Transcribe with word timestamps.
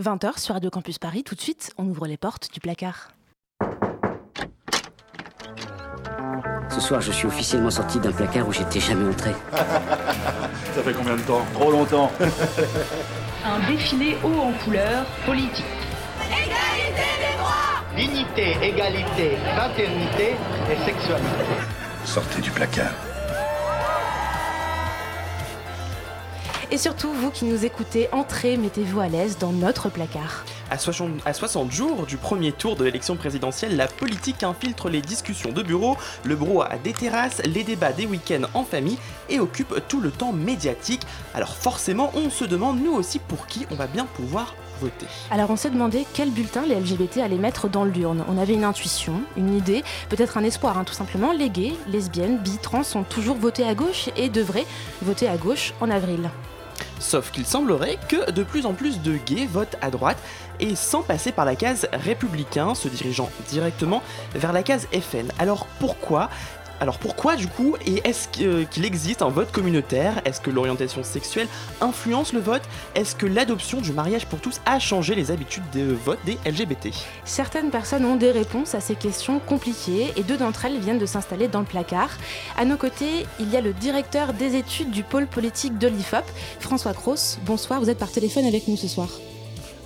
20h 0.00 0.40
sur 0.40 0.54
Radio 0.54 0.70
Campus 0.70 0.98
Paris, 0.98 1.22
tout 1.22 1.36
de 1.36 1.40
suite, 1.40 1.72
on 1.78 1.86
ouvre 1.86 2.08
les 2.08 2.16
portes 2.16 2.52
du 2.52 2.58
placard. 2.58 3.10
Ce 6.68 6.80
soir, 6.80 7.00
je 7.00 7.12
suis 7.12 7.28
officiellement 7.28 7.70
sorti 7.70 8.00
d'un 8.00 8.10
placard 8.10 8.48
où 8.48 8.52
j'étais 8.52 8.80
jamais 8.80 9.08
entré. 9.08 9.30
Ça 9.52 10.82
fait 10.82 10.92
combien 10.92 11.14
de 11.14 11.22
temps 11.22 11.46
Trop 11.54 11.70
longtemps. 11.70 12.10
Un 13.44 13.60
défilé 13.70 14.16
haut 14.24 14.40
en 14.40 14.52
couleur 14.64 15.04
politique. 15.24 15.64
Égalité 16.26 17.08
des 17.20 17.38
droits 17.38 17.84
Dignité, 17.94 18.66
égalité, 18.66 19.36
fraternité 19.54 20.34
et 20.72 20.84
sexualité. 20.84 21.54
Sortez 22.04 22.40
du 22.40 22.50
placard. 22.50 22.92
Et 26.70 26.78
surtout, 26.78 27.12
vous 27.12 27.30
qui 27.30 27.44
nous 27.44 27.64
écoutez, 27.64 28.08
entrez, 28.12 28.56
mettez-vous 28.56 29.00
à 29.00 29.08
l'aise 29.08 29.38
dans 29.38 29.52
notre 29.52 29.90
placard. 29.90 30.44
À 30.70 30.78
60, 30.78 31.70
jours 31.70 32.06
du 32.06 32.16
premier 32.16 32.52
tour 32.52 32.74
de 32.74 32.84
l'élection 32.84 33.16
présidentielle, 33.16 33.76
la 33.76 33.86
politique 33.86 34.42
infiltre 34.42 34.88
les 34.88 35.02
discussions 35.02 35.52
de 35.52 35.62
bureau, 35.62 35.96
le 36.24 36.36
brouhaha 36.36 36.78
des 36.78 36.92
terrasses, 36.92 37.42
les 37.44 37.64
débats 37.64 37.92
des 37.92 38.06
week-ends 38.06 38.48
en 38.54 38.64
famille 38.64 38.98
et 39.28 39.40
occupe 39.40 39.74
tout 39.88 40.00
le 40.00 40.10
temps 40.10 40.32
médiatique. 40.32 41.02
Alors 41.34 41.54
forcément, 41.54 42.10
on 42.14 42.30
se 42.30 42.44
demande 42.44 42.82
nous 42.82 42.92
aussi 42.92 43.18
pour 43.18 43.46
qui 43.46 43.66
on 43.70 43.74
va 43.74 43.86
bien 43.86 44.06
pouvoir 44.06 44.54
voter. 44.80 45.06
Alors 45.30 45.50
on 45.50 45.56
s'est 45.56 45.70
demandé 45.70 46.06
quel 46.14 46.30
bulletin 46.30 46.62
les 46.66 46.76
LGBT 46.76 47.18
allaient 47.18 47.36
mettre 47.36 47.68
dans 47.68 47.84
l'urne. 47.84 48.24
On 48.28 48.38
avait 48.38 48.54
une 48.54 48.64
intuition, 48.64 49.20
une 49.36 49.54
idée, 49.54 49.84
peut-être 50.08 50.38
un 50.38 50.44
espoir, 50.44 50.78
hein, 50.78 50.84
tout 50.84 50.94
simplement. 50.94 51.32
Les 51.32 51.50
gays, 51.50 51.74
lesbiennes, 51.88 52.38
bi, 52.38 52.58
trans 52.58 52.82
ont 52.94 53.04
toujours 53.04 53.36
voté 53.36 53.64
à 53.64 53.74
gauche 53.74 54.08
et 54.16 54.28
devraient 54.28 54.66
voter 55.02 55.28
à 55.28 55.36
gauche 55.36 55.74
en 55.80 55.90
avril. 55.90 56.30
Sauf 57.00 57.30
qu'il 57.30 57.46
semblerait 57.46 57.98
que 58.08 58.30
de 58.30 58.42
plus 58.42 58.66
en 58.66 58.72
plus 58.72 59.00
de 59.00 59.16
gays 59.16 59.46
votent 59.46 59.76
à 59.80 59.90
droite 59.90 60.18
et 60.60 60.76
sans 60.76 61.02
passer 61.02 61.32
par 61.32 61.44
la 61.44 61.56
case 61.56 61.88
républicain, 61.92 62.74
se 62.74 62.88
dirigeant 62.88 63.30
directement 63.48 64.02
vers 64.34 64.52
la 64.52 64.62
case 64.62 64.86
FN. 64.92 65.28
Alors 65.38 65.66
pourquoi 65.80 66.30
alors 66.80 66.98
pourquoi 66.98 67.36
du 67.36 67.46
coup 67.46 67.76
Et 67.86 68.00
est-ce 68.04 68.28
euh, 68.40 68.64
qu'il 68.64 68.84
existe 68.84 69.22
un 69.22 69.28
vote 69.28 69.50
communautaire? 69.52 70.20
Est-ce 70.24 70.40
que 70.40 70.50
l'orientation 70.50 71.02
sexuelle 71.02 71.48
influence 71.80 72.32
le 72.32 72.40
vote? 72.40 72.62
Est-ce 72.94 73.14
que 73.14 73.26
l'adoption 73.26 73.80
du 73.80 73.92
mariage 73.92 74.26
pour 74.26 74.40
tous 74.40 74.60
a 74.66 74.78
changé 74.78 75.14
les 75.14 75.30
habitudes 75.30 75.64
de 75.72 75.92
vote 75.92 76.18
des 76.24 76.38
LGBT 76.44 76.90
Certaines 77.24 77.70
personnes 77.70 78.04
ont 78.04 78.16
des 78.16 78.30
réponses 78.30 78.74
à 78.74 78.80
ces 78.80 78.94
questions 78.94 79.38
compliquées 79.38 80.12
et 80.16 80.22
deux 80.22 80.36
d'entre 80.36 80.64
elles 80.64 80.78
viennent 80.78 80.98
de 80.98 81.06
s'installer 81.06 81.48
dans 81.48 81.60
le 81.60 81.66
placard. 81.66 82.10
À 82.56 82.64
nos 82.64 82.76
côtés, 82.76 83.26
il 83.40 83.50
y 83.50 83.56
a 83.56 83.60
le 83.60 83.72
directeur 83.72 84.32
des 84.32 84.56
études 84.56 84.90
du 84.90 85.02
pôle 85.02 85.26
politique 85.26 85.78
de 85.78 85.88
l'IFOP, 85.88 86.24
François 86.60 86.92
Cross. 86.92 87.38
Bonsoir, 87.46 87.80
vous 87.80 87.90
êtes 87.90 87.98
par 87.98 88.10
téléphone 88.10 88.44
avec 88.44 88.68
nous 88.68 88.76
ce 88.76 88.88
soir. 88.88 89.08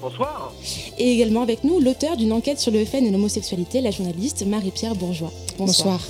Bonsoir. 0.01 0.53
Et 0.97 1.13
également 1.13 1.43
avec 1.43 1.65
nous 1.65 1.81
l'auteur 1.81 2.17
d'une 2.17 2.33
enquête 2.33 2.59
sur 2.59 2.71
le 2.71 2.85
FN 2.85 3.05
et 3.05 3.11
l'homosexualité, 3.11 3.81
la 3.81 3.91
journaliste 3.91 4.47
Marie-Pierre 4.47 4.95
Bourgeois. 4.95 5.33
Bonsoir. 5.59 6.01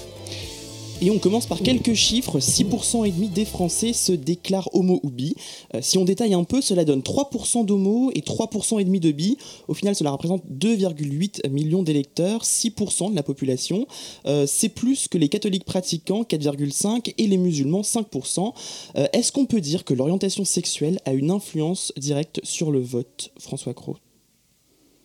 Et 1.00 1.12
on 1.12 1.18
commence 1.20 1.46
par 1.46 1.60
quelques 1.60 1.94
chiffres. 1.94 2.40
6% 2.40 3.06
et 3.06 3.12
demi 3.12 3.28
des 3.28 3.44
Français 3.44 3.92
se 3.92 4.10
déclarent 4.10 4.68
homo 4.72 4.98
ou 5.04 5.10
bi. 5.10 5.36
Euh, 5.74 5.78
si 5.80 5.96
on 5.96 6.04
détaille 6.04 6.34
un 6.34 6.42
peu, 6.42 6.60
cela 6.60 6.84
donne 6.84 7.02
3% 7.02 7.64
d'homo 7.64 8.10
et 8.14 8.20
3% 8.20 8.80
et 8.80 8.84
demi 8.84 8.98
de 8.98 9.12
bi. 9.12 9.38
Au 9.68 9.74
final, 9.74 9.94
cela 9.94 10.10
représente 10.10 10.42
2,8 10.50 11.48
millions 11.50 11.84
d'électeurs, 11.84 12.42
6% 12.42 13.12
de 13.12 13.16
la 13.16 13.22
population. 13.22 13.86
Euh, 14.26 14.44
c'est 14.48 14.70
plus 14.70 15.06
que 15.06 15.18
les 15.18 15.28
catholiques 15.28 15.64
pratiquants, 15.64 16.22
4,5, 16.22 17.14
et 17.16 17.26
les 17.28 17.38
musulmans, 17.38 17.82
5%. 17.82 18.52
Euh, 18.96 19.06
est-ce 19.12 19.30
qu'on 19.30 19.46
peut 19.46 19.60
dire 19.60 19.84
que 19.84 19.94
l'orientation 19.94 20.44
sexuelle 20.44 20.98
a 21.04 21.12
une 21.12 21.30
influence 21.30 21.92
directe 21.96 22.40
sur 22.42 22.72
le 22.72 22.80
vote, 22.80 23.30
François 23.38 23.72
Cros? 23.72 23.96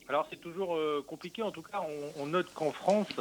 Alors 0.09 0.27
c'est 0.29 0.41
toujours 0.41 0.77
compliqué, 1.07 1.41
en 1.41 1.51
tout 1.51 1.61
cas 1.61 1.81
on 2.17 2.25
note 2.25 2.53
qu'en 2.53 2.71
France, 2.71 3.15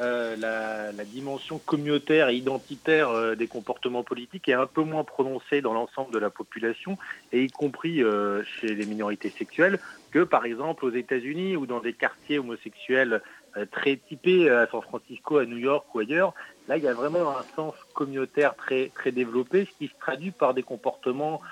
euh, 0.00 0.36
la, 0.36 1.04
dimension 1.04 1.58
communautaire 1.58 2.30
et 2.30 2.36
identitaire 2.36 3.10
euh, 3.10 3.34
des 3.34 3.46
comportements 3.46 4.02
politiques 4.02 4.48
est 4.48 4.54
un 4.54 4.66
peu 4.66 4.82
moins 4.82 5.04
prononcée 5.04 5.60
dans 5.60 5.74
l'ensemble 5.74 6.12
de 6.12 6.18
la 6.18 6.30
population, 6.30 6.96
et 7.32 7.44
y 7.44 7.48
compris 7.48 8.02
euh, 8.02 8.42
chez 8.44 8.68
les 8.68 8.86
minorités 8.86 9.28
sexuelles, 9.30 9.78
que 10.10 10.20
par 10.20 10.46
exemple 10.46 10.86
aux 10.86 10.90
États-Unis 10.90 11.56
ou 11.56 11.66
dans 11.66 11.80
des 11.80 11.92
quartiers 11.92 12.38
homosexuels 12.38 13.20
très 13.70 13.96
typés 13.96 14.48
à 14.48 14.66
San 14.68 14.80
Francisco, 14.80 15.36
à 15.36 15.44
New 15.44 15.58
York 15.58 15.94
ou 15.94 15.98
ailleurs. 15.98 16.32
Là, 16.68 16.78
il 16.78 16.84
y 16.84 16.88
a 16.88 16.94
vraiment 16.94 17.36
un 17.36 17.42
sens 17.54 17.74
communautaire 17.92 18.54
très 18.56 18.90
développé, 19.12 19.66
ce 19.66 19.78
qui 19.78 19.88
se 19.88 19.98
traduit 20.00 20.30
par 20.30 20.54
des 20.54 20.62
comportements 20.62 21.42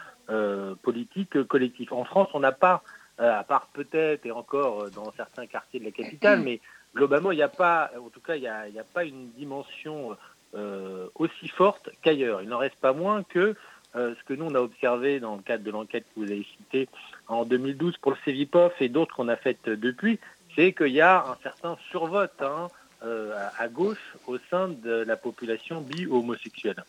politiques 0.82 1.42
collectifs. 1.44 1.92
En 1.92 2.04
France, 2.04 2.28
on 2.32 2.40
n'a 2.40 2.52
pas, 2.52 2.82
à 3.20 3.44
part 3.44 3.68
peut-être 3.72 4.24
et 4.24 4.30
encore 4.30 4.90
dans 4.90 5.12
certains 5.12 5.46
quartiers 5.46 5.78
de 5.78 5.84
la 5.84 5.90
capitale, 5.90 6.40
mais 6.44 6.60
globalement, 6.94 7.32
il 7.32 7.36
n'y 7.36 7.42
a 7.42 7.48
pas, 7.48 7.90
en 7.98 8.08
tout 8.08 8.20
cas, 8.20 8.36
il 8.36 8.42
n'y 8.42 8.48
a, 8.48 8.84
pas 8.94 9.04
une 9.04 9.30
dimension 9.30 10.16
euh, 10.54 11.06
aussi 11.14 11.48
forte 11.48 11.90
qu'ailleurs. 12.02 12.42
Il 12.42 12.48
n'en 12.48 12.58
reste 12.58 12.76
pas 12.76 12.92
moins 12.92 13.22
que 13.22 13.54
euh, 13.96 14.14
ce 14.18 14.24
que 14.24 14.34
nous, 14.34 14.46
on 14.46 14.54
a 14.54 14.60
observé 14.60 15.20
dans 15.20 15.36
le 15.36 15.42
cadre 15.42 15.64
de 15.64 15.70
l'enquête 15.70 16.04
que 16.14 16.20
vous 16.20 16.30
avez 16.30 16.46
citée 16.56 16.88
en 17.28 17.44
2012 17.44 17.96
pour 17.98 18.12
le 18.12 18.18
CEVIPOF 18.24 18.80
et 18.80 18.88
d'autres 18.88 19.14
qu'on 19.14 19.28
a 19.28 19.36
faites 19.36 19.68
depuis, 19.68 20.18
c'est 20.54 20.72
qu'il 20.72 20.92
y 20.92 21.00
a 21.00 21.24
un 21.26 21.36
certain 21.42 21.76
survote 21.90 22.40
hein, 22.40 22.68
euh, 23.04 23.34
à, 23.58 23.68
gauche 23.68 24.16
au 24.26 24.38
sein 24.50 24.68
de 24.68 24.90
la 24.90 25.16
population 25.16 25.80
bi-homosexuelle. 25.80 26.84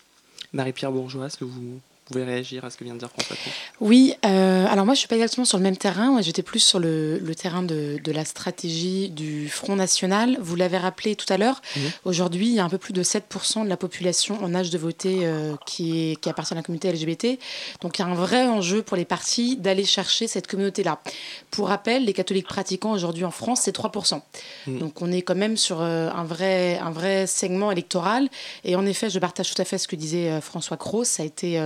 Marie-Pierre 0.54 0.92
Bourgeois, 0.92 1.28
est-ce 1.28 1.38
que 1.38 1.46
vous 1.46 1.80
pouvez 2.12 2.26
réagir 2.26 2.66
à 2.66 2.70
ce 2.70 2.78
que 2.78 2.84
vient 2.84 2.94
de 2.94 3.00
dire 3.00 3.10
François 3.10 3.36
Oui, 3.80 4.14
euh, 4.26 4.66
alors 4.68 4.86
moi 4.86 4.94
je 4.94 4.98
ne 4.98 5.00
suis 5.00 5.08
pas 5.08 5.16
exactement 5.16 5.46
sur 5.46 5.58
le 5.58 5.64
même 5.64 5.78
terrain, 5.78 6.22
j'étais 6.22 6.44
plus 6.44 6.60
sur 6.60 6.80
le, 6.80 7.20
terrain 7.36 7.64
de, 7.64 8.00
la 8.12 8.26
stratégie 8.26 9.10
du 9.10 9.50
Front 9.50 9.76
National. 9.76 10.38
Vous 10.42 10.56
l'avez 10.56 10.78
rappelé 10.78 11.16
tout 11.16 11.32
à 11.32 11.38
l'heure, 11.38 11.62
mhm. 11.76 11.92
aujourd'hui 12.06 12.48
il 12.48 12.54
y 12.54 12.60
a 12.60 12.64
un 12.64 12.70
peu 12.70 12.78
plus 12.78 12.94
de 12.94 13.04
7% 13.04 13.64
de 13.64 13.70
la 13.70 13.78
population 13.78 14.38
en 14.44 14.54
âge 14.54 14.70
de 14.70 14.78
voter 14.78 15.20
euh, 15.24 15.56
qui, 15.66 16.12
est, 16.12 16.16
qui 16.20 16.30
appartient 16.30 16.54
à 16.54 16.58
la 16.58 16.64
communauté 16.64 16.92
LGBT. 16.92 17.40
Donc 17.82 17.98
il 17.98 18.02
y 18.02 18.06
a 18.06 18.08
un 18.08 18.16
vrai 18.16 18.48
enjeu 18.48 18.84
pour 18.84 18.98
les 18.98 19.06
partis 19.06 19.58
d'aller 19.58 19.86
chercher 19.86 20.28
cette 20.28 20.48
communauté-là. 20.48 21.02
Pour 21.50 21.70
rappel, 21.70 22.06
les 22.06 22.14
catholiques 22.14 22.48
pratiquants 22.48 22.92
aujourd'hui 22.92 23.26
en 23.26 23.32
France, 23.32 23.62
c'est 23.64 23.76
3%. 23.76 24.22
Mhm. 24.68 24.80
Donc 24.80 25.02
on 25.02 25.12
est 25.12 25.22
quand 25.22 25.36
même 25.36 25.58
sur 25.58 25.82
euh, 25.82 26.10
un, 26.14 26.24
vrai, 26.24 26.78
un 26.80 26.92
vrai 26.92 27.28
segment 27.28 27.72
électoral. 27.72 28.28
Et 28.66 28.76
en 28.76 28.86
effet, 28.86 29.10
je 29.10 29.20
partage 29.20 29.54
tout 29.54 29.62
à 29.62 29.66
fait 29.66 29.78
ce 29.78 29.88
que 29.88 29.96
disait 29.96 30.42
François 30.42 30.78
Cros, 30.78 31.04
ça 31.04 31.24
a 31.24 31.26
été 31.26 31.60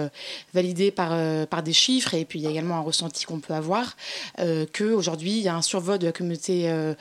validé 0.53 0.91
par, 0.91 1.09
euh, 1.11 1.45
par 1.45 1.63
des 1.63 1.73
chiffres, 1.73 2.13
et 2.13 2.25
puis 2.25 2.39
il 2.39 2.43
y 2.43 2.47
a 2.47 2.51
également 2.51 2.75
un 2.75 2.81
ressenti 2.81 3.25
qu'on 3.25 3.39
peut 3.39 3.53
avoir, 3.53 3.95
euh, 4.39 4.65
qu'aujourd'hui, 4.73 5.31
il 5.31 5.43
y 5.43 5.47
a 5.47 5.55
un 5.55 5.61
survote 5.61 6.01
de 6.01 6.07
la 6.07 6.11
communauté 6.11 6.69
euh, 6.69 6.93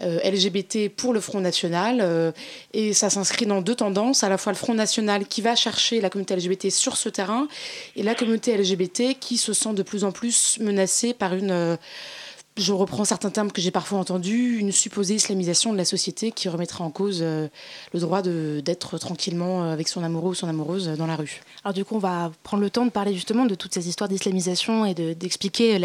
LGBT 0.00 0.88
pour 0.88 1.12
le 1.12 1.20
Front 1.20 1.40
National, 1.40 2.32
et 2.72 2.92
ça 2.92 3.10
s'inscrit 3.10 3.46
dans 3.46 3.60
deux 3.60 3.74
tendances, 3.74 4.24
à 4.24 4.28
la 4.28 4.38
fois 4.38 4.52
le 4.52 4.58
Front 4.58 4.74
National 4.74 5.26
qui 5.26 5.42
va 5.42 5.54
chercher 5.54 6.00
la 6.00 6.10
communauté 6.10 6.36
LGBT 6.36 6.70
sur 6.70 6.96
ce 6.96 7.08
terrain, 7.08 7.48
et 7.96 8.02
la 8.02 8.14
communauté 8.14 8.56
LGBT 8.56 9.18
qui 9.18 9.36
se 9.36 9.52
sent 9.52 9.74
de 9.74 9.82
plus 9.82 10.04
en 10.04 10.12
plus 10.12 10.58
menacée 10.60 11.14
par 11.14 11.34
une 11.34 11.78
je 12.58 12.72
reprends 12.74 13.06
certains 13.06 13.30
termes 13.30 13.50
que 13.50 13.62
j'ai 13.62 13.70
parfois 13.70 13.98
entendus, 13.98 14.58
une 14.58 14.72
supposée 14.72 15.14
islamisation 15.14 15.72
de 15.72 15.78
la 15.78 15.86
société 15.86 16.32
qui 16.32 16.50
remettra 16.50 16.84
en 16.84 16.90
cause 16.90 17.20
euh, 17.22 17.48
le 17.94 18.00
droit 18.00 18.20
d'être 18.20 18.98
tranquillement 18.98 19.64
euh, 19.64 19.72
avec 19.72 19.88
son 19.88 20.04
amoureux 20.04 20.30
ou 20.30 20.34
son 20.34 20.48
amoureuse 20.48 20.88
dans 20.98 21.06
la 21.06 21.16
rue. 21.16 21.40
Alors 21.64 21.72
du 21.72 21.84
coup, 21.86 21.96
on 21.96 21.98
va 21.98 22.30
prendre 22.42 22.62
le 22.62 22.68
temps 22.68 22.84
de 22.84 22.90
parler 22.90 23.14
justement 23.14 23.46
de 23.46 23.54
toutes 23.54 23.72
ces 23.72 23.88
histoires 23.88 24.08
d'islamisation 24.08 24.84
et 24.84 24.92
d'expliquer 24.92 25.80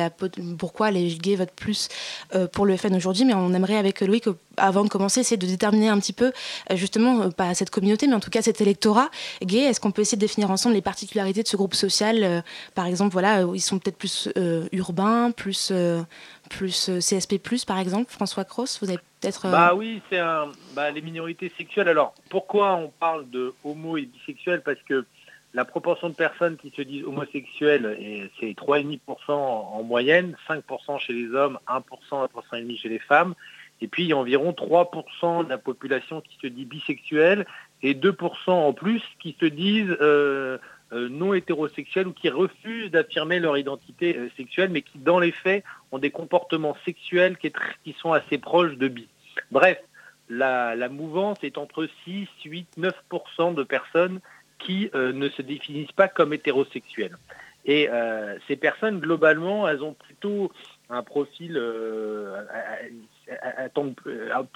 pourquoi 0.58 0.92
les 0.92 1.08
gays 1.16 1.38
votent 1.38 1.52
plus 1.56 1.88
euh, 2.36 2.48
pour 2.48 2.66
le 2.66 2.76
FN 2.76 2.96
aujourd'hui, 2.96 3.24
mais 3.24 3.34
on 3.34 3.54
aimerait 3.54 3.78
avec 3.78 4.02
Loïc 4.02 4.26
avant 4.58 4.84
de 4.84 4.90
commencer, 4.90 5.22
essayer 5.22 5.38
de 5.38 5.46
déterminer 5.46 5.88
un 5.88 6.00
petit 6.00 6.14
peu, 6.14 6.32
justement, 6.74 7.30
pas 7.30 7.54
cette 7.54 7.70
communauté, 7.70 8.08
mais 8.08 8.16
en 8.16 8.20
tout 8.20 8.32
cas 8.32 8.42
cet 8.42 8.60
électorat 8.60 9.10
gay. 9.44 9.60
Est-ce 9.60 9.80
qu'on 9.80 9.92
peut 9.92 10.02
essayer 10.02 10.18
de 10.18 10.22
définir 10.22 10.50
ensemble 10.50 10.74
les 10.74 10.82
particularités 10.82 11.44
de 11.44 11.48
ce 11.48 11.56
groupe 11.56 11.76
social 11.76 12.44
Par 12.74 12.88
exemple, 12.88 13.14
voilà, 13.14 13.46
ils 13.54 13.62
sont 13.62 13.78
peut-être 13.78 13.98
plus 13.98 14.30
urbains, 14.72 15.30
plus 15.30 15.72
plus 16.48 16.90
euh, 16.90 17.00
CSP+, 17.00 17.40
par 17.66 17.80
exemple, 17.80 18.12
François 18.12 18.46
Cross, 18.46 18.80
vous 18.82 18.90
avez 18.90 19.00
peut-être... 19.20 19.46
Euh, 19.46 19.52
bah 19.52 19.74
oui, 19.76 20.02
c'est 20.10 20.20
un... 20.20 20.48
Bah, 20.76 20.92
les 20.92 21.02
minorités 21.02 21.52
sexuelles. 21.58 21.88
Alors, 21.88 22.14
pourquoi 22.30 22.76
on 22.76 22.90
parle 22.90 23.30
de 23.30 23.54
homo 23.64 23.98
et 23.98 24.06
bisexuels? 24.06 24.62
Parce 24.62 24.82
que 24.88 25.06
la 25.54 25.66
proportion 25.66 26.10
de 26.10 26.16
personnes 26.16 26.58
qui 26.58 26.72
se 26.76 26.82
disent 26.82 27.04
homosexuelles, 27.06 28.30
c'est 28.40 28.54
3,5% 28.54 29.32
en 29.32 29.84
moyenne, 29.84 30.36
5% 30.48 31.00
chez 31.00 31.14
les 31.14 31.34
hommes, 31.34 31.60
1%, 31.68 31.82
1,5% 32.12 32.78
chez 32.78 32.90
les 32.90 33.00
femmes. 33.00 33.34
Et 33.82 33.88
puis, 33.88 34.04
il 34.04 34.10
y 34.10 34.14
a 34.14 34.18
environ 34.18 34.52
3% 34.52 35.46
de 35.46 35.50
la 35.50 35.58
population 35.58 36.22
qui 36.22 36.38
se 36.42 36.48
dit 36.48 36.66
bisexuelle 36.66 37.46
et 37.84 37.94
2% 37.94 38.52
en 38.52 38.74
plus 38.74 39.02
qui 39.20 39.36
se 39.40 39.46
disent... 39.46 39.96
Euh, 40.02 40.58
non 40.92 41.34
hétérosexuels 41.34 42.08
ou 42.08 42.14
qui 42.14 42.30
refusent 42.30 42.92
d'affirmer 42.92 43.40
leur 43.40 43.58
identité 43.58 44.16
euh, 44.18 44.30
sexuelle, 44.38 44.70
mais 44.72 44.82
qui, 44.82 44.98
dans 45.00 45.20
les 45.20 45.32
faits, 45.32 45.64
ont 45.92 46.00
des 46.00 46.12
comportements 46.12 46.78
sexuels 46.86 47.38
qui, 47.38 47.52
sont 48.00 48.14
assez 48.14 48.38
proches 48.38 48.78
de 48.78 48.88
bi. 48.88 49.08
Bref, 49.52 49.80
la, 50.30 50.90
mouvance 50.90 51.38
est 51.44 51.58
entre 51.58 51.88
6, 52.06 52.28
8, 52.46 52.68
9% 52.78 53.56
de 53.56 53.64
personnes 53.64 54.20
qui 54.60 54.90
euh, 54.96 55.14
ne 55.14 55.30
se 55.30 55.42
définissent 55.42 55.92
pas 55.92 56.08
comme 56.08 56.34
hétérosexuelles. 56.34 57.18
Et 57.70 57.90
ces 58.48 58.56
personnes, 58.56 59.02
globalement, 59.02 59.68
elles 59.68 59.84
ont 59.84 59.94
plutôt 59.94 60.54
un 60.90 61.04
profil 61.04 61.62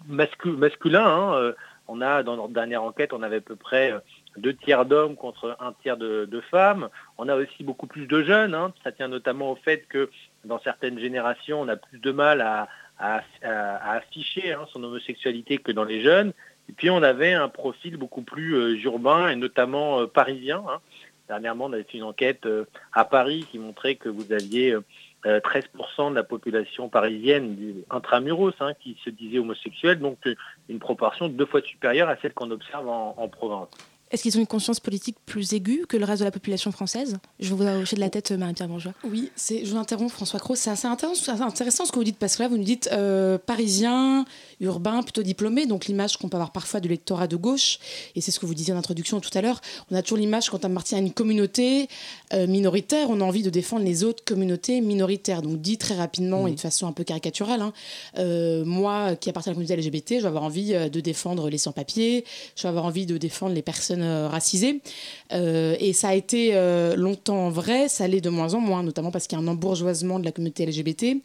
masculin. 0.08 1.06
Hein, 1.06 1.54
on 1.90 2.00
a, 2.00 2.24
dans 2.24 2.38
notre 2.38 2.54
dernière 2.54 2.84
enquête, 2.84 3.12
on 3.12 3.22
avait 3.22 3.38
à 3.38 3.42
peu 3.42 3.58
près 3.58 3.94
deux 4.38 4.56
tiers 4.56 4.86
d'hommes 4.86 5.16
contre 5.16 5.58
un 5.60 5.74
tiers 5.82 5.98
de, 5.98 6.42
femmes. 6.50 6.90
On 7.18 7.28
a 7.28 7.36
aussi 7.36 7.64
beaucoup 7.64 7.88
plus 7.88 8.08
de 8.08 8.24
jeunes. 8.24 8.54
Hein. 8.54 8.74
Ça 8.84 8.92
tient 8.92 9.08
notamment 9.08 9.52
au 9.52 9.56
fait 9.56 9.86
que 9.88 10.10
dans 10.46 10.60
certaines 10.60 11.00
générations, 11.00 11.62
on 11.62 11.68
a 11.68 11.76
plus 11.76 12.00
de 12.00 12.12
mal 12.12 12.42
à, 12.42 12.68
afficher 13.00 14.54
hein, 14.54 14.68
son 14.72 14.84
homosexualité 14.84 15.58
que 15.58 15.72
dans 15.72 15.84
les 15.84 16.02
jeunes. 16.04 16.34
Et 16.70 16.74
puis 16.74 16.92
on 16.92 17.02
avait 17.02 17.34
un 17.34 17.50
profil 17.50 17.98
beaucoup 17.98 18.22
plus 18.22 18.56
euh, 18.56 18.78
urbain 18.84 19.30
et 19.30 19.36
notamment 19.36 20.02
euh, 20.02 20.06
parisien. 20.06 20.64
Hein. 20.70 20.80
Dernièrement, 21.28 21.66
on 21.66 21.74
avait 21.74 21.84
fait 21.84 21.98
une 21.98 22.04
enquête 22.04 22.46
euh, 22.46 22.66
à 22.94 23.04
Paris 23.06 23.48
qui 23.50 23.58
montrait 23.58 23.96
que 23.96 24.08
vous 24.08 24.32
aviez 24.32 24.76
13% 25.26 26.12
de 26.12 26.16
la 26.16 26.24
population 26.24 26.90
parisienne 26.90 27.84
intramuros 27.92 28.54
qui 28.80 28.98
se 29.04 29.12
disait 29.12 29.38
homosexuelle, 29.38 30.00
donc 30.00 30.18
une 30.68 30.80
proportion 30.80 31.28
deux 31.30 31.46
fois 31.46 31.62
supérieure 31.62 32.10
à 32.10 32.18
celle 32.18 32.34
qu'on 32.34 32.50
observe 32.50 32.88
en 32.88 33.28
province. 33.28 33.70
Est-ce 34.12 34.24
qu'ils 34.24 34.36
ont 34.38 34.42
une 34.42 34.48
conscience 34.48 34.82
politique 34.82 35.16
plus 35.26 35.54
aiguë 35.54 35.86
que 35.88 35.96
le 35.96 36.04
reste 36.04 36.20
de 36.20 36.26
la 36.26 36.32
population 36.32 36.72
française? 36.72 37.18
Je 37.40 37.54
vous 37.54 37.64
hocher 37.64 37.96
de 37.96 38.02
la 38.02 38.10
tête, 38.10 38.32
Marie-Pierre 38.32 38.68
Bourgeois. 38.68 38.94
Oui, 39.06 39.32
je 39.38 39.66
vous 39.72 39.78
interromps, 39.78 40.12
François 40.12 40.40
Cros. 40.40 40.56
C'est 40.56 40.70
assez 40.70 40.86
intéressant, 40.86 41.86
ce 41.86 41.92
que 41.92 41.96
vous 41.96 42.04
dites, 42.04 42.18
parce 42.18 42.36
que 42.36 42.44
là, 42.44 42.50
vous 42.50 42.58
nous 42.58 42.66
dites 42.66 42.90
euh, 42.92 43.38
parisien, 43.38 44.26
urbain, 44.60 45.02
plutôt 45.02 45.24
diplômé, 45.24 45.66
donc 45.66 45.86
l'image 45.86 46.18
qu'on 46.18 46.28
peut 46.28 46.36
avoir 46.36 46.52
parfois 46.52 46.82
du 46.82 46.90
lectorat 46.90 47.28
de 47.28 47.38
gauche, 47.38 47.80
et 48.16 48.22
c'est 48.22 48.32
ce 48.32 48.40
que 48.40 48.46
vous 48.46 48.54
disiez 48.54 48.74
en 48.74 48.78
introduction 48.78 49.22
tout 49.22 49.30
à 49.34 49.42
l'heure, 49.42 49.62
on 49.90 49.96
a 49.96 50.02
toujours 50.02 50.18
l'image 50.18 50.50
quand 50.50 50.66
on 50.66 50.72
appartient 50.72 50.96
à 50.96 51.00
une 51.00 51.14
communauté 51.14 51.88
euh, 52.34 52.48
minoritaire, 52.48 53.10
on 53.10 53.22
a 53.22 53.24
envie 53.24 53.44
de 53.44 53.50
défendre 53.50 53.86
les 53.86 54.04
autres 54.04 54.26
communautés 54.26 54.82
minoritaires. 54.82 55.42
Donc 55.42 55.62
dit 55.62 55.78
très 55.78 55.96
rapidement 55.96 56.48
et 56.48 56.52
de 56.52 56.60
façon 56.60 56.86
un 56.86 56.92
peu 56.92 57.06
caricaturale, 57.06 57.62
hein, 57.62 57.74
euh, 58.18 58.66
moi 58.66 59.16
qui 59.16 59.30
appartiens 59.30 59.52
à 59.52 59.56
la 59.56 59.64
communauté 59.64 59.90
LGBT, 59.90 60.16
je 60.16 60.22
vais 60.24 60.28
avoir 60.28 60.44
envie 60.44 60.74
de 60.74 61.00
défendre 61.00 61.50
les 61.50 61.58
sans-papiers, 61.58 62.26
je 62.58 62.64
vais 62.64 62.70
avoir 62.70 62.84
envie 62.86 63.06
de 63.06 63.18
défendre 63.18 63.56
les 63.56 63.62
personnes 63.62 64.01
euh, 64.02 64.28
racisés. 64.28 64.82
Euh, 65.32 65.76
et 65.80 65.94
ça 65.94 66.10
a 66.10 66.14
été 66.14 66.52
euh, 66.54 66.96
longtemps 66.96 67.50
vrai, 67.50 67.88
ça 67.88 68.08
l'est 68.08 68.22
de 68.22 68.30
moins 68.30 68.54
en 68.54 68.60
moins, 68.60 68.84
notamment 68.84 69.12
parce 69.12 69.28
qu'il 69.28 69.38
y 69.38 69.42
a 69.42 69.44
un 69.44 69.48
embourgeoisement 69.48 70.20
de 70.20 70.26
la 70.26 70.32
communauté 70.32 70.66
LGBT. 70.66 71.18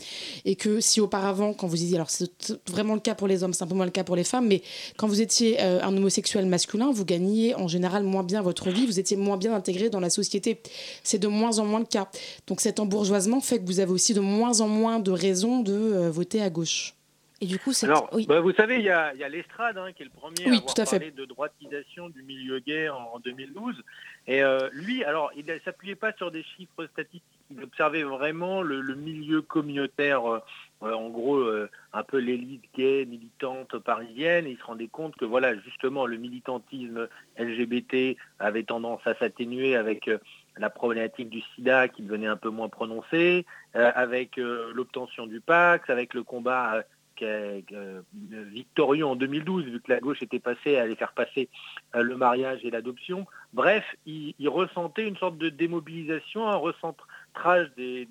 Et 0.44 0.56
que 0.56 0.80
si 0.80 1.00
auparavant, 1.00 1.52
quand 1.52 1.66
vous 1.66 1.76
disiez, 1.76 1.96
alors 1.96 2.10
c'est 2.10 2.30
vraiment 2.68 2.94
le 2.94 3.00
cas 3.00 3.14
pour 3.14 3.28
les 3.28 3.42
hommes, 3.42 3.52
c'est 3.52 3.64
un 3.64 3.66
peu 3.66 3.74
moins 3.74 3.84
le 3.84 3.90
cas 3.90 4.04
pour 4.04 4.16
les 4.16 4.24
femmes, 4.24 4.46
mais 4.46 4.62
quand 4.96 5.06
vous 5.06 5.20
étiez 5.20 5.60
un 5.60 5.96
homosexuel 5.96 6.46
masculin, 6.46 6.90
vous 6.92 7.04
gagniez 7.04 7.54
en 7.54 7.68
général 7.68 8.04
moins 8.04 8.22
bien 8.22 8.42
votre 8.42 8.70
vie, 8.70 8.86
vous 8.86 8.98
étiez 8.98 9.16
moins 9.16 9.36
bien 9.36 9.54
intégré 9.54 9.90
dans 9.90 10.00
la 10.00 10.10
société. 10.10 10.60
C'est 11.02 11.18
de 11.18 11.28
moins 11.28 11.58
en 11.58 11.64
moins 11.64 11.80
le 11.80 11.86
cas. 11.86 12.08
Donc 12.46 12.60
cet 12.60 12.80
embourgeoisement 12.80 13.40
fait 13.40 13.58
que 13.58 13.66
vous 13.66 13.80
avez 13.80 13.92
aussi 13.92 14.14
de 14.14 14.20
moins 14.20 14.60
en 14.60 14.68
moins 14.68 15.00
de 15.00 15.10
raisons 15.10 15.60
de 15.60 16.08
voter 16.08 16.42
à 16.42 16.50
gauche. 16.50 16.95
Et 17.42 17.46
du 17.46 17.58
coup, 17.58 17.72
Alors, 17.82 18.08
bah, 18.28 18.40
vous 18.40 18.52
savez, 18.52 18.76
il 18.76 18.84
y 18.84 18.90
a, 18.90 19.12
l'Estrade 19.28 19.76
hein, 19.76 19.92
qui 19.92 20.02
est 20.02 20.06
le 20.06 20.10
premier 20.10 20.46
à 20.46 20.56
avoir 20.56 20.74
parlé 20.74 21.10
de 21.10 21.24
droitisation 21.26 22.08
du 22.08 22.22
milieu 22.22 22.60
gay 22.60 22.88
en, 22.88 23.18
2012. 23.18 23.82
Et 24.26 24.42
euh, 24.42 24.70
lui, 24.72 25.04
alors, 25.04 25.30
il 25.36 25.44
ne 25.44 25.58
s'appuyait 25.58 25.96
pas 25.96 26.14
sur 26.14 26.30
des 26.30 26.42
chiffres 26.42 26.86
statistiques. 26.86 27.22
Il 27.50 27.62
observait 27.62 28.04
vraiment 28.04 28.62
le, 28.62 28.82
milieu 28.94 29.42
communautaire, 29.42 30.24
euh, 30.24 30.38
euh, 30.82 30.94
en 30.94 31.10
gros, 31.10 31.44
un 31.92 32.02
peu 32.04 32.16
l'élite 32.16 32.64
gay, 32.74 33.04
militante 33.04 33.78
parisienne. 33.80 34.46
il 34.46 34.56
se 34.56 34.64
rendait 34.64 34.88
compte 34.88 35.14
que, 35.16 35.26
voilà, 35.26 35.54
justement, 35.58 36.06
le 36.06 36.16
militantisme 36.16 37.06
LGBT 37.38 38.16
avait 38.38 38.64
tendance 38.64 39.06
à 39.06 39.14
s'atténuer 39.14 39.76
avec 39.76 40.10
la 40.56 40.70
problématique 40.70 41.28
du 41.28 41.42
sida 41.54 41.88
qui 41.88 42.02
devenait 42.02 42.26
un 42.26 42.38
peu 42.38 42.48
moins 42.48 42.70
prononcée, 42.70 43.44
avec 43.74 44.36
l'obtention 44.38 45.26
du 45.26 45.42
Pax, 45.42 45.90
avec 45.90 46.14
le 46.14 46.22
combat 46.22 46.82
victorieux 47.22 49.06
en 49.06 49.16
2012, 49.16 49.64
vu 49.64 49.80
que 49.80 49.92
la 49.92 50.00
gauche 50.00 50.22
était 50.22 50.38
passée 50.38 50.76
à 50.76 50.82
aller 50.82 50.96
faire 50.96 51.12
passer 51.12 51.48
euh, 51.94 52.02
le 52.02 52.16
mariage 52.16 52.60
et 52.64 52.70
l'adoption. 52.70 53.26
Bref, 53.52 53.84
il, 54.06 54.34
ressentait 54.48 55.06
une 55.06 55.16
sorte 55.16 55.38
de 55.38 55.48
démobilisation, 55.48 56.48
un 56.48 56.56
recentrage 56.56 57.70
des, 57.76 58.08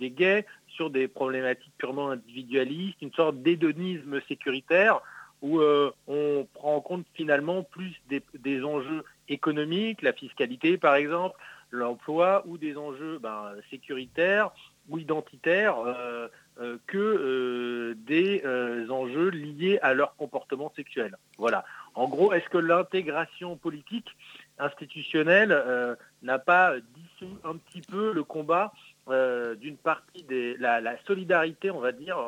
gays 0.00 0.46
sur 0.68 0.90
des 0.90 1.08
problématiques 1.08 1.72
purement 1.78 2.10
individualistes, 2.10 3.00
une 3.02 3.12
sorte 3.12 3.42
d'hédonisme 3.42 4.20
sécuritaire 4.28 5.00
où 5.42 5.60
euh, 5.60 5.90
on 6.06 6.46
prend 6.52 6.76
en 6.76 6.80
compte 6.80 7.06
finalement 7.14 7.62
plus 7.62 7.94
des, 8.08 8.64
enjeux 8.64 9.04
économiques, 9.28 10.02
la 10.02 10.12
fiscalité 10.12 10.76
par 10.76 10.96
exemple, 10.96 11.38
l'emploi, 11.70 12.42
ou 12.46 12.58
des 12.58 12.76
enjeux 12.76 13.18
ben, 13.18 13.52
sécuritaires 13.70 14.50
ou 14.90 14.98
identitaires. 14.98 15.76
Euh, 16.60 16.76
que 16.86 16.98
euh, 16.98 17.94
des 18.06 18.42
euh, 18.44 18.86
enjeux 18.90 19.30
liés 19.30 19.78
à 19.80 19.94
leur 19.94 20.14
comportement 20.16 20.70
sexuel. 20.76 21.16
Voilà. 21.38 21.64
En 21.94 22.06
gros, 22.06 22.34
est-ce 22.34 22.50
que 22.50 22.58
l'intégration 22.58 23.56
politique 23.56 24.08
institutionnelle 24.58 25.96
n'a 26.22 26.38
pas 26.38 26.74
dissous 26.78 27.34
un 27.44 27.56
petit 27.56 27.80
peu 27.80 28.12
le 28.12 28.24
combat 28.24 28.72
d'une 29.08 29.78
partie 29.78 30.22
des 30.24 30.56
la, 30.58 31.02
solidarité, 31.06 31.70
on 31.70 31.80
va 31.80 31.92
dire, 31.92 32.18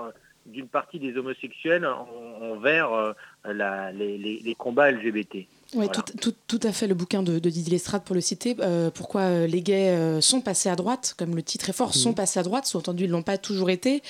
d'une 0.47 0.67
partie 0.67 0.99
des 0.99 1.17
homosexuels 1.19 1.87
envers 1.87 3.15
les 3.45 4.57
combats 4.59 4.91
LGBT 4.91 5.47
oui, 5.75 5.87
tout, 6.21 6.61
à 6.63 6.73
fait 6.73 6.87
le 6.87 6.95
bouquin 6.95 7.23
de, 7.23 7.39
Didier 7.39 7.73
Lestrade 7.73 8.03
pour 8.05 8.15
le 8.15 8.21
citer. 8.21 8.55
Euh, 8.61 8.91
pourquoi 8.91 9.23
euh, 9.23 9.47
les 9.47 9.63
gays 9.63 9.91
euh, 9.91 10.21
sont 10.21 10.43
passés 10.43 10.69
à 10.69 10.77
droite, 10.77 11.15
comme 11.17 11.35
le 11.35 11.43
titre 11.43 11.71
est 11.71 11.73
fort, 11.73 11.95
sont 11.95 12.11
mhm. 12.11 12.15
passés 12.15 12.41
à 12.41 12.43
droite, 12.43 12.67
sous-entendu 12.67 13.05
ils 13.05 13.11
l'ont 13.11 13.23
pas 13.23 13.39
toujours 13.39 13.71
été. 13.71 14.03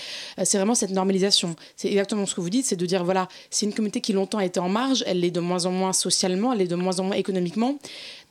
c'est 0.43 0.57
vraiment 0.57 0.75
cette 0.75 0.91
normalisation. 0.91 1.55
C'est 1.77 1.89
exactement 1.89 2.27
ce 2.27 2.35
que 2.35 2.41
vous 2.41 2.51
dites, 2.51 2.65
c'est 2.65 2.77
de 2.77 2.87
dire 2.87 3.05
voilà, 3.05 3.29
c'est 3.51 3.67
une 3.67 3.73
communauté 3.73 4.01
qui 4.01 4.13
longtemps 4.13 4.39
a 4.39 4.45
été 4.45 4.59
en 4.59 4.69
marge, 4.69 5.05
elle 5.07 5.21
l'est 5.21 5.31
de 5.31 5.41
moins 5.41 5.67
en 5.67 5.71
moins 5.71 5.93
socialement, 5.93 6.53
elle 6.53 6.63
est 6.63 6.69
de 6.69 6.75
moins 6.75 6.99
en 6.99 7.05
moins 7.05 7.17
économiquement. 7.17 7.79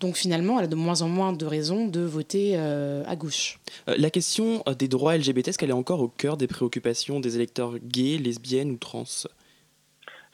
Donc 0.02 0.18
finalement, 0.18 0.60
elle 0.60 0.66
a 0.66 0.68
de 0.68 0.76
moins 0.76 1.02
en 1.02 1.08
moins 1.08 1.32
de 1.32 1.46
raisons 1.46 1.88
de 1.88 2.02
voter 2.02 2.58
à 2.58 3.16
gauche. 3.16 3.60
la 3.88 4.10
question 4.10 4.64
des 4.78 4.88
droits 4.88 5.16
LGBT, 5.16 5.50
est-ce 5.50 5.58
qu'elle 5.58 5.70
est 5.70 5.74
encore 5.74 6.02
au 6.02 6.10
cœur 6.10 6.36
des 6.36 6.48
préoccupations 6.48 7.20
des 7.20 7.36
électeurs 7.36 7.78
gays, 7.80 8.18
lesbiennes 8.18 8.72
ou 8.72 8.78
trans? 8.78 9.06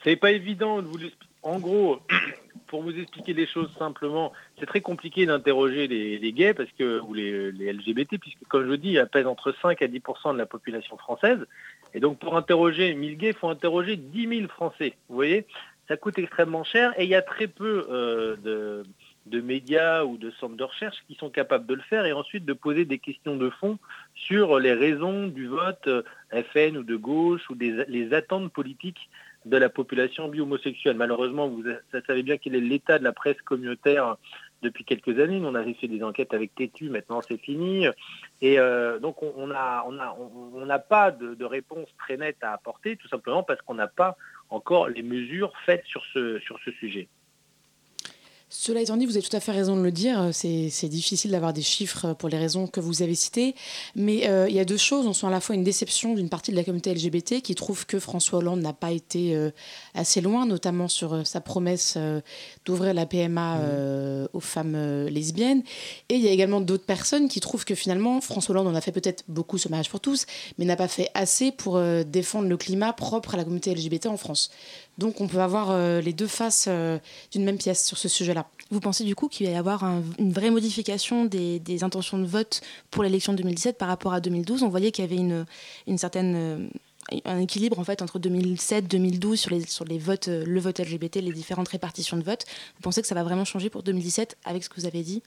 C'est 0.04 0.16
pas 0.16 0.32
évident 0.32 0.82
de 0.82 0.88
vous 0.88 0.98
l'expliquer. 0.98 1.28
En 1.44 1.60
gros, 1.60 2.00
pour 2.68 2.84
vous 2.84 2.98
expliquer 2.98 3.34
les 3.34 3.48
choses 3.48 3.70
simplement, 3.78 4.34
c'est 4.60 4.66
très 4.66 4.82
compliqué 4.82 5.26
d'interroger 5.26 5.88
les, 5.88 6.34
gays 6.34 6.54
parce 6.54 6.70
que, 6.78 7.00
ou 7.00 7.14
les, 7.14 7.52
LGBT, 7.52 8.18
puisque 8.20 8.44
comme 8.48 8.70
je 8.70 8.76
dis, 8.76 8.92
ils 8.92 9.08
pèsent 9.12 9.28
entre 9.28 9.54
5 9.62 9.82
à 9.82 9.88
10% 9.88 10.34
de 10.34 10.38
la 10.38 10.46
population 10.46 10.98
française. 10.98 11.40
Et 11.94 12.00
donc 12.00 12.20
pour 12.20 12.38
interroger 12.38 12.94
1000 12.94 13.18
gays, 13.18 13.30
il 13.30 13.36
faut 13.36 13.50
interroger 13.50 13.96
10 13.96 14.40
000 14.40 14.48
Français. 14.50 14.94
Vous 15.10 15.16
voyez 15.16 15.46
Ça 15.88 15.98
coûte 15.98 16.20
extrêmement 16.20 16.64
cher 16.64 16.94
et 16.98 17.04
il 17.06 17.10
y 17.10 17.16
a 17.16 17.22
très 17.22 17.48
peu 17.48 17.88
euh, 17.90 18.36
de, 19.26 19.42
médias 19.42 20.04
ou 20.04 20.18
de 20.18 20.32
centres 20.32 20.56
de 20.56 20.64
recherche 20.64 20.98
qui 21.08 21.16
sont 21.16 21.30
capables 21.30 21.66
de 21.66 21.76
le 21.76 21.82
faire 21.82 22.06
et 22.06 22.14
ensuite 22.14 22.46
de 22.46 22.54
poser 22.54 22.86
des 22.86 22.98
questions 22.98 23.36
de 23.36 23.50
fond 23.50 23.78
sur 24.16 24.60
les 24.60 24.74
raisons 24.74 25.28
du 25.28 25.48
vote 25.48 25.88
euh, 25.88 26.04
FN 26.54 26.78
ou 26.78 26.84
de 26.84 26.96
gauche 26.96 27.50
ou 27.50 27.56
des, 27.56 27.86
les 27.88 28.14
attentes 28.14 28.52
politiques 28.52 29.10
de 29.48 29.58
la 29.58 29.70
population 29.70 30.28
bi-homosexuelle. 30.28 30.98
Malheureusement, 30.98 31.48
vous, 31.48 31.64
savez 32.06 32.24
bien 32.24 32.38
quel 32.38 32.56
est 32.56 32.62
l'état 32.62 33.00
de 33.00 33.04
la 33.04 33.14
presse 33.14 33.42
communautaire 33.42 34.18
depuis 34.62 34.84
quelques 34.84 35.20
années. 35.20 35.40
on 35.44 35.56
avait 35.56 35.76
fait 35.76 35.88
des 35.88 36.04
enquêtes 36.04 36.34
avec 36.34 36.54
Tétu, 36.56 36.90
maintenant 36.90 37.22
c'est 37.22 37.38
fini. 37.38 37.86
Et 38.42 38.60
euh, 38.60 39.00
donc 39.00 39.22
on 39.22 39.48
n'a 39.48 40.80
pas 40.80 41.12
de, 41.12 41.36
de, 41.36 41.46
réponse 41.46 41.88
très 41.98 42.18
nette 42.18 42.38
à 42.42 42.54
apporter, 42.54 42.98
tout 42.98 43.08
simplement 43.08 43.44
parce 43.44 43.62
qu'on 43.62 43.76
n'a 43.76 43.88
pas 43.88 44.18
encore 44.50 44.90
les 44.90 45.04
mesures 45.04 45.54
faites 45.66 45.86
sur 45.86 46.04
ce 46.14 46.72
sujet. 46.80 47.08
Cela 48.50 48.80
étant 48.80 48.96
dit, 48.96 49.06
vous 49.06 49.18
avez 49.18 49.28
tout 49.28 49.36
à 49.36 49.42
fait 49.42 49.52
raison 49.52 49.76
de 49.76 49.82
le 49.82 49.92
dire. 49.92 50.30
C'est 50.32 50.88
difficile 50.88 51.32
d'avoir 51.32 51.52
des 51.52 51.62
chiffres 51.62 52.14
pour 52.14 52.30
les 52.30 52.38
raisons 52.38 52.66
que 52.66 52.80
vous 52.80 53.02
avez 53.02 53.14
citées. 53.14 53.56
Mais 53.94 54.30
euh, 54.30 54.48
il 54.48 54.56
y 54.56 54.60
a 54.62 54.66
deux 54.66 54.78
choses. 54.78 55.06
On 55.06 55.12
sent 55.12 55.28
à 55.28 55.30
la 55.30 55.42
fois 55.42 55.54
une 55.56 55.66
déception 55.66 56.14
d'une 56.14 56.30
partie 56.30 56.52
de 56.52 56.56
la 56.56 56.64
communauté 56.64 56.94
LGBT 56.94 57.42
qui 57.42 57.56
trouve 57.56 57.86
que 57.86 58.00
François 58.00 58.40
Hollande 58.40 58.62
n'a 58.62 58.72
pas 58.72 58.92
été 58.92 59.36
euh, 59.36 59.52
assez 59.96 60.22
loin, 60.22 60.46
notamment 60.46 60.88
sur 60.88 61.14
euh, 61.14 61.24
sa 61.26 61.42
promesse 61.42 61.98
d'ouvrir 62.66 62.94
la 62.94 63.06
PMA 63.06 63.58
mmh. 63.58 64.28
aux 64.32 64.40
femmes 64.40 65.08
lesbiennes. 65.08 65.64
Et 66.08 66.16
il 66.16 66.22
y 66.22 66.30
a 66.30 66.32
également 66.32 66.62
d'autres 66.62 66.86
personnes 66.86 67.28
qui 67.28 67.42
trouvent 67.42 67.66
que 67.66 67.76
finalement, 67.76 68.22
François 68.22 68.56
Hollande 68.56 68.68
en 68.68 68.76
a 68.76 68.82
fait 68.82 68.94
peut-être 68.94 69.26
beaucoup 69.28 69.58
ce 69.58 69.68
mariage 69.68 69.90
pour 69.90 70.00
tous, 70.00 70.26
mais 70.58 70.66
n'a 70.66 70.78
pas 70.78 70.88
fait 70.88 71.10
assez 71.14 71.52
pour 71.52 71.82
défendre 72.06 72.48
le 72.48 72.58
climat 72.58 72.94
propre 72.94 73.34
à 73.34 73.38
la 73.38 73.44
communauté 73.44 73.74
LGBT 73.74 74.08
en 74.08 74.18
France. 74.18 74.52
Donc 74.98 75.22
on 75.22 75.28
peut 75.28 75.40
avoir 75.40 75.72
euh, 75.72 76.02
les 76.02 76.14
deux 76.14 76.28
faces 76.28 76.66
euh, 76.68 76.98
d'une 77.32 77.44
même 77.44 77.58
pièce 77.58 77.86
sur 77.86 77.98
ce 77.98 78.08
sujet-là. 78.08 78.48
Vous 78.72 78.80
pensez 78.80 79.04
du 79.04 79.16
coup 79.16 79.28
qu'il 79.28 79.46
va 79.46 79.54
y 79.54 79.56
avoir 79.56 79.84
une 79.84 80.34
vraie 80.34 80.50
modification 80.50 81.26
des, 81.26 81.84
intentions 81.84 82.18
de 82.18 82.26
vote 82.26 82.62
pour 82.92 83.04
l'élection 83.04 83.34
de 83.34 83.38
2017 83.38 83.78
par 83.78 83.88
rapport 83.88 84.14
à 84.14 84.20
2012 84.20 84.64
On 84.64 84.70
voyait 84.70 84.92
qu'il 84.92 85.06
y 85.06 85.08
avait 85.08 85.46
une, 85.86 85.98
certaine... 85.98 86.36
Euh, 86.36 86.68
un 87.24 87.40
équilibre 87.40 87.80
en 87.80 87.86
fait 87.86 88.02
entre 88.02 88.20
2007 88.20 88.86
2012 88.86 89.40
sur 89.40 89.52
les 89.52 89.62
sur 89.62 89.86
les 89.86 89.98
votes 89.98 90.28
euh, 90.28 90.44
le 90.46 90.60
vote 90.60 90.78
LGBT 90.78 91.22
les 91.22 91.32
différentes 91.32 91.70
répartitions 91.70 92.18
de 92.18 92.24
votes. 92.24 92.44
Vous 92.76 92.82
pensez 92.82 93.02
que 93.02 93.08
ça 93.08 93.16
va 93.16 93.24
vraiment 93.24 93.46
changer 93.46 93.70
pour 93.70 93.82
2017 93.82 94.38
avec 94.44 94.62
ce 94.62 94.68
que 94.68 94.76
vous 94.76 94.86
avez 94.88 95.04
dit? 95.04 95.24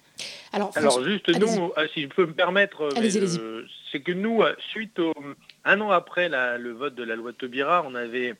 Alors 0.52 0.72
alors 0.74 1.02
juste 1.02 1.30
nous 1.38 1.72
si 1.94 2.02
je 2.02 2.08
peux 2.08 2.26
me 2.26 2.34
permettre 2.34 2.90
c'est 3.90 4.00
que 4.00 4.12
nous 4.12 4.42
suite 4.70 4.98
au 4.98 5.14
un 5.64 5.80
an 5.80 5.90
après 5.90 6.28
le 6.28 6.72
vote 6.72 6.94
de 6.94 7.02
la 7.02 7.16
loi 7.16 7.32
Taubira 7.32 7.82
on 7.88 7.94
avait 7.94 8.34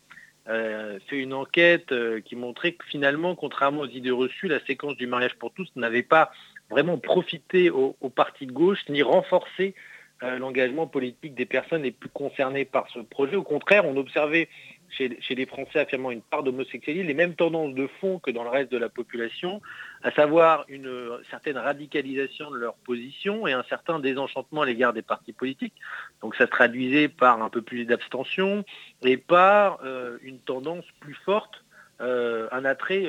fait 0.47 1.19
une 1.19 1.33
enquête 1.33 1.95
qui 2.25 2.35
montrait 2.35 2.73
que 2.73 2.85
finalement, 2.87 3.35
contrairement 3.35 3.83
aux 3.83 3.89
idées 3.89 4.11
reçues, 4.11 4.49
la 4.49 4.59
séquence 4.61 4.97
du 4.97 5.07
mariage 5.07 5.35
pour 5.37 5.53
tous 5.53 5.71
n'avait 5.77 6.03
pas 6.03 6.31
vraiment 6.71 6.99
profité 6.99 7.69
aux, 7.69 7.93
partis 8.15 8.47
de 8.47 8.53
gauche 8.53 8.89
ni 8.89 9.03
renforcé 9.03 9.75
euh, 10.23 10.39
l'engagement 10.39 10.87
politique 10.87 11.35
des 11.35 11.47
personnes 11.47 11.83
les 11.83 11.91
plus 11.91 12.09
concernées 12.11 12.65
par 12.65 12.89
ce 12.91 13.01
projet. 13.01 13.37
Au 13.37 13.43
contraire, 13.43 13.87
on 13.87 13.97
observait 13.97 14.49
chez, 14.91 15.35
les 15.35 15.47
Français 15.47 15.81
affirmant 15.81 16.11
une 16.11 16.23
part 16.23 16.43
d'homosexualité 16.43 17.03
les 17.03 17.15
mêmes 17.15 17.35
tendances 17.35 17.75
de 17.75 17.87
fond 18.01 18.19
que 18.19 18.31
dans 18.31 18.43
le 18.43 18.51
reste 18.51 18.71
de 18.73 18.79
la 18.79 18.89
population, 18.89 19.61
à 20.03 20.11
savoir 20.11 20.65
une 20.69 20.91
certaine 21.31 21.57
radicalisation 21.57 22.51
de 22.51 22.57
leur 22.57 22.75
position 22.75 23.47
et 23.47 23.53
un 23.53 23.63
certain 23.65 24.01
désenchantement 24.01 24.63
à 24.63 24.67
l'égard 24.67 24.93
des 24.93 25.03
partis 25.03 25.33
politiques. 25.33 25.75
Donc 26.23 26.35
ça 26.37 26.47
se 26.47 26.51
traduisait 26.51 27.09
par 27.09 27.43
un 27.43 27.51
peu 27.51 27.63
plus 27.63 27.85
d'abstention 27.85 28.65
et 29.03 29.17
par 29.17 29.81
euh, 29.85 30.19
une 30.23 30.39
tendance 30.39 30.85
plus 31.01 31.15
forte, 31.15 31.65
euh, 32.01 32.49
un 32.53 32.65
attrait 32.65 33.07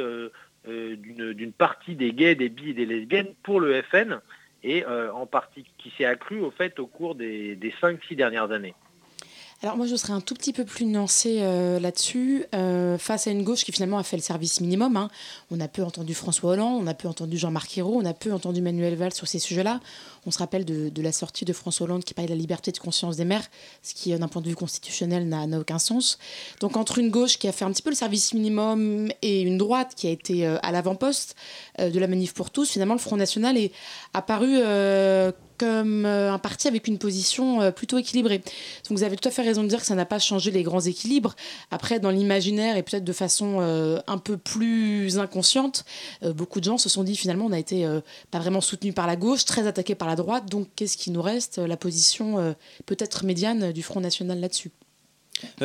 d'une 0.66 1.54
partie 1.54 1.96
des 1.96 2.14
gays, 2.14 2.36
des 2.36 2.50
bi 2.50 2.70
et 2.70 2.74
des 2.74 2.86
lesbiennes 2.86 3.34
pour 3.44 3.60
le 3.60 3.82
FN 3.82 4.20
et 4.64 4.86
euh, 4.86 5.12
en 5.14 5.26
partie 5.26 5.66
qui 5.78 5.92
s'est 5.98 6.06
accru 6.06 6.40
au 6.40 6.52
fait 6.52 6.80
au 6.80 6.88
cours 6.88 7.16
des, 7.16 7.56
des 7.56 7.72
5-6 7.82 8.16
dernières 8.16 8.52
années. 8.52 8.76
Alors 9.63 9.77
moi 9.77 9.86
je 9.86 9.96
serais 9.96 10.13
un 10.13 10.22
tout 10.22 10.34
petit 10.34 10.53
peu 10.53 10.65
plus 10.65 10.86
nuancé 10.86 11.38
euh, 11.41 11.80
là-dessus, 11.80 12.46
euh, 12.56 12.98
face 12.98 13.27
à 13.27 13.32
une 13.32 13.44
gauche 13.44 13.63
qui 13.63 13.72
finalement 13.72 14.00
a 14.00 14.03
fait 14.03 14.18
le 14.18 14.24
service 14.24 14.60
minimum. 14.60 14.98
Hein. 14.98 15.12
On 15.51 15.60
a 15.60 15.68
peu 15.68 15.84
entendu 15.84 16.15
François 16.15 16.53
Hollande, 16.53 16.82
on 16.82 16.88
a 16.88 16.96
peu 16.96 17.08
entendu 17.08 17.38
Jean-Marc 17.38 17.77
Ayrault, 17.77 18.00
on 18.01 18.06
a 18.06 18.15
peu 18.15 18.34
entendu 18.34 18.60
Manuel 18.62 18.96
Valls 18.96 19.13
sur 19.13 19.27
ces 19.27 19.38
sujets-là. 19.38 19.80
On 20.25 20.32
se 20.32 20.38
rappelle 20.40 20.66
de, 20.66 21.01
la 21.01 21.12
sortie 21.12 21.46
de 21.46 21.54
François 21.54 21.86
Hollande 21.86 22.04
qui 22.04 22.13
parlait 22.13 22.30
de 22.30 22.34
la 22.34 22.40
liberté 22.40 22.72
de 22.72 22.78
conscience 22.78 23.18
des 23.18 23.25
maires, 23.25 23.48
ce 23.82 23.94
qui 23.94 24.16
d'un 24.16 24.28
point 24.28 24.42
de 24.42 24.48
vue 24.48 24.56
constitutionnel 24.56 25.28
n'a 25.28 25.60
aucun 25.60 25.80
sens. 25.80 26.20
Donc 26.60 26.78
entre 26.78 27.00
une 27.00 27.10
gauche 27.10 27.38
qui 27.38 27.48
a 27.48 27.51
fait 27.51 27.66
un 27.66 27.72
petit 27.72 27.82
peu 27.82 27.90
le 27.90 27.96
service 27.96 28.34
minimum 28.34 29.10
et 29.22 29.42
une 29.42 29.58
droite 29.58 29.94
qui 29.96 30.08
a 30.08 30.12
été 30.12 30.46
à 30.46 30.72
l'avant-poste 30.72 31.36
de 31.80 32.00
la 32.00 32.08
manif 32.08 32.34
pour 32.34 32.51
tous, 32.51 32.70
finalement 32.72 32.94
le 32.94 33.00
Front 33.00 33.18
National 33.18 33.58
est 33.58 33.72
apparu 34.13 34.60
comme 35.62 36.08
euh, 36.08 36.34
un 36.34 36.40
parti 36.40 36.68
avec 36.68 36.88
une 36.88 36.98
position 36.98 37.62
euh, 37.62 37.70
plutôt 37.70 38.00
équilibrée. 38.00 38.40
Donc 38.40 38.98
vous 38.98 39.04
avez 39.04 39.16
tout 39.16 39.28
à 39.30 39.32
fait 39.32 39.44
raison 39.44 39.62
de 39.62 39.68
dire 39.68 39.80
que 39.80 39.86
ça 39.86 39.94
n'a 39.94 40.08
pas 40.08 40.18
changé 40.18 40.50
les 40.50 40.63
grands 40.63 40.82
équilibres. 40.82 41.36
Après, 41.70 42.00
dans 42.00 42.10
l'imaginaire 42.10 42.78
et 42.78 42.84
peut-être 42.84 43.04
de 43.04 43.13
façon 43.13 43.60
euh, 43.62 44.00
un 44.08 44.18
peu 44.18 44.38
plus 44.38 45.20
inconsciente, 45.20 45.86
beaucoup 46.24 46.60
de 46.60 46.66
gens 46.66 46.80
se 46.80 46.90
sont 46.90 47.04
dit 47.04 47.16
finalement 47.16 47.46
on 47.46 47.51
a 47.51 47.60
été 47.60 47.88
pas 48.32 48.40
vraiment 48.40 48.62
soutenu 48.62 48.92
par 48.92 49.06
la 49.06 49.16
gauche, 49.16 49.46
très 49.46 49.68
attaqué 49.68 49.94
par 49.94 50.08
droite. 50.15 50.50
Donc 50.50 50.68
qu'est-ce 50.75 50.98
qui 50.98 51.12
nous 51.12 51.22
reste 51.22 51.58
La 51.58 51.77
position 51.77 52.56
peut-être 52.86 53.25
médiane 53.25 53.72
du 53.72 53.84
Front 53.84 54.01
National 54.01 54.39
là-dessus? 54.39 54.72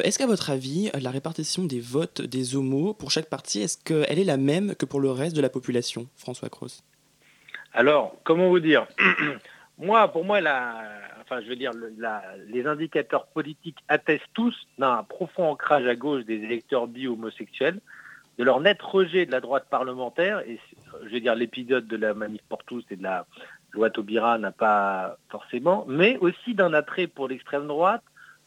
Est-ce 0.02 0.18
qu'à 0.18 0.26
votre 0.26 0.50
avis, 0.50 0.90
la 1.00 1.10
répartition 1.10 1.64
des 1.64 1.80
votes 1.80 2.22
des 2.22 2.56
homos 2.56 2.94
pour 2.94 3.10
chaque 3.10 3.28
parti, 3.28 3.60
est-ce 3.60 3.78
qu'elle 3.82 4.18
est 4.18 4.24
la 4.24 4.36
même 4.36 4.74
que 4.74 4.86
pour 4.86 5.00
le 5.00 5.10
reste 5.10 5.36
de 5.36 5.40
la 5.40 5.48
population, 5.48 6.06
François 6.16 6.48
Cross 6.48 6.82
Alors, 7.72 8.14
comment 8.24 8.48
vous 8.48 8.60
dire? 8.60 8.86
Moi, 9.78 10.08
pour 10.08 10.24
moi, 10.24 10.40
enfin, 11.20 11.42
je 11.42 11.48
veux 11.48 11.56
dire, 11.56 11.72
les 12.48 12.66
indicateurs 12.66 13.26
politiques 13.26 13.76
attestent 13.88 14.24
tous 14.32 14.54
d'un 14.78 15.02
profond 15.02 15.50
ancrage 15.50 15.86
à 15.86 15.94
gauche 15.94 16.24
des 16.24 16.36
électeurs 16.36 16.86
bi-homosexuels, 16.86 17.80
de 18.38 18.44
leur 18.44 18.60
net 18.60 18.80
rejet 18.80 19.26
de 19.26 19.32
la 19.32 19.42
droite 19.42 19.66
parlementaire, 19.68 20.40
et 20.40 20.58
je 21.04 21.08
veux 21.10 21.20
dire, 21.20 21.34
l'épisode 21.34 21.86
de 21.86 21.96
la 21.98 22.14
manif 22.14 22.40
pour 22.48 22.64
tous 22.64 22.84
et 22.90 22.96
de 22.96 23.02
la 23.02 23.26
loi 23.72 23.90
Taubira 23.90 24.38
n'a 24.38 24.52
pas 24.52 25.16
forcément, 25.28 25.84
mais 25.88 26.16
aussi 26.18 26.54
d'un 26.54 26.72
attrait 26.72 27.06
pour 27.06 27.28
l'extrême 27.28 27.66
droite 27.66 28.02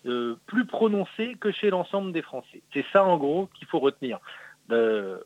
euh, 0.05 0.35
plus 0.45 0.65
prononcé 0.65 1.35
que 1.39 1.51
chez 1.51 1.69
l'ensemble 1.69 2.13
des 2.13 2.21
Français. 2.21 2.61
C'est 2.73 2.85
ça, 2.93 3.03
en 3.03 3.17
gros, 3.17 3.49
qu'il 3.53 3.67
faut 3.67 3.79
retenir. 3.79 4.19
Euh, 4.71 5.17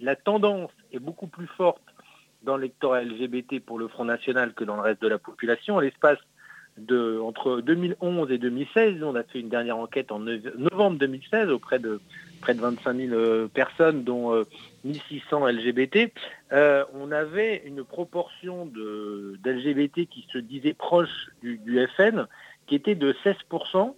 la 0.00 0.16
tendance 0.16 0.70
est 0.92 0.98
beaucoup 0.98 1.26
plus 1.26 1.46
forte 1.46 1.82
dans 2.42 2.56
l'électorat 2.56 3.02
LGBT 3.02 3.60
pour 3.60 3.78
le 3.78 3.88
Front 3.88 4.06
National 4.06 4.54
que 4.54 4.64
dans 4.64 4.76
le 4.76 4.82
reste 4.82 5.02
de 5.02 5.08
la 5.08 5.18
population. 5.18 5.78
L'espace 5.78 6.18
entre 7.20 7.60
2011 7.60 8.30
et 8.30 8.38
2016, 8.38 9.02
on 9.02 9.14
a 9.14 9.22
fait 9.24 9.40
une 9.40 9.50
dernière 9.50 9.76
enquête 9.76 10.10
en 10.10 10.20
novembre 10.20 10.98
2016 10.98 11.50
auprès 11.50 11.78
de 11.78 12.00
près 12.40 12.54
de 12.54 12.60
25 12.60 12.96
000 12.96 13.12
euh, 13.12 13.48
personnes, 13.48 14.04
dont 14.04 14.44
1600 14.84 15.46
euh, 15.46 15.52
LGBT. 15.52 16.12
Euh, 16.52 16.84
on 16.94 17.12
avait 17.12 17.62
une 17.64 17.84
proportion 17.84 18.66
d'LGBT 18.66 20.06
qui 20.06 20.26
se 20.32 20.38
disait 20.38 20.74
proche 20.74 21.30
du, 21.42 21.88
FN, 21.96 22.26
qui 22.66 22.74
était 22.74 22.94
de 22.94 23.12
16%, 23.24 23.94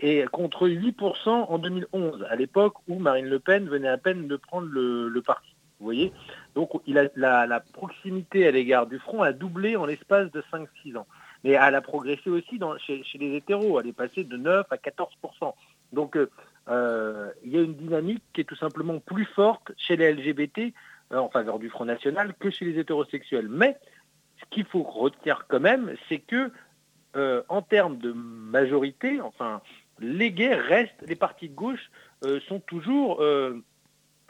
et 0.00 0.24
contre 0.30 0.68
8% 0.68 1.28
en 1.28 1.58
2011, 1.58 2.26
à 2.28 2.36
l'époque 2.36 2.74
où 2.86 2.98
Marine 2.98 3.26
Le 3.26 3.38
Pen 3.38 3.66
venait 3.66 3.88
à 3.88 3.96
peine 3.96 4.28
de 4.28 4.36
prendre 4.36 4.68
le 4.68 5.22
parti. 5.22 5.56
Vous 5.78 5.84
voyez 5.84 6.12
Donc 6.54 6.70
la, 6.86 7.60
proximité 7.72 8.46
à 8.46 8.50
l'égard 8.50 8.86
du 8.86 8.98
front 8.98 9.22
a 9.22 9.32
doublé 9.32 9.76
en 9.76 9.84
l'espace 9.84 10.30
de 10.32 10.42
5-6 10.52 10.96
ans. 10.96 11.06
Mais 11.44 11.50
elle 11.50 11.74
a 11.74 11.82
progressé 11.82 12.30
aussi 12.30 12.58
chez, 12.78 13.04
les 13.18 13.36
hétéros. 13.36 13.78
Elle 13.80 13.88
est 13.88 13.92
passée 13.92 14.24
de 14.24 14.36
9 14.36 14.66
à 14.70 14.76
14% 14.76 15.52
Donc 15.92 16.16
euh, 16.16 16.30
euh, 16.68 17.30
il 17.44 17.52
y 17.52 17.58
a 17.58 17.62
une 17.62 17.74
dynamique 17.74 18.22
qui 18.32 18.40
est 18.40 18.44
tout 18.44 18.56
simplement 18.56 18.98
plus 18.98 19.24
forte 19.24 19.72
chez 19.76 19.96
les 19.96 20.12
LGBT 20.12 20.74
euh, 21.12 21.18
en 21.18 21.28
faveur 21.28 21.58
du 21.58 21.70
Front 21.70 21.84
National 21.84 22.34
que 22.38 22.50
chez 22.50 22.64
les 22.64 22.78
hétérosexuels. 22.78 23.48
Mais 23.48 23.76
ce 24.40 24.44
qu'il 24.50 24.64
faut 24.64 24.82
retenir 24.82 25.46
quand 25.48 25.60
même, 25.60 25.94
c'est 26.08 26.18
que 26.18 26.50
en 27.48 27.62
termes 27.62 27.96
de 27.96 28.12
majorité, 28.12 29.22
enfin, 29.22 29.62
les 30.00 30.32
gays 30.32 30.54
restent, 30.54 31.02
les 31.06 31.16
partis 31.16 31.48
de 31.48 31.54
gauche 31.54 31.90
sont 32.46 32.60
toujours 32.60 33.22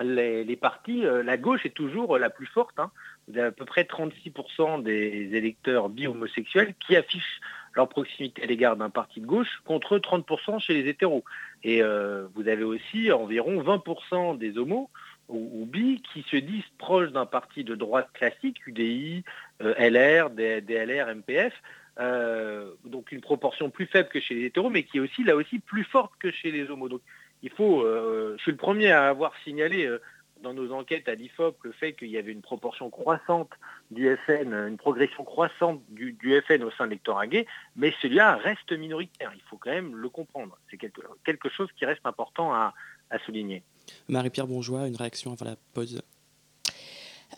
les, 0.02 0.56
partis, 0.56 1.04
euh, 1.04 1.22
la 1.22 1.36
gauche 1.36 1.64
est 1.64 1.74
toujours 1.74 2.18
la 2.18 2.30
plus 2.30 2.46
forte. 2.46 2.78
Hein. 2.78 2.90
Vous 3.28 3.38
avez 3.38 3.48
à 3.48 3.52
peu 3.52 3.64
près 3.64 3.82
36% 3.82 4.82
des 4.82 5.30
électeurs 5.34 5.88
bi-homosexuels 5.88 6.74
qui 6.86 6.96
affichent 6.96 7.40
leur 7.76 7.88
proximité 7.88 8.42
à 8.42 8.46
l'égard 8.46 8.76
d'un 8.76 8.90
parti 8.90 9.20
de 9.20 9.26
gauche 9.26 9.60
contre 9.64 9.98
30% 9.98 10.58
chez 10.60 10.74
les 10.74 10.88
hétéros. 10.88 11.24
Et 11.62 11.82
euh, 11.82 12.26
vous 12.34 12.48
avez 12.48 12.64
aussi 12.64 13.12
environ 13.12 13.62
20% 13.62 14.38
des 14.38 14.58
homos 14.58 14.90
ou, 15.28 15.66
bi 15.66 16.02
qui 16.12 16.24
se 16.30 16.36
disent 16.36 16.64
proches 16.78 17.10
d'un 17.10 17.26
parti 17.26 17.64
de 17.64 17.74
droite 17.74 18.08
classique, 18.14 18.64
UDI, 18.66 19.24
euh, 19.62 19.74
LR, 19.78 20.30
DLR, 20.30 21.14
MPF. 21.14 21.52
donc 22.84 23.12
une 23.12 23.20
proportion 23.20 23.70
plus 23.70 23.86
faible 23.86 24.08
que 24.08 24.20
chez 24.20 24.34
les 24.34 24.44
hétéros, 24.46 24.70
mais 24.70 24.84
qui 24.84 24.98
est 24.98 25.00
aussi 25.00 25.24
là 25.24 25.34
aussi 25.36 25.58
plus 25.58 25.84
forte 25.84 26.12
que 26.18 26.30
chez 26.30 26.50
les 26.50 26.70
homos 26.70 27.00
il 27.42 27.50
faut, 27.50 27.82
euh, 27.82 28.34
je 28.38 28.42
suis 28.42 28.50
le 28.50 28.56
premier 28.56 28.90
à 28.90 29.08
avoir 29.08 29.32
signalé 29.44 29.86
euh, 29.86 30.00
dans 30.42 30.54
nos 30.54 30.72
enquêtes 30.72 31.08
à 31.08 31.14
l'IFOP 31.14 31.56
le 31.62 31.72
fait 31.72 31.94
qu'il 31.94 32.08
y 32.08 32.18
avait 32.18 32.32
une 32.32 32.42
proportion 32.42 32.90
croissante 32.90 33.50
du 33.90 34.14
FN, 34.26 34.52
une 34.52 34.76
progression 34.76 35.24
croissante 35.24 35.80
du, 35.88 36.16
FN 36.46 36.62
au 36.62 36.70
sein 36.72 36.84
de 36.84 36.90
l'électorat 36.90 37.26
gay, 37.26 37.46
mais 37.76 37.92
celui-là 38.02 38.36
reste 38.36 38.72
minoritaire. 38.72 39.32
Il 39.34 39.42
faut 39.42 39.56
quand 39.56 39.70
même 39.70 39.96
le 39.96 40.08
comprendre. 40.08 40.58
C'est 40.70 40.76
quelque, 40.76 41.48
chose 41.48 41.68
qui 41.78 41.84
reste 41.84 42.04
important 42.04 42.52
à, 42.52 42.74
souligner. 43.24 43.62
Marie-Pierre 44.08 44.46
Bourgeois, 44.46 44.88
une 44.88 44.96
réaction 44.96 45.32
avant 45.32 45.44
la 45.44 45.56
pause? 45.72 46.02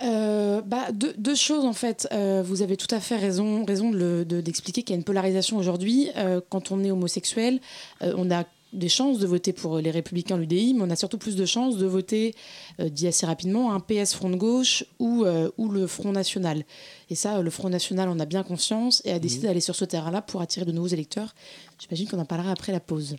Euh, 0.03 0.61
bah, 0.63 0.93
deux, 0.93 1.35
choses 1.35 1.65
en 1.65 1.73
fait. 1.73 2.09
vous 2.45 2.63
avez 2.63 2.77
tout 2.77 2.93
à 2.95 3.01
fait 3.01 3.17
raison, 3.17 3.65
raison 3.65 3.91
d'expliquer 4.25 4.83
qu'il 4.83 4.95
y 4.95 4.97
a 4.97 4.99
une 4.99 5.05
polarisation 5.05 5.57
aujourd'hui. 5.57 6.11
quand 6.49 6.73
on 6.73 6.83
est 6.83 6.91
homosexuel, 6.91 7.61
on 8.01 8.31
a 8.31 8.45
des 8.73 8.89
chances 8.89 9.19
de 9.19 9.27
voter 9.27 9.53
pour 9.53 9.79
les 9.79 9.91
Républicains, 9.91 10.37
l'UDI, 10.37 10.75
mais 10.75 10.83
on 10.83 10.91
a 10.91 10.97
surtout 10.97 11.19
plus 11.19 11.37
de 11.37 11.47
chances 11.47 11.77
de 11.77 11.87
voter, 11.87 12.35
euh, 12.81 12.89
dit 12.89 13.07
assez 13.07 13.27
rapidement, 13.27 13.73
un 13.73 13.81
PS 13.81 14.15
Front 14.15 14.31
de 14.31 14.37
gauche 14.37 14.85
ou, 14.99 15.25
euh, 15.25 15.51
ou 15.57 15.69
le 15.69 15.87
Front 15.87 16.13
National. 16.13 16.65
Et 17.11 17.15
ça, 17.15 17.41
le 17.41 17.51
Front 17.51 17.71
National 17.71 18.09
en 18.09 18.19
a 18.19 18.27
bien 18.27 18.43
conscience 18.43 19.03
et 19.05 19.13
a 19.13 19.19
décidé 19.19 19.47
mmh. 19.47 19.49
d'aller 19.49 19.61
sur 19.61 19.75
ce 19.75 19.85
terrain-là 19.85 20.23
pour 20.23 20.41
attirer 20.41 20.67
de 20.67 20.73
nouveaux 20.73 20.89
électeurs. 20.89 21.35
J'imagine 21.79 22.09
qu'on 22.09 22.19
en 22.19 22.27
parlera 22.27 22.51
après 22.51 22.73
la 22.73 22.81
pause. 22.81 23.17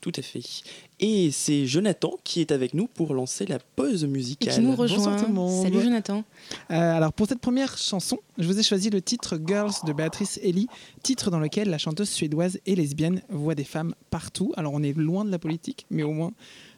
Tout 0.00 0.12
à 0.16 0.22
fait. 0.22 0.42
Et 1.00 1.30
c'est 1.30 1.66
Jonathan 1.66 2.12
qui 2.22 2.40
est 2.40 2.52
avec 2.52 2.74
nous 2.74 2.86
pour 2.86 3.12
lancer 3.12 3.44
la 3.46 3.58
pause 3.58 4.04
musicale. 4.04 4.52
Et 4.52 4.56
qui 4.56 4.60
nous 4.60 4.76
rejoint. 4.76 5.18
Salut 5.62 5.82
Jonathan. 5.82 6.22
Euh, 6.70 6.96
alors 6.96 7.12
pour 7.12 7.26
cette 7.26 7.40
première 7.40 7.76
chanson, 7.76 8.18
je 8.38 8.46
vous 8.46 8.58
ai 8.58 8.62
choisi 8.62 8.90
le 8.90 9.02
titre 9.02 9.38
Girls 9.44 9.72
de 9.84 9.92
Béatrice 9.92 10.38
Ellie, 10.42 10.68
titre 11.02 11.30
dans 11.30 11.40
lequel 11.40 11.70
la 11.70 11.78
chanteuse 11.78 12.08
suédoise 12.08 12.60
et 12.66 12.76
lesbienne 12.76 13.22
voit 13.30 13.54
des 13.54 13.64
femmes 13.64 13.94
partout. 14.10 14.52
Alors 14.56 14.72
on 14.74 14.82
est 14.82 14.96
loin 14.96 15.24
de 15.24 15.30
la 15.30 15.38
politique, 15.38 15.86
mais 15.90 16.02
au 16.02 16.12
moins 16.12 16.32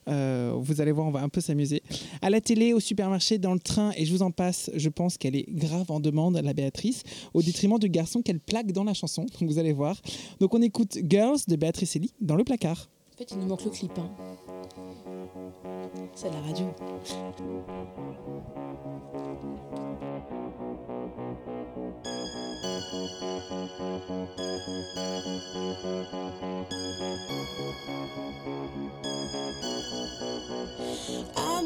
euh, 0.08 0.52
vous 0.56 0.80
allez 0.80 0.92
voir, 0.92 1.06
on 1.06 1.10
va 1.10 1.20
un 1.20 1.28
peu 1.28 1.40
s'amuser. 1.40 1.82
À 2.22 2.30
la 2.30 2.40
télé, 2.40 2.72
au 2.72 2.80
supermarché, 2.80 3.38
dans 3.38 3.52
le 3.52 3.60
train, 3.60 3.92
et 3.96 4.06
je 4.06 4.12
vous 4.12 4.22
en 4.22 4.30
passe, 4.30 4.70
je 4.74 4.88
pense 4.88 5.18
qu'elle 5.18 5.36
est 5.36 5.46
grave 5.48 5.90
en 5.90 6.00
demande, 6.00 6.40
la 6.42 6.54
Béatrice, 6.54 7.02
au 7.34 7.42
détriment 7.42 7.78
du 7.78 7.88
garçon 7.88 8.22
qu'elle 8.22 8.40
plaque 8.40 8.72
dans 8.72 8.84
la 8.84 8.94
chanson. 8.94 9.26
Donc 9.38 9.50
vous 9.50 9.58
allez 9.58 9.72
voir. 9.72 10.00
Donc 10.40 10.54
on 10.54 10.62
écoute 10.62 10.98
Girls 11.04 11.40
de 11.46 11.56
Béatrice 11.56 11.96
Ellie 11.96 12.12
dans 12.20 12.36
le 12.36 12.44
placard. 12.44 12.88
En 13.18 13.24
fait, 13.24 13.32
il 13.32 13.38
nous 13.40 13.46
manque 13.46 13.64
le 13.64 13.70
clip. 13.70 13.98
Hein. 13.98 14.08
C'est 16.14 16.30
la 16.30 16.40
radio. 16.40 16.72
I've 22.90 22.96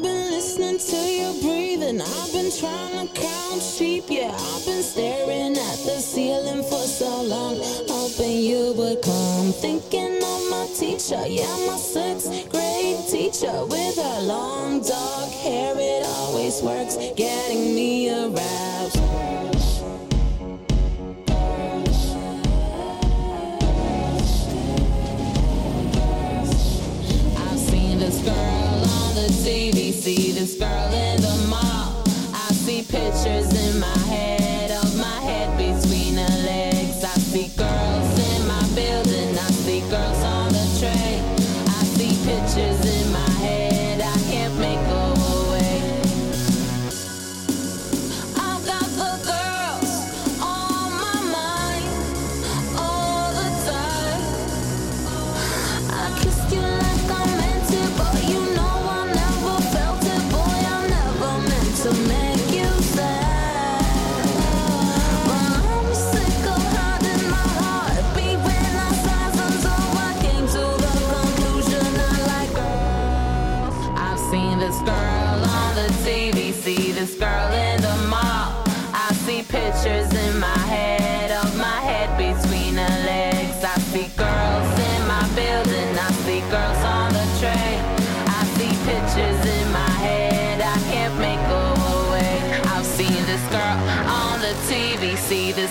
been 0.01 0.31
listening 0.31 0.79
to 0.79 0.97
you 0.97 1.41
breathing. 1.41 2.01
I've 2.01 2.33
been 2.33 2.51
trying 2.51 3.07
to 3.07 3.13
count 3.13 3.61
sheep. 3.61 4.03
Yeah, 4.09 4.35
I've 4.35 4.65
been 4.65 4.83
staring 4.83 5.55
at 5.55 5.79
the 5.85 6.01
ceiling 6.01 6.61
for 6.63 6.85
so 6.85 7.21
long, 7.21 7.55
hoping 7.87 8.39
you 8.39 8.73
would 8.75 9.01
come. 9.01 9.53
Thinking 9.53 10.17
of 10.17 10.49
my 10.49 10.67
teacher, 10.77 11.25
yeah, 11.25 11.55
my 11.65 11.77
sixth 11.77 12.49
grade 12.49 13.07
teacher 13.07 13.65
with 13.65 13.95
her 13.95 14.21
long 14.23 14.81
dark 14.81 15.31
hair. 15.31 15.73
It 15.77 16.05
always 16.05 16.61
works, 16.61 16.97
getting 17.15 17.73
me 17.73 18.09
aroused. 18.09 19.12
Girl 28.23 28.33
on 28.35 29.15
the 29.15 29.27
TV, 29.43 29.91
see 29.91 30.31
this 30.31 30.55
girl 30.55 30.93
in 30.93 31.21
the 31.21 31.47
mall. 31.49 32.03
I 32.33 32.53
see 32.53 32.81
pictures 32.81 33.53
in 33.53 33.79
my 33.79 33.97
head 34.07 34.42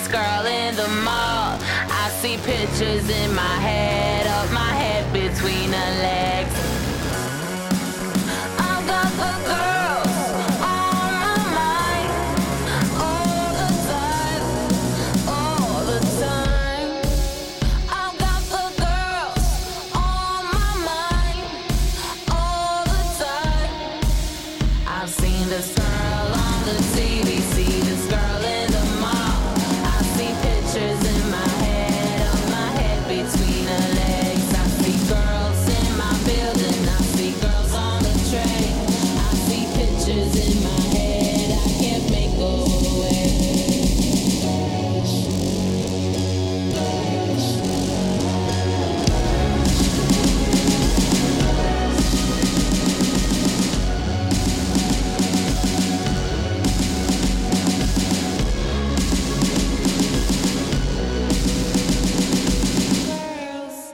this 0.03 0.11
girl 0.11 0.45
in 0.45 0.75
the 0.75 0.87
mall. 1.03 1.57
I 1.61 2.09
see 2.21 2.37
pictures 2.37 3.09
in 3.09 3.33
my 3.35 3.55
head 3.59 4.27
of 4.27 4.51
my 4.51 4.59
head 4.59 5.11
between 5.13 5.71
her 5.71 6.01
legs. 6.01 6.72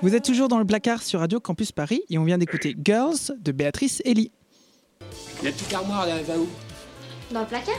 Vous 0.10 0.15
êtes 0.15 0.26
toujours 0.26 0.48
dans 0.48 0.58
le 0.58 0.65
placard 0.65 1.04
sur 1.04 1.19
Radio 1.19 1.39
Campus 1.39 1.72
Paris 1.72 2.02
et 2.10 2.17
on 2.17 2.24
vient 2.24 2.39
d'écouter 2.39 2.76
Girls 2.84 3.38
de 3.39 3.52
Béatrice 3.52 4.02
Elie. 4.08 4.32
La 5.43 5.52
petite 5.52 5.72
armoire, 5.72 6.08
elle 6.08 6.26
va 6.26 6.36
où 6.36 6.48
Dans 7.32 7.41
le 7.41 7.45
placard 7.45 7.76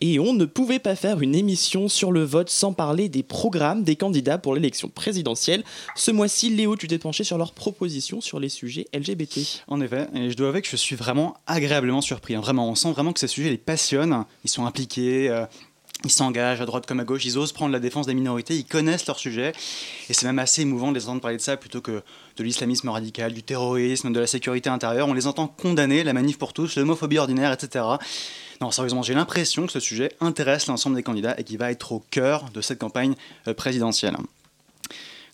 Et 0.00 0.18
on 0.18 0.32
ne 0.32 0.46
pouvait 0.46 0.78
pas 0.78 0.94
faire 0.94 1.20
une 1.20 1.34
émission 1.34 1.90
sur 1.90 2.10
le 2.10 2.22
vote 2.24 2.48
sans 2.48 2.72
parler 2.72 3.10
des 3.10 3.22
programmes 3.22 3.82
des 3.82 3.96
candidats 3.96 4.38
pour 4.38 4.54
l'élection 4.54 4.88
présidentielle. 4.88 5.62
Ce 5.94 6.10
mois-ci, 6.10 6.48
Léo, 6.48 6.76
tu 6.76 6.86
t'es 6.86 6.98
penché 6.98 7.22
sur 7.22 7.36
leurs 7.36 7.52
propositions 7.52 8.22
sur 8.22 8.40
les 8.40 8.48
sujets 8.48 8.86
LGBT. 8.94 9.40
En 9.68 9.82
effet, 9.82 10.08
et 10.14 10.30
je 10.30 10.36
dois 10.36 10.48
avouer 10.48 10.62
que 10.62 10.68
je 10.68 10.76
suis 10.76 10.96
vraiment 10.96 11.36
agréablement 11.46 12.00
surpris. 12.00 12.34
hein. 12.34 12.40
Vraiment, 12.40 12.70
on 12.70 12.74
sent 12.74 12.92
vraiment 12.92 13.12
que 13.12 13.20
ces 13.20 13.28
sujets 13.28 13.50
les 13.50 13.58
passionnent. 13.58 14.24
Ils 14.44 14.50
sont 14.50 14.64
impliqués. 14.64 15.28
euh, 15.28 15.44
ils 16.04 16.10
s'engagent 16.10 16.60
à 16.60 16.66
droite 16.66 16.86
comme 16.86 17.00
à 17.00 17.04
gauche, 17.04 17.24
ils 17.24 17.38
osent 17.38 17.52
prendre 17.52 17.72
la 17.72 17.80
défense 17.80 18.06
des 18.06 18.14
minorités, 18.14 18.54
ils 18.54 18.64
connaissent 18.64 19.06
leur 19.06 19.18
sujet. 19.18 19.52
Et 20.08 20.14
c'est 20.14 20.26
même 20.26 20.38
assez 20.38 20.62
émouvant 20.62 20.90
de 20.90 20.98
les 20.98 21.04
entendre 21.04 21.20
parler 21.20 21.36
de 21.36 21.42
ça 21.42 21.56
plutôt 21.56 21.80
que 21.80 22.02
de 22.36 22.44
l'islamisme 22.44 22.88
radical, 22.88 23.32
du 23.32 23.42
terrorisme, 23.42 24.12
de 24.12 24.20
la 24.20 24.26
sécurité 24.26 24.68
intérieure. 24.68 25.08
On 25.08 25.14
les 25.14 25.26
entend 25.26 25.48
condamner 25.48 26.04
la 26.04 26.12
manif 26.12 26.38
pour 26.38 26.52
tous, 26.52 26.76
l'homophobie 26.76 27.18
ordinaire, 27.18 27.52
etc. 27.52 27.84
Non, 28.60 28.70
sérieusement, 28.70 29.02
j'ai 29.02 29.14
l'impression 29.14 29.66
que 29.66 29.72
ce 29.72 29.80
sujet 29.80 30.12
intéresse 30.20 30.66
l'ensemble 30.66 30.96
des 30.96 31.02
candidats 31.02 31.34
et 31.38 31.44
qu'il 31.44 31.58
va 31.58 31.70
être 31.70 31.92
au 31.92 32.02
cœur 32.10 32.44
de 32.54 32.60
cette 32.60 32.78
campagne 32.78 33.14
euh, 33.48 33.54
présidentielle. 33.54 34.16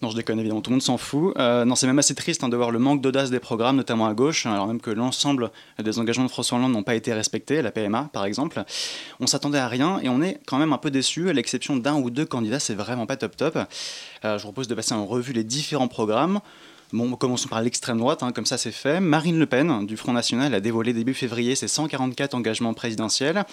Non, 0.03 0.11
je 0.11 0.17
déconne 0.17 0.41
évidemment, 0.41 0.61
tout 0.61 0.71
le 0.71 0.75
monde 0.75 0.83
s'en 0.83 0.99
fout. 0.99 1.33
Euh, 1.39 1.65
non, 1.65 1.77
c'est 1.77 1.87
même 1.87 2.01
assez 2.01 2.17
triste 2.17 2.43
hein, 2.43 2.49
de 2.49 2.57
voir 2.57 2.73
le 2.73 2.81
manque 2.81 3.01
d'audace 3.01 3.31
des 3.31 3.39
programmes, 3.39 3.77
notamment 3.77 4.09
à 4.09 4.15
gauche, 4.15 4.47
alors 4.47 4.67
même 4.67 4.81
que 4.81 4.91
l'ensemble 4.91 5.53
des 5.81 6.01
engagements 6.01 6.25
de 6.25 6.31
François 6.31 6.59
Hollande 6.59 6.73
n'ont 6.73 6.83
pas 6.83 6.97
été 6.97 7.13
respectés, 7.15 7.63
la 7.63 7.71
PMA 7.71 8.11
par 8.13 8.25
exemple. 8.25 8.65
On 9.21 9.29
s'attendait 9.29 9.59
à 9.59 9.69
rien 9.69 10.01
et 10.03 10.09
on 10.09 10.21
est 10.21 10.41
quand 10.45 10.59
même 10.59 10.73
un 10.73 10.79
peu 10.79 10.91
déçu, 10.91 11.31
à 11.31 11.33
l'exception 11.33 11.77
d'un 11.77 11.95
ou 11.95 12.11
deux 12.11 12.27
candidats, 12.27 12.59
c'est 12.59 12.75
vraiment 12.75 13.07
pas 13.07 13.17
top 13.17 13.37
top. 13.37 13.57
Euh, 14.25 14.39
je 14.39 14.43
vous 14.43 14.49
propose 14.49 14.67
de 14.67 14.75
passer 14.75 14.93
en 14.93 15.07
revue 15.07 15.33
les 15.33 15.45
différents 15.45 15.89
programmes. 15.89 16.41
Bon, 16.93 17.09
commençons 17.13 17.49
par 17.49 17.63
l'extrême 17.63 17.99
droite, 17.99 18.25
hein, 18.25 18.33
comme 18.33 18.45
ça 18.45 18.59
c'est 18.59 18.73
fait. 18.73 18.99
Marine 18.99 19.39
Le 19.39 19.47
Pen, 19.47 19.87
du 19.87 19.97
Front 19.97 20.13
National, 20.13 20.53
a 20.53 20.61
dévoilé 20.61 20.93
début 20.93 21.15
février 21.15 21.55
ses 21.55 21.69
144 21.69 22.35
engagements 22.35 22.75
présidentiels 22.75 23.45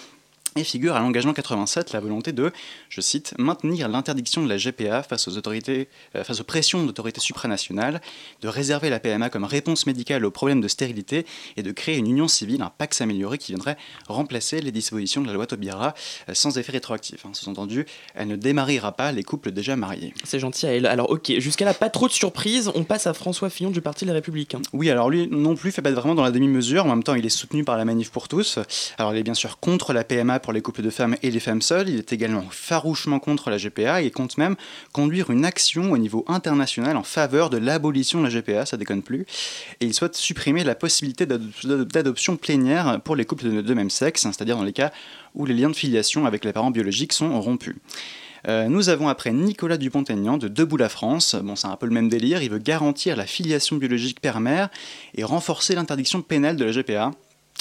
et 0.56 0.64
figure 0.64 0.96
à 0.96 1.00
l'engagement 1.00 1.32
87 1.32 1.92
la 1.92 2.00
volonté 2.00 2.32
de, 2.32 2.52
je 2.88 3.00
cite, 3.00 3.34
maintenir 3.38 3.88
l'interdiction 3.88 4.42
de 4.42 4.48
la 4.48 4.56
GPA 4.56 5.02
face 5.02 5.28
aux, 5.28 5.36
autorités, 5.36 5.88
euh, 6.16 6.24
face 6.24 6.40
aux 6.40 6.44
pressions 6.44 6.84
d'autorités 6.84 7.20
supranationales, 7.20 8.00
de 8.40 8.48
réserver 8.48 8.90
la 8.90 8.98
PMA 8.98 9.30
comme 9.30 9.44
réponse 9.44 9.86
médicale 9.86 10.24
aux 10.24 10.30
problèmes 10.30 10.60
de 10.60 10.68
stérilité 10.68 11.24
et 11.56 11.62
de 11.62 11.70
créer 11.70 11.96
une 11.96 12.06
union 12.06 12.28
civile, 12.28 12.62
un 12.62 12.72
Pax 12.76 13.00
amélioré 13.00 13.38
qui 13.38 13.52
viendrait 13.52 13.76
remplacer 14.08 14.60
les 14.60 14.72
dispositions 14.72 15.20
de 15.20 15.28
la 15.28 15.34
loi 15.34 15.46
Taubira 15.46 15.94
euh, 16.28 16.34
sans 16.34 16.58
effet 16.58 16.72
rétroactif. 16.72 17.24
Hein. 17.26 17.30
Sous-entendu, 17.32 17.86
elle 18.14 18.28
ne 18.28 18.36
démariera 18.36 18.92
pas 18.92 19.12
les 19.12 19.22
couples 19.22 19.52
déjà 19.52 19.76
mariés. 19.76 20.14
C'est 20.24 20.40
gentil 20.40 20.66
à 20.66 20.72
elle. 20.72 20.86
Alors 20.86 21.10
ok, 21.10 21.32
jusqu'à 21.38 21.64
là, 21.64 21.74
pas 21.74 21.90
trop 21.90 22.08
de 22.08 22.12
surprises. 22.12 22.70
On 22.74 22.84
passe 22.84 23.06
à 23.06 23.14
François 23.14 23.50
Fillon 23.50 23.70
du 23.70 23.80
Parti 23.80 24.04
Les 24.04 24.12
Républicains. 24.12 24.62
Oui, 24.72 24.90
alors 24.90 25.10
lui 25.10 25.28
non 25.30 25.54
plus 25.54 25.70
fait 25.70 25.82
pas 25.82 25.92
vraiment 25.92 26.14
dans 26.14 26.24
la 26.24 26.30
demi-mesure. 26.32 26.86
En 26.86 26.88
même 26.88 27.04
temps, 27.04 27.14
il 27.14 27.24
est 27.24 27.30
soutenu 27.30 27.64
par 27.64 27.76
la 27.76 27.84
Manif 27.84 28.10
pour 28.10 28.28
tous. 28.28 28.58
Alors 28.98 29.14
il 29.14 29.18
est 29.18 29.22
bien 29.22 29.34
sûr 29.34 29.58
contre 29.58 29.92
la 29.92 30.04
PMA 30.04 30.39
pour 30.40 30.52
les 30.52 30.60
couples 30.62 30.82
de 30.82 30.90
femmes 30.90 31.16
et 31.22 31.30
les 31.30 31.40
femmes 31.40 31.62
seules. 31.62 31.88
Il 31.88 31.98
est 31.98 32.12
également 32.12 32.44
farouchement 32.50 33.18
contre 33.20 33.50
la 33.50 33.58
GPA 33.58 34.02
et 34.02 34.10
compte 34.10 34.38
même 34.38 34.56
conduire 34.92 35.30
une 35.30 35.44
action 35.44 35.92
au 35.92 35.98
niveau 35.98 36.24
international 36.28 36.96
en 36.96 37.02
faveur 37.02 37.50
de 37.50 37.58
l'abolition 37.58 38.20
de 38.20 38.24
la 38.28 38.30
GPA, 38.30 38.66
ça 38.66 38.76
déconne 38.76 39.02
plus. 39.02 39.26
Et 39.80 39.86
il 39.86 39.94
souhaite 39.94 40.16
supprimer 40.16 40.64
la 40.64 40.74
possibilité 40.74 41.26
d'ado- 41.26 41.84
d'adoption 41.84 42.36
plénière 42.36 43.00
pour 43.02 43.16
les 43.16 43.24
couples 43.24 43.44
de, 43.44 43.60
de 43.60 43.74
même 43.74 43.90
sexe, 43.90 44.26
hein, 44.26 44.32
c'est-à-dire 44.32 44.56
dans 44.56 44.64
les 44.64 44.72
cas 44.72 44.92
où 45.34 45.46
les 45.46 45.54
liens 45.54 45.70
de 45.70 45.76
filiation 45.76 46.26
avec 46.26 46.44
les 46.44 46.52
parents 46.52 46.70
biologiques 46.70 47.12
sont 47.12 47.40
rompus. 47.40 47.76
Euh, 48.48 48.68
nous 48.68 48.88
avons 48.88 49.08
après 49.08 49.32
Nicolas 49.32 49.76
Dupont-Aignan 49.76 50.38
de 50.38 50.48
Debout 50.48 50.78
la 50.78 50.88
France. 50.88 51.34
Bon, 51.34 51.56
c'est 51.56 51.66
un 51.66 51.76
peu 51.76 51.84
le 51.86 51.92
même 51.92 52.08
délire. 52.08 52.42
Il 52.42 52.50
veut 52.50 52.58
garantir 52.58 53.14
la 53.14 53.26
filiation 53.26 53.76
biologique 53.76 54.20
père-mère 54.20 54.70
et 55.14 55.24
renforcer 55.24 55.74
l'interdiction 55.74 56.22
pénale 56.22 56.56
de 56.56 56.64
la 56.64 56.72
GPA. 56.72 57.10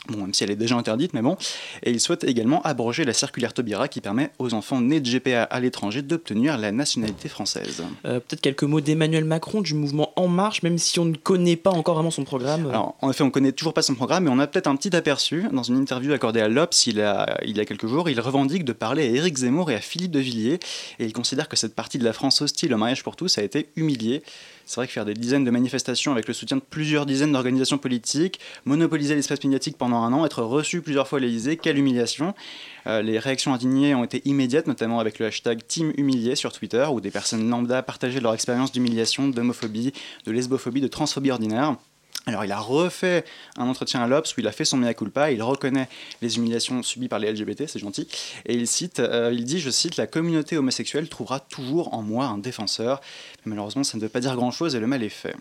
Bon, 0.07 0.21
même 0.21 0.33
si 0.33 0.43
elle 0.43 0.49
est 0.49 0.55
déjà 0.55 0.75
interdite, 0.75 1.13
mais 1.13 1.21
bon. 1.21 1.37
Et 1.83 1.91
il 1.91 1.99
souhaite 1.99 2.23
également 2.23 2.61
abroger 2.63 3.05
la 3.05 3.13
circulaire 3.13 3.53
Taubira 3.53 3.87
qui 3.87 4.01
permet 4.01 4.31
aux 4.39 4.53
enfants 4.53 4.81
nés 4.81 5.01
de 5.01 5.09
GPA 5.09 5.43
à 5.43 5.59
l'étranger 5.59 6.01
d'obtenir 6.01 6.57
la 6.57 6.71
nationalité 6.71 7.29
française. 7.29 7.83
Euh, 8.05 8.19
Peut-être 8.19 8.41
quelques 8.41 8.63
mots 8.63 8.81
d'Emmanuel 8.81 9.25
Macron 9.25 9.61
du 9.61 9.73
mouvement 9.75 10.13
En 10.15 10.27
Marche, 10.27 10.63
même 10.63 10.77
si 10.77 10.99
on 10.99 11.05
ne 11.05 11.15
connaît 11.15 11.57
pas 11.57 11.69
encore 11.69 11.95
vraiment 11.95 12.11
son 12.11 12.23
programme. 12.23 12.67
Alors, 12.69 12.95
en 13.01 13.11
effet, 13.11 13.23
on 13.23 13.29
connaît 13.29 13.51
toujours 13.51 13.73
pas 13.73 13.81
son 13.81 13.93
programme, 13.93 14.23
mais 14.23 14.31
on 14.31 14.39
a 14.39 14.47
peut-être 14.47 14.67
un 14.67 14.75
petit 14.75 14.95
aperçu. 14.95 15.45
Dans 15.51 15.63
une 15.63 15.77
interview 15.77 16.13
accordée 16.13 16.41
à 16.41 16.47
l'Obs 16.47 16.87
il, 16.87 17.05
il 17.45 17.57
y 17.57 17.59
a 17.59 17.65
quelques 17.65 17.87
jours, 17.87 18.09
il 18.09 18.19
revendique 18.19 18.65
de 18.65 18.73
parler 18.73 19.03
à 19.03 19.05
Éric 19.05 19.37
Zemmour 19.37 19.69
et 19.69 19.75
à 19.75 19.81
Philippe 19.81 20.11
de 20.11 20.19
Villiers, 20.19 20.59
et 20.99 21.05
il 21.05 21.13
considère 21.13 21.49
que 21.49 21.57
cette 21.57 21.75
partie 21.75 21.99
de 21.99 22.05
la 22.05 22.13
France 22.13 22.41
hostile 22.41 22.73
au 22.73 22.77
mariage 22.77 23.03
pour 23.03 23.15
tous 23.15 23.37
a 23.37 23.43
été 23.43 23.69
humiliée. 23.75 24.23
C'est 24.65 24.75
vrai 24.75 24.85
que 24.85 24.93
faire 24.93 25.05
des 25.05 25.15
dizaines 25.15 25.43
de 25.43 25.49
manifestations 25.49 26.11
avec 26.11 26.27
le 26.27 26.33
soutien 26.35 26.55
de 26.57 26.61
plusieurs 26.61 27.07
dizaines 27.07 27.31
d'organisations 27.31 27.79
politiques, 27.79 28.39
monopoliser 28.65 29.15
l'espace 29.15 29.43
médiatique 29.43 29.79
pendant 29.79 29.88
un 29.97 30.13
an, 30.13 30.25
être 30.25 30.43
reçu 30.43 30.81
plusieurs 30.81 31.07
fois 31.07 31.19
à 31.19 31.21
l'Élysée, 31.21 31.57
quelle 31.57 31.77
humiliation 31.77 32.33
Euh, 32.87 33.01
Les 33.01 33.19
réactions 33.19 33.53
indignées 33.53 33.93
ont 33.95 34.03
été 34.03 34.21
immédiates, 34.25 34.67
notamment 34.67 34.99
avec 34.99 35.19
le 35.19 35.27
hashtag 35.27 35.65
Team 35.67 35.91
Humilié 35.97 36.35
sur 36.35 36.51
Twitter, 36.53 36.85
où 36.91 37.01
des 37.01 37.11
personnes 37.11 37.49
lambda 37.49 37.83
partageaient 37.83 38.21
leur 38.21 38.33
expérience 38.33 38.71
d'humiliation, 38.71 39.27
d'homophobie, 39.27 39.93
de 40.25 40.31
lesbophobie, 40.31 40.81
de 40.81 40.87
transphobie 40.87 41.31
ordinaire. 41.31 41.75
Alors 42.25 42.45
il 42.45 42.51
a 42.51 42.59
refait 42.59 43.23
un 43.57 43.67
entretien 43.67 44.01
à 44.01 44.07
l'Obs 44.07 44.35
où 44.35 44.39
il 44.39 44.47
a 44.47 44.51
fait 44.51 44.65
son 44.65 44.77
mea 44.77 44.93
culpa, 44.93 45.31
il 45.31 45.41
reconnaît 45.41 45.87
les 46.21 46.37
humiliations 46.37 46.83
subies 46.83 47.07
par 47.07 47.17
les 47.17 47.31
LGBT, 47.31 47.65
c'est 47.67 47.79
gentil, 47.79 48.07
et 48.45 48.53
il 48.53 48.67
cite, 48.67 48.99
euh, 48.99 49.31
il 49.33 49.45
dit, 49.45 49.59
je 49.59 49.69
cite, 49.69 49.97
la 49.97 50.05
communauté 50.05 50.57
homosexuelle 50.57 51.09
trouvera 51.09 51.39
toujours 51.39 51.93
en 51.93 52.01
moi 52.01 52.25
un 52.25 52.37
défenseur, 52.37 53.01
mais 53.45 53.51
malheureusement 53.51 53.83
ça 53.83 53.97
ne 53.97 54.03
veut 54.03 54.09
pas 54.09 54.19
dire 54.19 54.35
grand-chose 54.35 54.75
et 54.75 54.79
le 54.79 54.87
mal 54.87 55.01
est 55.01 55.09
fait. 55.09 55.35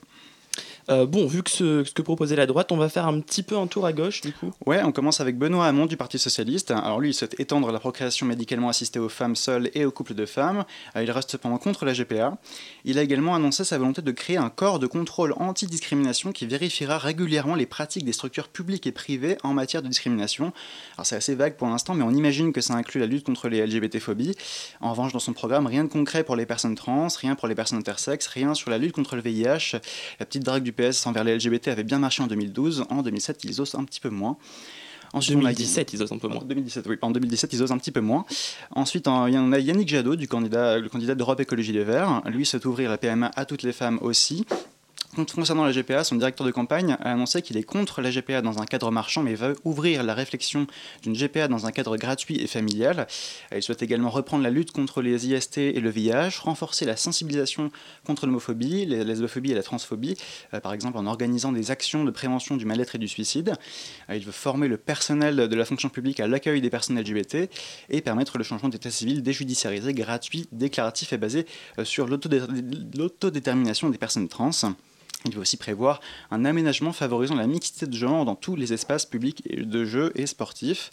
Euh, 0.90 1.06
bon, 1.06 1.26
vu 1.26 1.42
que 1.42 1.50
ce, 1.50 1.90
que 1.92 2.02
proposait 2.02 2.36
la 2.36 2.46
droite, 2.46 2.72
on 2.72 2.76
va 2.76 2.88
faire 2.88 3.06
un 3.06 3.20
petit 3.20 3.42
peu 3.42 3.58
un 3.58 3.66
tour 3.66 3.84
à 3.84 3.92
gauche 3.92 4.22
du 4.22 4.32
coup. 4.32 4.52
Ouais, 4.64 4.82
on 4.82 4.92
commence 4.92 5.20
avec 5.20 5.36
Benoît 5.36 5.66
Hamon 5.66 5.86
du 5.86 5.96
Parti 5.96 6.18
Socialiste. 6.18 6.70
Alors 6.70 6.98
lui, 6.98 7.10
il 7.10 7.14
souhaite 7.14 7.38
étendre 7.38 7.70
la 7.72 7.78
procréation 7.78 8.24
médicalement 8.24 8.70
assistée 8.70 8.98
aux 8.98 9.10
femmes 9.10 9.36
seules 9.36 9.70
et 9.74 9.84
aux 9.84 9.90
couples 9.90 10.14
de 10.14 10.24
femmes. 10.24 10.64
Euh, 10.96 11.02
Il 11.02 11.10
reste 11.10 11.32
cependant 11.32 11.58
contre 11.58 11.84
la 11.84 11.92
GPA. 11.92 12.38
Il 12.84 12.98
a 12.98 13.02
également 13.02 13.34
annoncé 13.34 13.64
sa 13.64 13.76
volonté 13.76 14.00
de 14.00 14.12
créer 14.12 14.38
un 14.38 14.48
corps 14.48 14.78
de 14.78 14.86
contrôle 14.86 15.34
anti-discrimination 15.36 16.32
qui 16.32 16.46
vérifiera 16.46 16.96
régulièrement 16.96 17.54
les 17.54 17.66
pratiques 17.66 18.04
des 18.04 18.12
structures 18.12 18.48
publiques 18.48 18.86
et 18.86 18.92
privées 18.92 19.36
en 19.42 19.52
matière 19.52 19.82
de 19.82 19.88
discrimination. 19.88 20.52
Alors 20.96 21.04
c'est 21.04 21.16
assez 21.16 21.34
vague 21.34 21.56
pour 21.56 21.68
l'instant, 21.68 21.94
mais 21.94 22.04
on 22.04 22.12
imagine 22.12 22.52
que 22.52 22.62
ça 22.62 22.74
inclut 22.74 23.00
la 23.00 23.06
lutte 23.06 23.24
contre 23.24 23.48
les 23.48 23.66
LGBT-phobies. 23.66 24.36
En 24.80 24.90
revanche, 24.92 25.12
dans 25.12 25.18
son 25.18 25.34
programme, 25.34 25.66
rien 25.66 25.84
de 25.84 25.88
concret 25.90 26.24
pour 26.24 26.36
les 26.36 26.46
personnes 26.46 26.74
trans, 26.74 27.08
rien 27.20 27.34
pour 27.34 27.46
les 27.46 27.54
personnes 27.54 27.78
intersexes, 27.78 28.26
rien 28.28 28.54
sur 28.54 28.70
la 28.70 28.78
lutte 28.78 28.92
contre 28.92 29.16
le 29.16 29.22
VIH. 29.22 29.78
La 30.18 30.26
petite 30.26 30.44
drague 30.44 30.62
du 30.62 30.72
PS 30.78 31.06
envers 31.06 31.24
les 31.24 31.36
LGBT 31.36 31.68
avait 31.68 31.84
bien 31.84 31.98
marché 31.98 32.22
en 32.22 32.26
2012. 32.26 32.84
En 32.90 33.02
2007, 33.02 33.44
ils 33.44 33.60
osent 33.60 33.74
un 33.74 33.84
petit 33.84 34.00
peu 34.00 34.10
moins. 34.10 34.36
En 35.14 35.18
on 35.18 35.20
a- 35.20 35.26
2017, 35.26 35.92
ils 35.94 36.02
osent 36.02 36.12
un 36.12 36.18
peu 36.18 36.28
moins. 36.28 36.38
En 36.38 36.44
2017, 36.44 36.84
oui. 36.86 36.96
En 37.00 37.10
2017, 37.10 37.52
ils 37.54 37.62
osent 37.62 37.72
un 37.72 37.78
petit 37.78 37.90
peu 37.92 38.00
moins. 38.00 38.26
Ensuite, 38.72 39.08
en- 39.08 39.26
il 39.26 39.34
y 39.34 39.38
en 39.38 39.50
a 39.52 39.58
Yannick 39.58 39.88
Jadot, 39.88 40.16
du 40.16 40.28
candidat, 40.28 40.78
le 40.78 40.88
candidat 40.90 41.14
d'Europe 41.14 41.40
Écologie 41.40 41.72
Les 41.72 41.82
Verts. 41.84 42.22
Lui 42.26 42.44
souhaite 42.44 42.66
ouvrir 42.66 42.90
la 42.90 42.98
PMA 42.98 43.30
à 43.34 43.44
toutes 43.46 43.62
les 43.62 43.72
femmes 43.72 43.98
aussi. 44.02 44.44
Concernant 45.26 45.64
la 45.64 45.72
GPA, 45.72 46.04
son 46.04 46.14
directeur 46.14 46.46
de 46.46 46.52
campagne 46.52 46.92
a 47.00 47.12
annoncé 47.12 47.42
qu'il 47.42 47.56
est 47.56 47.64
contre 47.64 48.02
la 48.02 48.10
GPA 48.10 48.40
dans 48.40 48.60
un 48.60 48.66
cadre 48.66 48.92
marchand, 48.92 49.24
mais 49.24 49.34
veut 49.34 49.56
ouvrir 49.64 50.04
la 50.04 50.14
réflexion 50.14 50.68
d'une 51.02 51.14
GPA 51.14 51.48
dans 51.48 51.66
un 51.66 51.72
cadre 51.72 51.96
gratuit 51.96 52.40
et 52.40 52.46
familial. 52.46 53.08
Il 53.54 53.62
souhaite 53.62 53.82
également 53.82 54.10
reprendre 54.10 54.44
la 54.44 54.50
lutte 54.50 54.70
contre 54.70 55.02
les 55.02 55.26
IST 55.26 55.58
et 55.58 55.80
le 55.80 55.90
VIH, 55.90 56.38
renforcer 56.40 56.84
la 56.84 56.96
sensibilisation 56.96 57.72
contre 58.06 58.26
l'homophobie, 58.26 58.86
la 58.86 58.98
et 58.98 59.54
la 59.54 59.62
transphobie, 59.62 60.16
euh, 60.54 60.60
par 60.60 60.72
exemple 60.72 60.98
en 60.98 61.06
organisant 61.06 61.52
des 61.52 61.70
actions 61.70 62.04
de 62.04 62.10
prévention 62.10 62.56
du 62.56 62.64
mal-être 62.64 62.94
et 62.94 62.98
du 62.98 63.08
suicide. 63.08 63.54
Euh, 64.10 64.16
Il 64.16 64.24
veut 64.24 64.32
former 64.32 64.68
le 64.68 64.76
personnel 64.76 65.48
de 65.48 65.56
la 65.56 65.64
fonction 65.64 65.88
publique 65.88 66.20
à 66.20 66.28
l'accueil 66.28 66.60
des 66.60 66.70
personnes 66.70 66.98
LGBT 66.98 67.48
et 67.90 68.00
permettre 68.02 68.38
le 68.38 68.44
changement 68.44 68.68
d'état 68.68 68.90
civil 68.90 69.22
déjudiciarisé, 69.22 69.94
gratuit, 69.94 70.48
déclaratif 70.52 71.12
et 71.12 71.18
basé 71.18 71.46
euh, 71.78 71.84
sur 71.84 72.06
l'autodé- 72.06 72.42
l'autodétermination 72.96 73.90
des 73.90 73.98
personnes 73.98 74.28
trans. 74.28 74.50
Il 75.24 75.34
veut 75.34 75.40
aussi 75.40 75.56
prévoir 75.56 76.00
un 76.30 76.44
aménagement 76.44 76.92
favorisant 76.92 77.34
la 77.34 77.48
mixité 77.48 77.86
de 77.86 77.94
genre 77.94 78.24
dans 78.24 78.36
tous 78.36 78.54
les 78.54 78.72
espaces 78.72 79.04
publics 79.04 79.42
de 79.52 79.84
jeux 79.84 80.12
et 80.14 80.26
sportifs. 80.26 80.90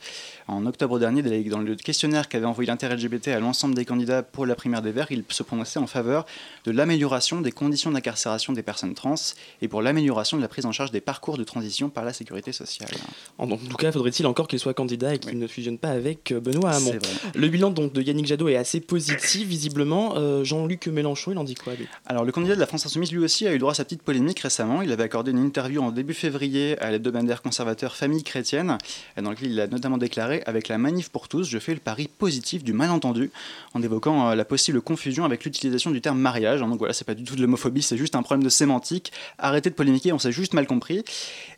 En 0.48 0.66
octobre 0.66 0.98
dernier, 0.98 1.22
dans 1.44 1.60
le 1.60 1.76
questionnaire 1.76 2.28
qu'avait 2.28 2.46
envoyé 2.46 2.68
l'inter-LGBT 2.68 3.30
à 3.30 3.40
l'ensemble 3.40 3.76
des 3.76 3.86
candidats 3.86 4.24
pour 4.24 4.48
la 4.48 4.56
primaire 4.56 4.82
des 4.82 4.92
Verts, 4.92 5.12
il 5.12 5.24
se 5.30 5.44
prononçait 5.44 5.80
en 5.80 5.86
faveur 5.86 6.26
de 6.66 6.72
l'amélioration 6.72 7.42
des 7.42 7.52
conditions 7.52 7.92
d'incarcération 7.92 8.54
des 8.54 8.64
personnes 8.64 8.96
trans 8.96 9.16
et 9.62 9.68
pour 9.68 9.84
l'amélioration 9.84 10.38
de 10.38 10.42
la 10.42 10.48
prise 10.48 10.66
en 10.66 10.72
charge 10.72 10.92
des 10.92 11.02
parcours 11.02 11.38
de 11.38 11.44
transition 11.44 11.90
par 11.90 12.04
la 12.04 12.14
sécurité 12.14 12.52
sociale. 12.52 12.90
En 13.38 13.48
tout 13.48 13.78
cas, 13.78 13.92
faudrait-il 13.92 14.26
encore 14.26 14.48
qu'il 14.48 14.60
soit 14.60 14.74
candidat 14.74 15.14
et 15.14 15.20
qu'il 15.20 15.38
ne 15.38 15.48
fusionne 15.48 15.78
pas 15.78 15.90
avec 15.90 16.32
euh, 16.32 16.40
Benoît 16.40 16.72
Hamon. 16.72 16.94
Le 17.36 17.48
bilan 17.48 17.70
donc 17.70 17.94
de 17.94 18.02
Yannick 18.02 18.26
Jadot 18.26 18.48
est 18.48 18.56
assez 18.56 18.80
positif, 18.80 19.48
visiblement. 19.48 20.16
Euh, 20.18 20.44
Jean-Luc 20.44 20.88
Mélenchon, 20.88 21.32
il 21.32 21.38
en 21.38 21.44
dit 21.44 21.56
quoi 21.56 21.74
lui? 21.76 21.88
Alors, 22.06 22.26
le 22.26 22.32
candidat 22.32 22.56
de 22.56 22.60
la 22.60 22.68
France 22.68 22.86
Insoumise, 22.86 23.12
lui 23.12 23.24
aussi, 23.24 23.48
a 23.48 23.54
eu 23.54 23.60
droit 23.60 23.72
à 23.72 23.76
sa 23.76 23.84
petite 23.84 24.02
récemment. 24.42 24.82
Il 24.82 24.92
avait 24.92 25.04
accordé 25.04 25.32
une 25.32 25.40
interview 25.40 25.82
en 25.82 25.92
début 25.92 26.14
février 26.14 26.78
à 26.80 26.92
l'hebdomadaire 26.92 27.42
conservateur 27.42 27.96
Famille 27.96 28.24
Chrétienne, 28.24 28.78
dans 29.22 29.30
lequel 29.30 29.52
il 29.52 29.60
a 29.60 29.68
notamment 29.68 29.98
déclaré 29.98 30.42
Avec 30.46 30.68
la 30.68 30.78
manif 30.78 31.10
pour 31.10 31.28
tous, 31.28 31.48
je 31.50 31.60
fais 31.60 31.74
le 31.74 31.80
pari 31.80 32.08
positif 32.08 32.64
du 32.64 32.74
malentendu, 32.74 33.32
en 33.74 33.82
évoquant 33.82 34.30
euh, 34.30 34.36
la 34.36 34.46
possible 34.46 34.82
confusion 34.82 35.26
avec 35.26 35.44
l'utilisation 35.44 35.92
du 35.92 36.02
terme 36.02 36.20
mariage. 36.20 36.60
Donc 36.62 36.78
voilà, 36.78 36.94
c'est 36.94 37.06
pas 37.06 37.14
du 37.14 37.24
tout 37.24 37.36
de 37.36 37.42
l'homophobie, 37.42 37.82
c'est 37.82 37.98
juste 37.98 38.16
un 38.16 38.24
problème 38.24 38.44
de 38.44 38.50
sémantique. 38.50 39.12
Arrêtez 39.38 39.70
de 39.70 39.76
polémiquer, 39.76 40.14
on 40.14 40.20
s'est 40.20 40.32
juste 40.32 40.54
mal 40.54 40.68
compris. 40.68 41.04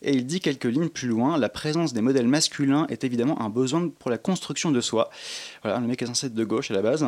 Et 0.01 0.13
il 0.13 0.25
dit 0.25 0.39
quelques 0.39 0.65
lignes 0.65 0.89
plus 0.89 1.07
loin 1.07 1.37
La 1.37 1.49
présence 1.49 1.93
des 1.93 2.01
modèles 2.01 2.27
masculins 2.27 2.87
est 2.89 3.03
évidemment 3.03 3.41
un 3.41 3.49
besoin 3.49 3.89
pour 3.99 4.11
la 4.11 4.17
construction 4.17 4.71
de 4.71 4.81
soi. 4.81 5.09
Voilà, 5.63 5.79
le 5.79 5.87
mec 5.87 6.01
est 6.01 6.07
censé 6.07 6.27
être 6.27 6.33
de 6.33 6.43
gauche 6.43 6.71
à 6.71 6.73
la 6.73 6.81
base. 6.81 7.05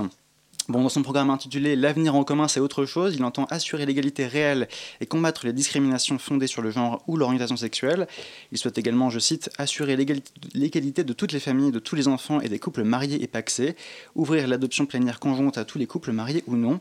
Dans 0.69 0.87
son 0.87 1.01
programme 1.01 1.31
intitulé 1.31 1.75
L'avenir 1.75 2.13
en 2.13 2.23
commun, 2.23 2.47
c'est 2.47 2.59
autre 2.59 2.85
chose, 2.85 3.15
il 3.15 3.23
entend 3.23 3.45
assurer 3.45 3.87
l'égalité 3.87 4.27
réelle 4.27 4.67
et 5.01 5.07
combattre 5.07 5.47
les 5.47 5.51
discriminations 5.51 6.19
fondées 6.19 6.45
sur 6.45 6.61
le 6.61 6.69
genre 6.69 7.01
ou 7.07 7.17
l'orientation 7.17 7.57
sexuelle. 7.57 8.07
Il 8.51 8.59
souhaite 8.59 8.77
également, 8.77 9.09
je 9.09 9.17
cite, 9.17 9.49
assurer 9.57 9.95
l'égalité- 9.95 11.03
de 11.03 11.13
toutes 11.13 11.31
les 11.31 11.39
familles, 11.39 11.71
de 11.71 11.79
tous 11.79 11.95
les 11.95 12.07
enfants 12.07 12.39
et 12.39 12.49
des 12.49 12.59
couples 12.59 12.83
mariés 12.83 13.23
et 13.23 13.27
paxés, 13.27 13.75
ouvrir 14.13 14.47
l'adoption 14.47 14.85
plénière 14.85 15.19
conjointe 15.19 15.57
à 15.57 15.65
tous 15.65 15.79
les 15.79 15.87
couples 15.87 16.11
mariés 16.11 16.43
ou 16.45 16.55
non. 16.55 16.79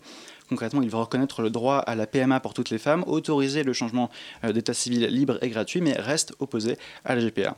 Concrètement, 0.51 0.83
il 0.83 0.91
veut 0.91 0.99
reconnaître 0.99 1.41
le 1.41 1.49
droit 1.49 1.79
à 1.79 1.95
la 1.95 2.07
PMA 2.07 2.41
pour 2.41 2.53
toutes 2.53 2.69
les 2.69 2.79
femmes, 2.79 3.05
autoriser 3.07 3.63
le 3.63 3.73
changement 3.73 4.11
euh, 4.45 4.53
d'état 4.53 4.75
civil 4.75 5.07
libre 5.07 5.39
et 5.41 5.49
gratuit, 5.49 5.81
mais 5.81 5.95
reste 5.95 6.35
opposé 6.41 6.77
à 7.07 7.15
la 7.15 7.23
GPA. 7.23 7.57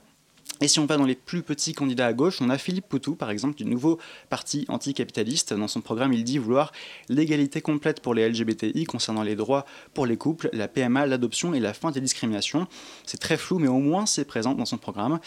Et 0.63 0.69
si 0.69 0.79
on 0.79 0.85
va 0.85 0.99
dans 0.99 1.07
les 1.07 1.15
plus 1.15 1.43
petits 1.43 1.73
candidats 1.73 2.07
à 2.07 2.13
gauche, 2.13 2.43
on 2.43 2.51
a 2.51 2.59
Philippe 2.59 2.87
Poutou, 2.87 3.15
par 3.15 3.31
exemple, 3.31 3.57
du 3.57 3.65
nouveau 3.65 3.99
parti 4.29 4.67
anticapitaliste. 4.69 5.55
Dans 5.55 5.69
son 5.69 5.81
programme, 5.81 6.13
il 6.13 6.23
dit 6.23 6.37
vouloir 6.37 6.73
l'égalité 7.09 7.63
complète 7.63 8.01
pour 8.01 8.13
les 8.13 8.29
LGBTI 8.29 8.85
concernant 8.85 9.23
les 9.23 9.37
droits 9.37 9.65
pour 9.95 10.05
les 10.05 10.19
couples, 10.19 10.51
la 10.53 10.69
PMA, 10.69 11.07
l'adoption 11.07 11.55
et 11.55 11.61
la 11.61 11.73
fin 11.73 11.91
des 11.93 12.03
discriminations. 12.03 12.67
C'est 13.07 13.19
très 13.19 13.39
flou, 13.39 13.59
mais 13.59 13.69
au 13.69 13.79
moins 13.79 14.05
c'est 14.05 14.27
présent 14.27 14.55
dans 14.55 14.67
son 14.67 14.77
programme. 14.77 15.19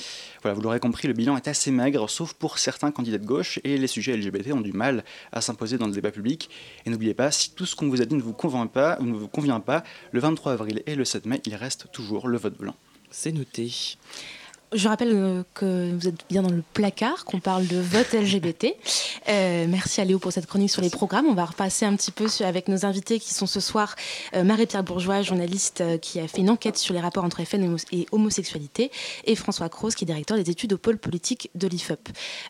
Voilà, 0.44 0.54
vous 0.54 0.62
l'aurez 0.62 0.80
compris, 0.80 1.08
le 1.08 1.16
bilan 1.16 1.36
est 1.36 1.48
assez 1.48 1.72
maigre, 1.72 2.10
sauf 2.12 2.34
pour 2.34 2.60
certains 2.60 2.92
candidats 2.92 3.18
de 3.18 3.26
gauche, 3.26 3.60
et 3.64 3.78
les 3.78 3.88
sujets 3.88 4.16
LGBT 4.16 4.54
ont 4.54 4.62
du 4.62 4.74
mal 4.74 5.04
à 5.32 5.42
s'imposer 5.42 5.80
dans 5.80 5.88
le 5.88 5.94
débat 5.94 6.12
public. 6.12 6.50
Et 6.86 6.92
n'oubliez 6.92 7.16
pas, 7.16 7.32
si 7.32 7.52
tout 7.56 7.66
ce 7.66 7.76
qu'on 7.76 7.90
vous 7.90 8.04
a 8.04 8.06
dit 8.06 8.16
ne 8.16 8.22
vous 8.22 8.34
convainc 8.34 8.72
pas, 8.72 9.00
ne 9.02 9.14
vous 9.14 9.28
convient 9.28 9.60
pas, 9.60 9.84
le 10.12 10.20
23 10.20 10.54
avril 10.54 10.84
et 10.86 10.94
le 10.94 11.06
7 11.06 11.26
mai, 11.26 11.42
il 11.46 11.56
reste 11.56 11.92
toujours 11.92 12.28
le 12.28 12.38
vote 12.38 12.58
blanc. 12.58 12.76
C'est 13.10 13.32
noté. 13.32 13.98
Je 14.74 14.88
rappelle 14.88 15.12
euh, 15.14 15.44
que 15.54 15.92
vous 15.94 16.08
êtes 16.08 16.26
bien 16.30 16.42
dans 16.42 16.50
le 16.50 16.64
placard, 16.74 17.26
qu'on 17.26 17.40
parle 17.40 17.68
de 17.68 17.78
vote 17.78 18.12
LGBT. 18.14 18.76
Euh, 19.30 19.66
merci 19.70 20.02
à 20.02 20.06
Léo 20.06 20.20
pour 20.20 20.32
cette 20.34 20.46
chronique 20.48 20.70
sur 20.70 20.82
les 20.82 20.90
programmes. 20.90 21.28
On 21.28 21.34
va 21.34 21.46
repasser 21.46 21.86
un 21.86 21.96
petit 21.96 22.12
peu 22.12 22.28
avec 22.42 22.68
nos 22.68 22.86
invités 22.86 23.20
qui 23.20 23.34
sont 23.34 23.46
ce 23.46 23.60
soir 23.60 23.96
euh, 24.36 24.44
Marie-Pierre 24.44 24.84
Bourgeois, 24.84 25.22
journaliste 25.22 25.82
euh, 25.82 25.98
qui 25.98 26.20
a 26.20 26.28
fait 26.28 26.40
une 26.40 26.50
enquête 26.50 26.78
sur 26.78 26.94
les 26.94 27.00
rapports 27.00 27.24
entre 27.24 27.44
FN 27.44 27.64
et 27.64 27.68
homo- 27.68 27.78
et 27.92 28.06
homosexualité, 28.12 28.92
et 29.26 29.36
François 29.36 29.70
Croce, 29.70 29.96
qui 29.96 30.04
est 30.04 30.08
directeur 30.08 30.38
des 30.38 30.50
études 30.50 30.74
au 30.74 30.78
pôle 30.78 30.98
politique 30.98 31.50
de 31.56 31.68
l'IFOP. 31.68 32.10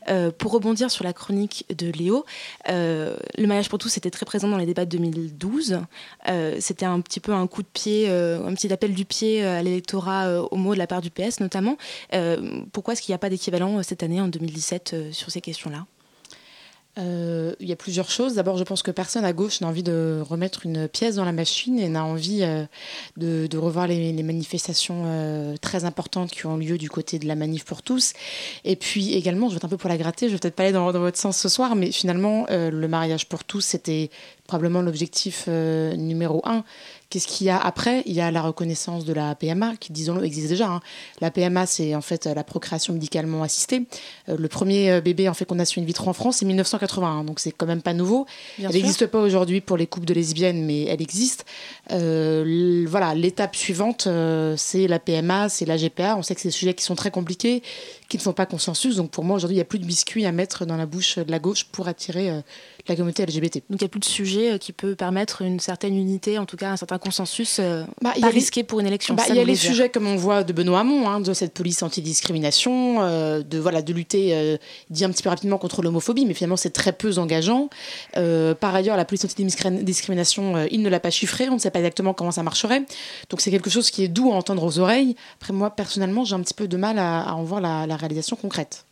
Euh, 0.09 0.31
pour 0.31 0.51
rebondir 0.51 0.89
sur 0.89 1.03
la 1.03 1.13
chronique 1.13 1.65
de 1.77 1.91
Léo, 1.91 2.25
le 2.67 3.45
mariage 3.45 3.69
pour 3.69 3.79
tous 3.79 3.95
était 3.97 4.09
très 4.09 4.25
présent 4.25 4.47
dans 4.47 4.57
les 4.57 4.65
débats 4.65 4.85
de 4.85 4.91
2012. 4.97 5.79
Euh, 6.29 6.57
C'était 6.59 6.85
un 6.85 6.99
petit 7.01 7.19
peu 7.19 7.33
un 7.33 7.47
coup 7.47 7.61
de 7.61 7.67
pied, 7.67 8.09
un 8.09 8.53
petit 8.53 8.71
appel 8.73 8.93
du 8.93 9.05
pied 9.05 9.43
à 9.45 9.61
l'électorat 9.61 10.43
homo 10.51 10.73
de 10.73 10.79
la 10.79 10.87
part 10.87 11.01
du 11.01 11.09
PS 11.11 11.39
notamment. 11.39 11.77
Pourquoi 12.71 12.93
est-ce 12.93 13.01
qu'il 13.01 13.11
n'y 13.11 13.15
a 13.15 13.19
pas 13.19 13.29
d'équivalent 13.29 13.81
cette 13.83 14.03
année, 14.03 14.21
en 14.21 14.27
2017, 14.27 14.91
euh, 14.93 15.11
sur 15.11 15.31
ces 15.31 15.41
questions-là? 15.41 15.85
Euh, 16.99 17.55
il 17.59 17.67
y 17.67 17.71
a 17.71 17.75
plusieurs 17.75 18.09
choses. 18.11 18.35
D'abord, 18.35 18.57
je 18.57 18.63
pense 18.63 18.83
que 18.83 18.91
personne 18.91 19.25
à 19.25 19.33
gauche 19.33 19.61
n'a 19.61 19.67
envie 19.67 19.81
de 19.81 20.21
remettre 20.21 20.65
une 20.65 20.87
pièce 20.87 21.15
dans 21.15 21.25
la 21.25 21.31
machine 21.31 21.79
et 21.79 21.89
n'a 21.89 22.05
envie 22.05 22.43
euh, 22.43 22.65
de, 23.17 23.57
revoir 23.57 23.87
les, 23.87 24.23
manifestations 24.23 25.03
euh, 25.05 25.55
très 25.57 25.85
importantes 25.85 26.29
qui 26.29 26.45
ont 26.45 26.55
lieu 26.55 26.77
du 26.77 26.89
côté 26.89 27.17
de 27.17 27.27
la 27.27 27.35
manif 27.35 27.65
pour 27.65 27.81
tous. 27.81 28.13
Et 28.63 28.75
puis 28.75 29.13
également, 29.13 29.47
je 29.47 29.53
vais 29.53 29.57
être 29.57 29.65
un 29.65 29.69
peu 29.69 29.77
pour 29.77 29.89
la 29.89 29.97
gratter, 29.97 30.27
je 30.27 30.33
vais 30.33 30.39
peut-être 30.39 30.55
pas 30.55 30.63
aller 30.63 30.71
dans, 30.71 30.91
dans 30.91 30.99
votre 30.99 31.17
sens 31.17 31.37
ce 31.37 31.49
soir, 31.49 31.75
mais 31.75 31.91
finalement, 31.91 32.45
le 32.49 32.87
mariage 32.87 33.27
pour 33.27 33.43
tous, 33.43 33.61
c'était 33.61 34.09
probablement 34.45 34.81
l'objectif 34.81 35.47
numéro 35.47 36.41
un. 36.45 36.63
Qu'est-ce 37.13 37.27
qu'il 37.27 37.45
y 37.45 37.51
a 37.51 37.59
après? 37.59 38.01
Il 38.07 38.13
y 38.13 38.21
a 38.21 38.31
la 38.31 38.41
reconnaissance 38.41 39.05
de 39.05 39.13
la 39.13 39.35
PMA, 39.35 39.75
qui, 39.79 39.91
disons-le, 39.93 40.25
existe 40.25 40.49
déjà. 40.49 40.67
hein. 40.67 40.81
La 41.21 41.29
PMA, 41.29 41.67
c'est 41.67 41.93
en 41.93 42.01
fait 42.01 42.25
la 42.25 42.43
procréation 42.43 42.91
médicalement 42.91 43.43
assistée. 43.43 43.83
Euh, 44.29 44.35
le 44.35 44.47
premier 44.47 44.89
euh, 44.89 44.99
bébé 44.99 45.29
en 45.29 45.35
fécondation 45.35 45.79
in 45.79 45.85
vitro 45.85 46.09
en 46.09 46.13
France, 46.13 46.37
c'est 46.37 46.45
1981, 46.47 47.23
donc 47.23 47.39
c'est 47.39 47.51
quand 47.51 47.67
même 47.67 47.83
pas 47.83 47.93
nouveau. 47.93 48.25
Bien 48.57 48.69
elle 48.69 48.75
n'existe 48.75 49.05
pas 49.05 49.19
aujourd'hui 49.19 49.61
pour 49.61 49.77
les 49.77 49.85
couples 49.85 50.07
de 50.07 50.13
lesbiennes, 50.15 50.65
mais 50.65 50.85
elle 50.85 51.03
existe. 51.03 51.45
Euh, 51.91 52.83
voilà, 52.89 53.13
l'étape 53.13 53.55
suivante, 53.55 54.07
euh, 54.07 54.55
c'est 54.57 54.87
la 54.87 54.97
PMA, 54.97 55.49
c'est 55.49 55.65
la 55.65 55.77
GPA. 55.77 56.17
On 56.17 56.23
sait 56.23 56.33
que 56.33 56.41
c'est 56.41 56.47
des 56.47 56.51
sujets 56.51 56.73
qui 56.73 56.83
sont 56.83 56.95
très 56.95 57.11
compliqués, 57.11 57.61
qui 58.09 58.17
ne 58.17 58.23
font 58.23 58.33
pas 58.33 58.47
consensus. 58.47 58.95
Donc 58.95 59.11
pour 59.11 59.23
moi, 59.23 59.35
aujourd'hui, 59.35 59.53
il 59.57 59.59
n'y 59.59 59.61
a 59.61 59.65
plus 59.65 59.77
de 59.77 59.85
biscuits 59.85 60.25
à 60.25 60.31
mettre 60.31 60.65
dans 60.65 60.77
la 60.77 60.87
bouche 60.87 61.19
de 61.19 61.29
la 61.29 61.37
gauche 61.37 61.65
pour 61.65 61.87
attirer 61.87 62.31
la 62.87 62.95
communauté 62.95 63.25
LGBT. 63.25 63.63
Donc 63.69 63.79
il 63.81 63.83
n'y 63.83 63.85
a 63.85 63.89
plus 63.89 63.99
de 64.01 64.05
sujet 64.05 64.53
euh, 64.53 64.57
qui 64.57 64.73
peut 64.73 64.95
permettre 64.95 65.41
une 65.41 65.59
certaine 65.59 65.95
unité, 65.97 66.37
en 66.37 66.45
tout 66.45 66.57
cas 66.57 66.71
un 66.71 66.77
certain 66.77 66.97
consensus, 66.97 67.57
euh, 67.59 67.83
Bah, 68.01 68.11
pas 68.19 68.27
les- 68.27 68.33
risqué 68.33 68.63
pour 68.63 68.79
une 68.81 68.87
élection. 68.87 69.13
Bah, 69.15 69.23
il 69.29 69.35
y 69.35 69.39
a 69.39 69.43
les 69.43 69.53
dire. 69.53 69.61
sujets 69.61 69.89
comme 69.89 70.05
on 70.07 70.15
voit 70.17 70.43
de 70.43 70.51
Benoît 70.53 70.81
Hamon, 70.81 71.07
hein, 71.07 71.19
de 71.21 71.33
cette 71.33 71.53
police 71.53 71.81
antidiscrimination, 71.81 73.01
euh, 73.01 73.41
de 73.41 73.57
voilà 73.59 73.81
de 73.81 73.93
lutter, 73.93 74.35
euh, 74.35 74.57
dit 74.89 75.05
un 75.05 75.09
petit 75.11 75.23
peu 75.23 75.29
rapidement 75.29 75.57
contre 75.57 75.81
l'homophobie, 75.81 76.25
mais 76.25 76.33
finalement 76.33 76.57
c'est 76.57 76.71
très 76.71 76.91
peu 76.93 77.17
engageant. 77.17 77.69
Euh, 78.17 78.53
par 78.53 78.73
ailleurs, 78.75 78.97
la 78.97 79.05
police 79.05 79.23
antidiscrimination, 79.25 80.67
il 80.71 80.81
ne 80.81 80.89
l'a 80.89 80.99
pas 80.99 81.09
chiffré, 81.09 81.49
on 81.49 81.53
ne 81.55 81.59
sait 81.59 81.71
pas 81.71 81.79
exactement 81.79 82.13
comment 82.13 82.31
ça 82.31 82.43
marcherait. 82.43 82.83
Donc 83.29 83.41
c'est 83.41 83.51
quelque 83.51 83.69
chose 83.69 83.89
qui 83.91 84.03
est 84.03 84.07
doux 84.07 84.31
à 84.31 84.35
entendre 84.35 84.63
aux 84.63 84.79
oreilles. 84.79 85.15
Après 85.39 85.53
moi 85.53 85.69
personnellement, 85.69 86.23
j'ai 86.25 86.35
un 86.35 86.41
petit 86.41 86.53
peu 86.53 86.67
de 86.67 86.77
mal 86.77 86.99
à, 86.99 87.21
à 87.21 87.33
en 87.33 87.43
voir 87.43 87.61
la, 87.61 87.87
la 87.87 87.95
réalisation 87.95 88.35
concrète. 88.35 88.85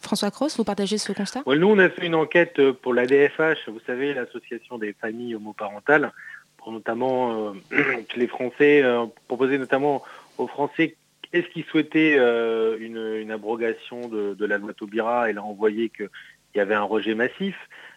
François 0.00 0.30
Cross, 0.30 0.56
vous 0.56 0.64
partagez 0.64 0.98
ce 0.98 1.12
constat? 1.12 1.42
Nous, 1.46 1.66
on 1.68 1.78
a 1.78 1.88
fait 1.88 2.06
une 2.06 2.14
enquête 2.14 2.58
euh, 2.58 2.72
pour 2.72 2.94
l'ADFH, 2.94 3.68
vous 3.68 3.80
savez, 3.86 4.14
l'association 4.14 4.78
des 4.78 4.92
familles 4.92 5.34
homoparentales, 5.34 6.12
pour 6.58 6.72
notamment 6.72 7.52
euh, 7.72 7.76
les 8.16 8.26
Français, 8.26 8.82
euh, 8.82 9.06
proposer 9.26 9.58
notamment 9.58 10.02
aux 10.36 10.46
Français 10.46 10.96
est-ce 11.32 11.46
qu'ils 11.48 11.64
souhaitaient 11.64 12.16
euh, 12.18 12.78
une, 12.80 13.30
abrogation 13.30 14.08
de, 14.08 14.44
la 14.46 14.56
loi 14.56 14.72
Taubira 14.72 15.28
et 15.28 15.34
là 15.34 15.44
on 15.44 15.54
qu'il 15.54 16.08
y 16.54 16.60
avait 16.60 16.74
un 16.74 16.82
rejet 16.82 17.14
massif? 17.14 17.56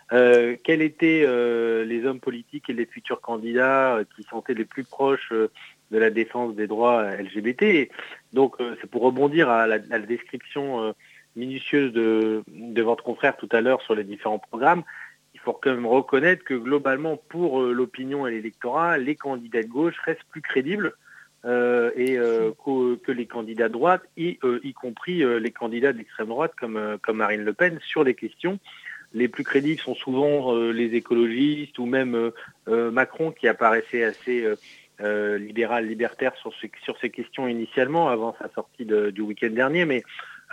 Quels 0.09 0.81
étaient 0.81 1.25
les 1.85 2.05
hommes 2.05 2.19
politiques 2.19 2.69
et 2.69 2.73
les 2.73 2.85
futurs 2.85 3.21
candidats 3.21 3.99
qui 4.13 4.23
sentaient 4.23 4.53
les 4.53 4.65
plus 4.65 4.83
proches 4.83 5.31
de 5.31 5.97
la 5.97 6.09
défense 6.09 6.53
des 6.55 6.67
droits 6.67 7.15
LGBT 7.15 7.89
Donc 8.33 8.57
c'est 8.81 8.89
pour 8.89 9.03
rebondir 9.03 9.49
à 9.49 9.67
la, 9.67 9.77
la 9.77 9.99
description 9.99 10.93
minutieuse 11.35 11.93
de, 11.93 12.43
de 12.47 12.81
votre 12.81 13.03
confrère 13.03 13.37
tout 13.37 13.49
à 13.51 13.61
l'heure 13.61 13.81
sur 13.81 13.95
les 13.95 14.03
différents 14.03 14.39
programmes, 14.39 14.83
il 15.33 15.39
faut 15.39 15.53
quand 15.53 15.71
même 15.71 15.85
reconnaître 15.87 16.43
que 16.43 16.53
globalement, 16.53 17.17
pour 17.29 17.61
euh, 17.61 17.71
l'opinion 17.73 18.27
et 18.27 18.31
l'électorat, 18.31 18.97
les 18.97 19.15
candidats 19.15 19.63
de 19.63 19.67
gauche 19.67 19.97
restent 20.05 20.23
plus 20.29 20.41
crédibles 20.41 20.93
euh, 21.45 21.89
et 21.95 22.17
euh, 22.17 22.51
que 23.05 23.11
les 23.11 23.25
candidats 23.25 23.67
de 23.69 23.73
droite, 23.73 24.03
y, 24.17 24.37
euh, 24.43 24.59
y 24.63 24.73
compris 24.73 25.23
les 25.39 25.51
candidats 25.51 25.93
d'extrême 25.93 26.27
droite 26.27 26.53
comme, 26.59 26.97
comme 27.01 27.17
Marine 27.17 27.43
Le 27.43 27.53
Pen, 27.53 27.79
sur 27.81 28.03
les 28.03 28.13
questions. 28.13 28.59
Les 29.13 29.27
plus 29.27 29.43
crédibles 29.43 29.81
sont 29.81 29.95
souvent 29.95 30.53
les 30.71 30.93
écologistes 30.95 31.77
ou 31.79 31.85
même 31.85 32.31
Macron 32.67 33.31
qui 33.31 33.47
apparaissait 33.49 34.03
assez 34.05 34.47
libéral, 34.99 35.85
libertaire 35.87 36.33
sur, 36.37 36.53
ce- 36.53 36.67
sur 36.83 36.97
ces 36.99 37.09
questions 37.09 37.47
initialement 37.47 38.07
avant 38.09 38.35
sa 38.39 38.49
sortie 38.53 38.85
de- 38.85 39.09
du 39.09 39.21
week-end 39.21 39.49
dernier, 39.49 39.83
mais 39.85 40.03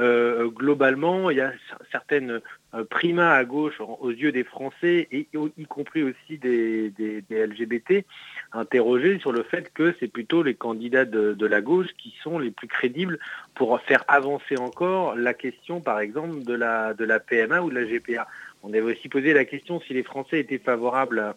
euh, 0.00 0.48
globalement, 0.48 1.30
il 1.30 1.38
y 1.38 1.40
a 1.40 1.50
cer- 1.50 1.78
certaines 1.90 2.40
euh, 2.74 2.84
primas 2.84 3.32
à 3.34 3.44
gauche 3.44 3.80
aux 3.80 4.11
yeux 4.11 4.30
des 4.30 4.44
Français 4.44 5.08
et 5.11 5.28
y 5.32 5.64
compris 5.66 6.04
aussi 6.04 6.38
des, 6.38 6.92
LGBT 7.30 8.04
interrogés 8.52 9.18
sur 9.18 9.32
le 9.32 9.42
fait 9.42 9.72
que 9.72 9.94
c'est 9.98 10.08
plutôt 10.08 10.42
les 10.42 10.54
candidats 10.54 11.04
de, 11.04 11.46
la 11.46 11.61
gauche 11.61 11.88
qui 11.98 12.14
sont 12.22 12.38
les 12.38 12.50
plus 12.50 12.68
crédibles 12.68 13.18
pour 13.54 13.80
faire 13.80 14.04
avancer 14.06 14.56
encore 14.58 15.16
la 15.16 15.34
question, 15.34 15.80
par 15.80 15.98
exemple, 15.98 16.44
de 16.44 16.54
la, 16.54 16.94
de 16.94 17.04
la 17.04 17.18
PMA 17.18 17.61
ou 17.62 17.70
de 17.70 17.74
la 17.74 17.84
GPA. 17.84 18.28
On 18.62 18.68
avait 18.68 18.80
aussi 18.82 19.08
posé 19.08 19.32
la 19.32 19.44
question 19.44 19.80
si 19.80 19.94
les 19.94 20.02
Français 20.02 20.40
étaient 20.40 20.58
favorables 20.58 21.34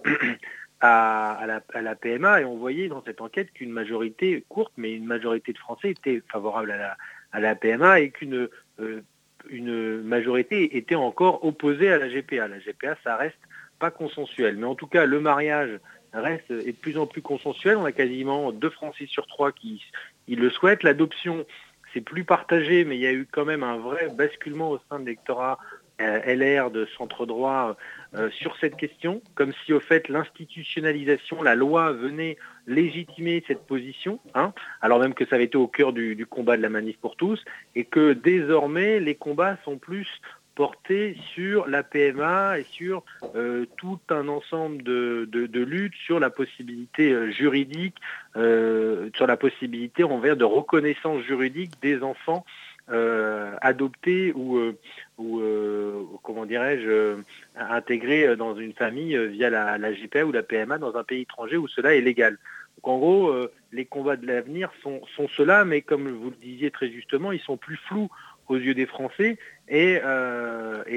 à 0.82 1.46
la 1.48 1.96
PMA 1.96 2.42
et 2.42 2.46
on 2.46 2.58
voyait 2.58 2.90
dans 2.90 3.04
cette 3.04 3.22
enquête 3.22 3.52
qu'une 3.54 3.72
majorité 3.72 4.44
courte, 4.50 4.74
mais 4.78 4.94
une 4.94 5.06
majorité 5.06 5.54
de 5.54 5.58
Français 5.58 5.92
étaient 5.92 6.22
favorables 6.32 6.72
à 6.72 6.78
la, 6.78 6.98
à 7.32 7.40
la 7.40 7.56
PMA 7.56 8.02
et 8.02 8.10
qu'une 8.12 8.50
euh, 8.80 10.04
majorité 10.04 10.78
était 10.78 10.96
encore 10.96 11.44
opposée 11.46 11.92
à 11.92 11.98
la 11.98 12.10
GPA. 12.10 12.48
La 12.48 12.60
GPA, 12.60 12.96
ça 13.04 13.16
reste 13.16 13.40
pas 13.80 13.92
consensuel. 13.92 14.58
Mais 14.58 14.66
en 14.66 14.76
tout 14.76 14.88
cas, 14.88 15.06
le 15.06 15.20
mariage 15.20 15.80
reste 16.14 16.52
est 16.52 16.74
de 16.74 16.78
plus 16.78 16.98
en 16.98 17.08
plus 17.08 17.22
consensuel. 17.22 17.78
On 17.78 17.86
a 17.86 17.92
quasiment 17.92 18.52
deux 18.52 18.70
Français 18.70 19.06
sur 19.08 19.28
trois 19.28 19.52
qui 19.52 19.84
ils 20.28 20.40
le 20.40 20.50
souhaitent. 20.50 20.84
L'adoption, 20.84 21.46
c'est 21.94 22.02
plus 22.02 22.24
partagé, 22.24 22.86
mais 22.86 22.96
il 22.96 23.02
y 23.02 23.08
a 23.08 23.14
eu 23.14 23.28
quand 23.30 23.46
même 23.46 23.64
un 23.64 23.78
vrai 23.78 24.10
basculement 24.10 24.72
au 24.72 24.80
sein 24.90 25.00
de 25.00 25.06
l'électorat 25.06 25.58
euh, 26.02 26.36
LR 26.36 26.72
de 26.72 26.86
centre 26.98 27.26
droit 27.26 27.76
euh, 28.14 28.30
sur 28.32 28.58
cette 28.58 28.76
question, 28.76 29.22
comme 29.36 29.54
si 29.66 29.72
au 29.72 29.80
fait 29.80 30.10
l'institutionnalisation, 30.10 31.42
la 31.42 31.56
loi 31.56 31.94
venait 31.94 32.38
légitimer 32.68 33.42
cette 33.48 33.66
position, 33.66 34.20
hein, 34.36 34.54
alors 34.82 35.00
même 35.00 35.14
que 35.14 35.26
ça 35.26 35.36
avait 35.36 35.46
été 35.46 35.58
au 35.58 35.68
cœur 35.68 35.94
du, 35.94 36.26
combat 36.26 36.58
de 36.58 36.62
la 36.62 36.70
manif 36.70 36.98
pour 36.98 37.16
tous, 37.16 37.42
et 37.74 37.86
que 37.86 38.12
désormais 38.12 39.00
les 39.00 39.16
combats 39.16 39.58
sont 39.64 39.78
plus 39.78 40.08
portés 40.56 41.16
sur 41.34 41.70
la 41.70 41.84
PMA 41.84 42.60
et 42.60 42.66
sur 42.70 43.04
euh, 43.36 43.66
tout 43.78 44.00
un 44.10 44.28
ensemble 44.28 44.84
de, 44.84 45.50
luttes 45.54 45.96
sur 45.96 46.20
la 46.20 46.30
possibilité 46.30 47.14
euh, 47.14 47.32
juridique, 47.32 47.96
sur 48.34 49.28
la 49.28 49.38
possibilité 49.38 50.04
envers 50.04 50.36
de 50.36 50.44
reconnaissance 50.44 51.24
juridique 51.24 51.72
des 51.82 52.04
enfants 52.04 52.46
euh, 52.90 53.56
adoptés 53.62 54.34
ou, 54.34 54.58
euh, 54.58 54.78
euh, 55.20 56.04
comment 56.24 56.46
dirais-je, 56.46 56.88
euh, 56.88 57.16
intégrés 57.56 58.36
dans 58.36 58.56
une 58.56 58.74
famille 58.74 59.18
via 59.28 59.50
la, 59.50 59.94
GPA 59.94 60.26
ou 60.26 60.32
la 60.32 60.44
PMA 60.44 60.78
dans 60.78 60.96
un 60.96 61.04
pays 61.04 61.22
étranger 61.22 61.58
où 61.58 61.68
cela 61.68 61.96
est 61.96 62.02
légal. 62.02 62.38
Donc 62.78 62.88
en 62.88 62.98
gros, 62.98 63.34
les 63.72 63.86
combats 63.86 64.16
de 64.16 64.26
l'avenir 64.26 64.72
sont, 64.82 65.02
ceux-là, 65.38 65.66
mais 65.66 65.82
comme 65.82 66.10
vous 66.10 66.32
le 66.32 66.36
disiez 66.38 66.72
très 66.72 66.90
justement, 66.90 67.32
ils 67.32 67.42
sont 67.42 67.58
plus 67.58 67.78
flous 67.88 68.10
aux 68.48 68.56
yeux 68.56 68.74
des 68.74 68.86
Français 68.88 69.38
et, 69.68 70.02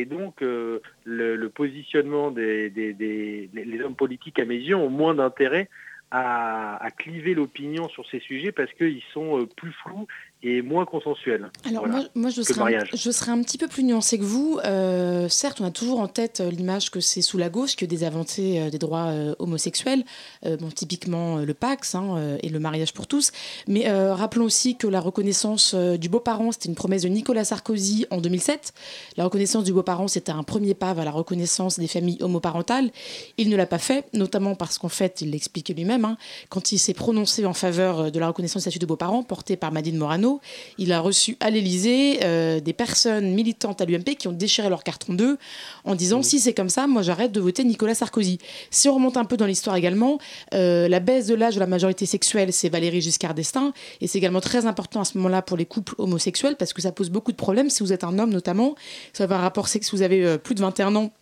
donc 0.06 0.36
le, 0.40 1.48
positionnement 1.48 2.30
des, 2.30 3.48
hommes 3.84 3.96
politiques 3.96 4.38
à 4.38 4.44
mes 4.44 4.56
yeux 4.56 4.76
ont 4.76 4.88
moins 4.88 5.14
d'intérêt 5.14 5.68
à, 6.10 6.88
cliver 6.96 7.34
l'opinion 7.34 7.88
sur 7.88 8.08
ces 8.08 8.20
sujets 8.20 8.52
parce 8.52 8.72
qu'ils 8.72 9.02
sont 9.12 9.46
plus 9.56 9.72
flous 9.72 10.06
et 10.44 10.60
moins 10.60 10.84
consensuels. 10.84 11.50
Alors 11.66 11.86
Voilà. 11.86 12.00
moi, 12.00 12.08
moi 12.14 12.30
je, 12.30 12.42
serais 12.42 12.76
un, 12.76 12.84
je 12.92 13.10
serais 13.10 13.32
un 13.32 13.42
petit 13.42 13.56
peu 13.56 13.66
plus 13.66 13.82
nuancée 13.82 14.18
que 14.18 14.24
vous. 14.24 14.60
Euh, 14.64 15.26
certes, 15.30 15.62
on 15.62 15.64
a 15.64 15.70
toujours 15.70 16.00
en 16.00 16.06
tête 16.06 16.40
euh, 16.40 16.50
l'image 16.50 16.90
que 16.90 17.00
c'est 17.00 17.22
sous 17.22 17.38
la 17.38 17.48
gauche 17.48 17.76
que 17.76 17.86
des 17.86 18.04
avancées 18.04 18.58
euh, 18.58 18.70
des 18.70 18.78
droits 18.78 19.06
euh, 19.06 19.34
homosexuels, 19.38 20.04
bon, 20.44 20.68
typiquement 20.68 21.38
le 21.38 21.54
Pax 21.54 21.94
hein, 21.94 22.36
et 22.42 22.50
le 22.50 22.58
mariage 22.58 22.92
pour 22.92 23.06
tous. 23.06 23.32
Mais 23.66 23.90
rappelons 23.90 24.44
aussi 24.44 24.76
que 24.76 24.86
la 24.86 25.00
reconnaissance 25.00 25.74
du 25.74 26.08
beau-parent, 26.08 26.52
c'était 26.52 26.68
une 26.68 26.74
promesse 26.74 27.02
de 27.02 27.08
Nicolas 27.08 27.44
Sarkozy 27.44 28.06
en 28.10 28.18
2007. 28.18 28.74
La 29.16 29.24
reconnaissance 29.24 29.64
du 29.64 29.72
beau-parent, 29.72 30.08
c'était 30.08 30.32
un 30.32 30.42
premier 30.42 30.74
pas 30.74 30.92
vers 30.92 31.04
la 31.04 31.10
reconnaissance 31.10 31.78
des 31.78 31.86
familles 31.86 32.18
homoparentales. 32.20 32.90
Il 33.38 33.48
ne 33.48 33.56
l'a 33.56 33.66
pas 33.66 33.78
fait, 33.78 34.04
notamment 34.12 34.54
parce 34.54 34.78
qu'en 34.78 34.88
fait, 34.88 35.22
il 35.22 35.30
l'explique 35.30 35.70
lui-même, 35.70 36.04
hein, 36.04 36.18
quand 36.50 36.72
il 36.72 36.78
s'est 36.78 36.94
prononcé 36.94 37.46
en 37.46 37.54
faveur 37.54 38.10
de 38.10 38.18
la 38.18 38.28
reconnaissance 38.28 38.62
du 38.62 38.70
statut 38.70 38.80
de 38.80 38.86
beau-parent, 38.86 39.22
porté 39.22 39.56
par 39.56 39.72
Madine 39.72 39.96
Morano, 39.96 40.33
il 40.78 40.92
a 40.92 41.00
reçu 41.00 41.36
à 41.40 41.50
l'Élysée 41.50 42.20
euh, 42.22 42.60
des 42.60 42.72
personnes 42.72 43.32
militantes 43.32 43.80
à 43.80 43.84
l'UMP 43.84 44.16
qui 44.18 44.28
ont 44.28 44.32
déchiré 44.32 44.68
leur 44.68 44.82
carton 44.82 45.14
2 45.14 45.38
en 45.84 45.94
disant 45.94 46.22
si 46.22 46.40
c'est 46.40 46.54
comme 46.54 46.68
ça, 46.68 46.86
moi 46.86 47.02
j'arrête 47.02 47.32
de 47.32 47.40
voter 47.40 47.64
Nicolas 47.64 47.94
Sarkozy. 47.94 48.38
Si 48.70 48.88
on 48.88 48.94
remonte 48.94 49.16
un 49.16 49.24
peu 49.24 49.36
dans 49.36 49.46
l'histoire 49.46 49.76
également, 49.76 50.18
euh, 50.54 50.88
la 50.88 51.00
baisse 51.00 51.26
de 51.26 51.34
l'âge 51.34 51.54
de 51.54 51.60
la 51.60 51.66
majorité 51.66 52.06
sexuelle, 52.06 52.52
c'est 52.52 52.68
Valérie 52.68 53.00
Giscard 53.00 53.34
d'Estaing, 53.34 53.72
et 54.00 54.06
c'est 54.06 54.18
également 54.18 54.40
très 54.40 54.66
important 54.66 55.00
à 55.00 55.04
ce 55.04 55.16
moment-là 55.18 55.42
pour 55.42 55.56
les 55.56 55.66
couples 55.66 55.94
homosexuels 55.98 56.56
parce 56.56 56.72
que 56.72 56.82
ça 56.82 56.92
pose 56.92 57.10
beaucoup 57.10 57.32
de 57.32 57.36
problèmes. 57.36 57.70
Si 57.70 57.82
vous 57.82 57.92
êtes 57.92 58.04
un 58.04 58.18
homme 58.18 58.30
notamment, 58.30 58.74
si 59.12 59.18
vous 59.18 59.24
avez 59.24 59.34
un 59.34 59.38
rapport 59.38 59.68
sexe, 59.68 59.88
si 59.88 59.96
vous 59.96 60.02
avez 60.02 60.24
euh, 60.24 60.38
plus 60.38 60.54
de 60.54 60.60
21 60.60 60.94
ans, 60.96 61.12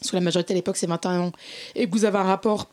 parce 0.00 0.10
que 0.10 0.16
la 0.16 0.22
majorité 0.22 0.52
à 0.52 0.56
l'époque 0.56 0.76
c'est 0.76 0.86
21 0.86 1.20
ans, 1.20 1.32
et 1.74 1.86
que 1.86 1.92
vous 1.92 2.04
avez 2.04 2.18
un 2.18 2.24
rapport 2.24 2.68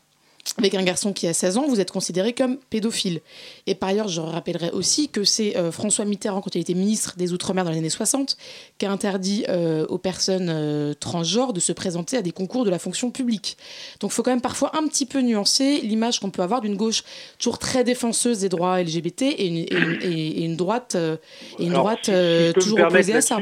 avec 0.58 0.74
un 0.74 0.82
garçon 0.82 1.12
qui 1.12 1.28
a 1.28 1.32
16 1.32 1.56
ans, 1.58 1.66
vous 1.68 1.80
êtes 1.80 1.92
considéré 1.92 2.32
comme 2.32 2.58
pédophile. 2.68 3.20
Et 3.68 3.74
par 3.76 3.90
ailleurs, 3.90 4.08
je 4.08 4.20
rappellerai 4.20 4.70
aussi 4.72 5.08
que 5.08 5.22
c'est 5.22 5.56
euh, 5.56 5.70
François 5.70 6.04
Mitterrand, 6.04 6.40
quand 6.40 6.54
il 6.56 6.60
était 6.60 6.74
ministre 6.74 7.14
des 7.16 7.32
Outre-mer 7.32 7.64
dans 7.64 7.70
les 7.70 7.78
années 7.78 7.88
60, 7.90 8.36
qui 8.76 8.84
a 8.86 8.90
interdit 8.90 9.44
euh, 9.48 9.86
aux 9.86 9.98
personnes 9.98 10.48
euh, 10.50 10.94
transgenres 10.94 11.52
de 11.52 11.60
se 11.60 11.72
présenter 11.72 12.16
à 12.16 12.22
des 12.22 12.32
concours 12.32 12.64
de 12.64 12.70
la 12.70 12.80
fonction 12.80 13.10
publique. 13.12 13.56
Donc 14.00 14.10
il 14.10 14.14
faut 14.14 14.24
quand 14.24 14.32
même 14.32 14.40
parfois 14.40 14.76
un 14.76 14.86
petit 14.88 15.06
peu 15.06 15.20
nuancer 15.20 15.80
l'image 15.82 16.18
qu'on 16.18 16.30
peut 16.30 16.42
avoir 16.42 16.60
d'une 16.60 16.76
gauche 16.76 17.04
toujours 17.38 17.58
très 17.60 17.84
défenseuse 17.84 18.40
des 18.40 18.48
droits 18.48 18.80
LGBT 18.82 19.22
et 19.22 19.46
une, 19.46 19.56
et 19.58 19.72
une- 19.74 19.98
et- 20.02 20.44
une 20.44 20.56
droite, 20.56 20.96
et 20.96 21.62
une 21.64 21.70
Alors, 21.70 21.82
droite 21.84 22.06
si- 22.06 22.12
si 22.48 22.52
toujours 22.54 22.80
opposée 22.80 23.14
à 23.14 23.20
ça. 23.20 23.36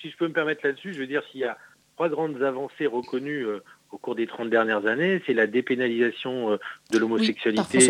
si 0.00 0.10
je 0.10 0.16
peux 0.16 0.28
me 0.28 0.32
permettre 0.32 0.60
là-dessus, 0.64 0.94
je 0.94 1.00
veux 1.00 1.06
dire, 1.08 1.22
s'il 1.32 1.40
y 1.40 1.44
a 1.44 1.58
trois 1.96 2.08
grandes 2.08 2.40
avancées 2.42 2.86
reconnues 2.86 3.44
au 3.92 3.98
cours 3.98 4.14
des 4.14 4.26
30 4.26 4.50
dernières 4.50 4.86
années, 4.86 5.22
c'est 5.26 5.34
la 5.34 5.46
dépénalisation 5.46 6.52
euh, 6.52 6.56
de 6.90 6.98
l'homosexualité, 6.98 7.62
ça, 7.62 7.68
c'est 7.72 7.80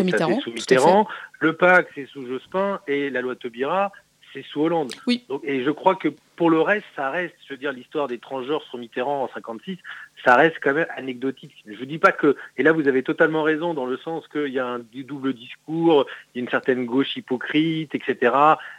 sous 0.41 0.51
Mitterrand, 0.51 1.07
le 1.39 1.55
pacte 1.55 1.91
c'est 1.95 2.05
sous 2.07 2.27
Jospin 2.27 2.81
et 2.87 3.09
la 3.09 3.21
loi 3.21 3.35
Taubira 3.35 3.91
c'est 4.33 4.43
sous 4.43 4.61
Hollande. 4.61 4.91
Oui. 5.07 5.23
Donc, 5.29 5.41
et 5.43 5.63
je 5.63 5.69
crois 5.69 5.95
que 5.95 6.09
pour 6.35 6.49
le 6.49 6.61
reste, 6.61 6.85
ça 6.95 7.09
reste, 7.09 7.35
je 7.47 7.53
veux 7.53 7.59
dire, 7.59 7.71
l'histoire 7.71 8.07
des 8.07 8.17
transgenres 8.17 8.63
sur 8.63 8.77
Mitterrand 8.77 9.23
en 9.23 9.29
56, 9.33 9.77
ça 10.25 10.35
reste 10.35 10.57
quand 10.61 10.73
même 10.73 10.87
anecdotique. 10.95 11.53
Je 11.65 11.77
vous 11.77 11.85
dis 11.85 11.97
pas 11.97 12.11
que, 12.11 12.35
et 12.57 12.63
là 12.63 12.71
vous 12.71 12.87
avez 12.87 13.03
totalement 13.03 13.43
raison 13.43 13.73
dans 13.73 13.85
le 13.85 13.97
sens 13.97 14.27
qu'il 14.27 14.49
y 14.49 14.59
a 14.59 14.65
un 14.65 14.79
double 14.79 15.33
discours, 15.33 16.05
il 16.33 16.37
y 16.37 16.41
a 16.41 16.43
une 16.43 16.49
certaine 16.49 16.85
gauche 16.85 17.15
hypocrite, 17.17 17.93
etc., 17.93 18.35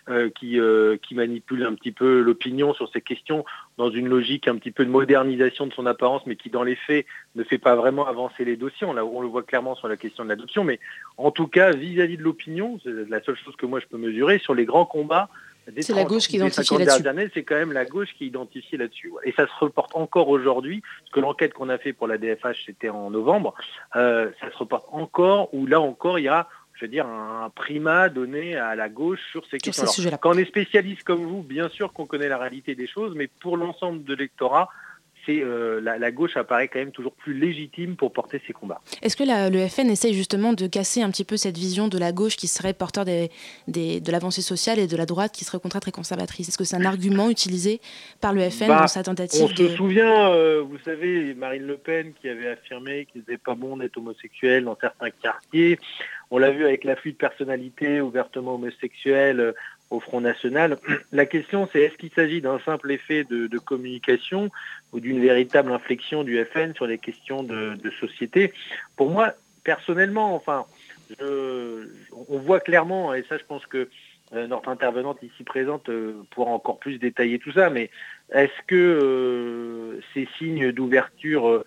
euh, 0.09 0.31
qui, 0.31 0.59
euh, 0.59 0.97
qui 0.97 1.15
manipule 1.15 1.65
un 1.65 1.75
petit 1.75 1.93
peu 1.93 2.21
l'opinion 2.21 2.75
sur 2.75 2.91
ces 2.93 3.01
questions 3.01 3.45
dans 3.77 3.91
une 3.91 4.09
logique 4.09 4.49
un 4.49 4.57
petit 4.57 4.71
peu 4.71 4.85
de 4.85 4.91
modernisation 4.91 5.67
de 5.67 5.73
son 5.73 5.87
apparence, 5.87 6.23
mais 6.27 6.37
qui 6.37 6.51
dans 6.51 6.63
les 6.63 6.77
faits 6.77 7.07
ne 7.35 7.45
fait 7.45 7.59
pas 7.59 7.75
vraiment 7.77 8.07
avancer 8.07 8.45
les 8.45 8.57
dossiers. 8.57 8.87
On 8.87 9.21
le 9.21 9.29
voit 9.29 9.43
clairement 9.43 9.75
sur 9.75 9.89
la 9.89 9.97
question 9.97 10.25
de 10.25 10.29
l'adoption, 10.29 10.65
mais 10.65 10.81
en 11.17 11.31
tout 11.31 11.47
cas, 11.47 11.71
vis-à-vis 11.73 12.17
de 12.17 12.23
l'opinion, 12.23 12.79
c'est 12.83 13.09
la 13.09 13.23
seule 13.23 13.37
chose 13.37 13.57
que 13.57 13.67
moi 13.67 13.81
je 13.81 13.87
peux 13.87 13.99
mesurer 13.99 14.39
sur 14.39 14.55
les 14.55 14.65
grands 14.65 14.87
combats. 14.87 15.29
C'est 15.67 15.91
la 15.91 16.05
30 16.05 16.09
gauche 16.09 16.29
qui 16.29 16.39
50 16.39 16.79
là-dessus. 16.81 17.09
années, 17.09 17.29
c'est 17.33 17.43
quand 17.43 17.55
même 17.55 17.73
la 17.73 17.85
gauche 17.85 18.09
qui 18.17 18.25
est 18.25 18.27
identifiée 18.29 18.79
là-dessus. 18.79 19.13
Et 19.25 19.33
ça 19.33 19.47
se 19.47 19.65
reporte 19.65 19.97
encore 19.97 20.29
aujourd'hui, 20.29 20.83
parce 21.01 21.11
que 21.13 21.21
l'enquête 21.21 21.55
qu'on 21.55 21.69
a 21.69 21.79
fait 21.79 21.93
pour 21.93 22.07
la 22.07 22.19
DFH, 22.19 22.67
c'était 22.67 22.91
en 22.91 23.11
novembre, 23.11 23.55
euh, 23.97 24.31
ça 24.41 24.51
se 24.51 24.57
reporte 24.57 24.87
encore, 24.93 25.53
où 25.55 25.67
là 25.67 25.81
encore, 25.81 26.19
il 26.19 26.23
y 26.23 26.29
a, 26.29 26.49
je 26.75 26.85
veux 26.85 26.91
dire, 26.91 27.07
un 27.07 27.51
primat 27.55 28.09
donné 28.09 28.57
à 28.57 28.75
la 28.75 28.89
gauche 28.89 29.21
sur 29.31 29.45
ces 29.47 29.59
questions. 29.59 29.87
ces 29.87 30.07
Alors. 30.07 30.21
Quand 30.21 30.35
on 30.35 30.39
est 30.39 30.45
spécialiste 30.45 31.05
comme 31.05 31.25
vous, 31.25 31.43
bien 31.43 31.69
sûr 31.69 31.93
qu'on 31.93 32.07
connaît 32.07 32.29
la 32.29 32.39
réalité 32.39 32.75
des 32.75 32.87
choses, 32.87 33.15
mais 33.15 33.29
pour 33.41 33.57
l'ensemble 33.57 34.05
de 34.05 34.15
l'électorat, 34.15 34.69
c'est 35.27 35.41
euh, 35.43 35.81
la, 35.81 35.99
la 35.99 36.11
gauche 36.11 36.37
apparaît 36.37 36.69
quand 36.69 36.79
même 36.79 36.91
toujours 36.93 37.13
plus 37.15 37.35
légitime 37.35 37.97
pour 37.97 38.13
porter 38.13 38.41
ces 38.47 38.53
combats. 38.53 38.81
Est-ce 39.03 39.17
que 39.17 39.25
la- 39.25 39.51
le 39.51 39.67
FN 39.69 39.89
essaye 39.91 40.15
justement 40.15 40.53
de 40.53 40.67
casser 40.67 41.03
un 41.03 41.11
petit 41.11 41.25
peu 41.25 41.37
cette 41.37 41.57
vision 41.57 41.89
de 41.89 41.99
la 41.99 42.13
gauche 42.13 42.37
qui 42.37 42.47
serait 42.49 42.73
porteur 42.75 43.05
des, 43.05 43.31
des- 43.69 44.01
de 44.01 44.13
l'avancée 44.13 44.43
sociale 44.43 44.79
et 44.79 44.87
de 44.87 44.97
la 44.97 45.07
droite 45.07 45.33
qui 45.33 45.45
serait 45.45 45.57
au 45.57 45.61
contraire 45.61 45.81
très 45.83 45.93
conservatrice? 45.93 46.49
Est-ce 46.49 46.59
que 46.59 46.65
c'est 46.65 46.77
un 46.77 46.85
argument 46.85 47.31
utilisé 47.31 47.81
par 48.21 48.33
le 48.33 48.49
FN 48.51 48.69
Bah, 48.69 48.81
dans 48.81 48.87
sa 48.87 49.03
tentative 49.03 49.43
On 49.45 49.49
se 49.49 49.55
de... 49.55 49.69
souvient, 49.69 50.31
euh, 50.31 50.63
vous 50.63 50.79
savez, 50.85 51.35
Marine 51.35 51.67
Le 51.67 51.77
Pen 51.77 52.13
qui 52.21 52.29
avait 52.29 52.49
affirmé 52.49 53.07
qu'il 53.11 53.21
n'était 53.23 53.39
pas 53.39 53.55
bon 53.55 53.77
d'être 53.77 53.97
homosexuel 53.97 54.65
dans 54.65 54.77
certains 54.81 55.11
quartiers. 55.11 55.79
On 56.31 56.39
l'a 56.39 56.51
vu 56.51 56.65
avec 56.65 56.85
l'afflux 56.85 57.13
de 57.13 57.17
personnalités 57.19 58.01
ouvertement 58.01 58.55
homosexuelles 58.55 59.41
euh, 59.41 59.53
au 59.95 60.01
Front 60.01 60.21
National. 60.21 60.79
La 61.13 61.27
question, 61.27 61.69
c'est 61.73 61.81
est-ce 61.81 61.97
qu'il 61.97 62.11
s'agit 62.11 62.41
d'un 62.41 62.59
simple 62.61 62.93
effet 62.93 63.25
de, 63.25 63.59
communication 63.59 64.51
ou 64.93 65.01
d'une 65.01 65.21
véritable 65.21 65.73
inflexion 65.73 66.25
du 66.25 66.43
FN 66.45 66.75
sur 66.75 66.87
les 66.87 66.99
questions 66.99 67.43
de, 67.43 67.91
société? 68.01 68.53
Pour 68.97 69.11
moi, 69.11 69.35
personnellement, 69.63 70.35
enfin, 70.35 70.67
on 71.21 72.39
voit 72.39 72.61
clairement, 72.61 73.15
et 73.15 73.25
ça, 73.29 73.39
je 73.39 73.45
pense 73.45 73.65
que 73.67 73.89
euh, 74.35 74.47
notre 74.47 74.69
intervenante 74.69 75.23
ici 75.23 75.45
présente 75.45 75.89
euh, 75.91 76.23
pourra 76.31 76.51
encore 76.51 76.79
plus 76.79 76.99
détailler 76.99 77.39
tout 77.39 77.53
ça, 77.53 77.71
mais 77.71 77.91
est-ce 78.33 78.67
que 78.67 78.75
euh, 78.75 80.01
ces 80.13 80.29
signes 80.39 80.73
d'ouverture 80.73 81.65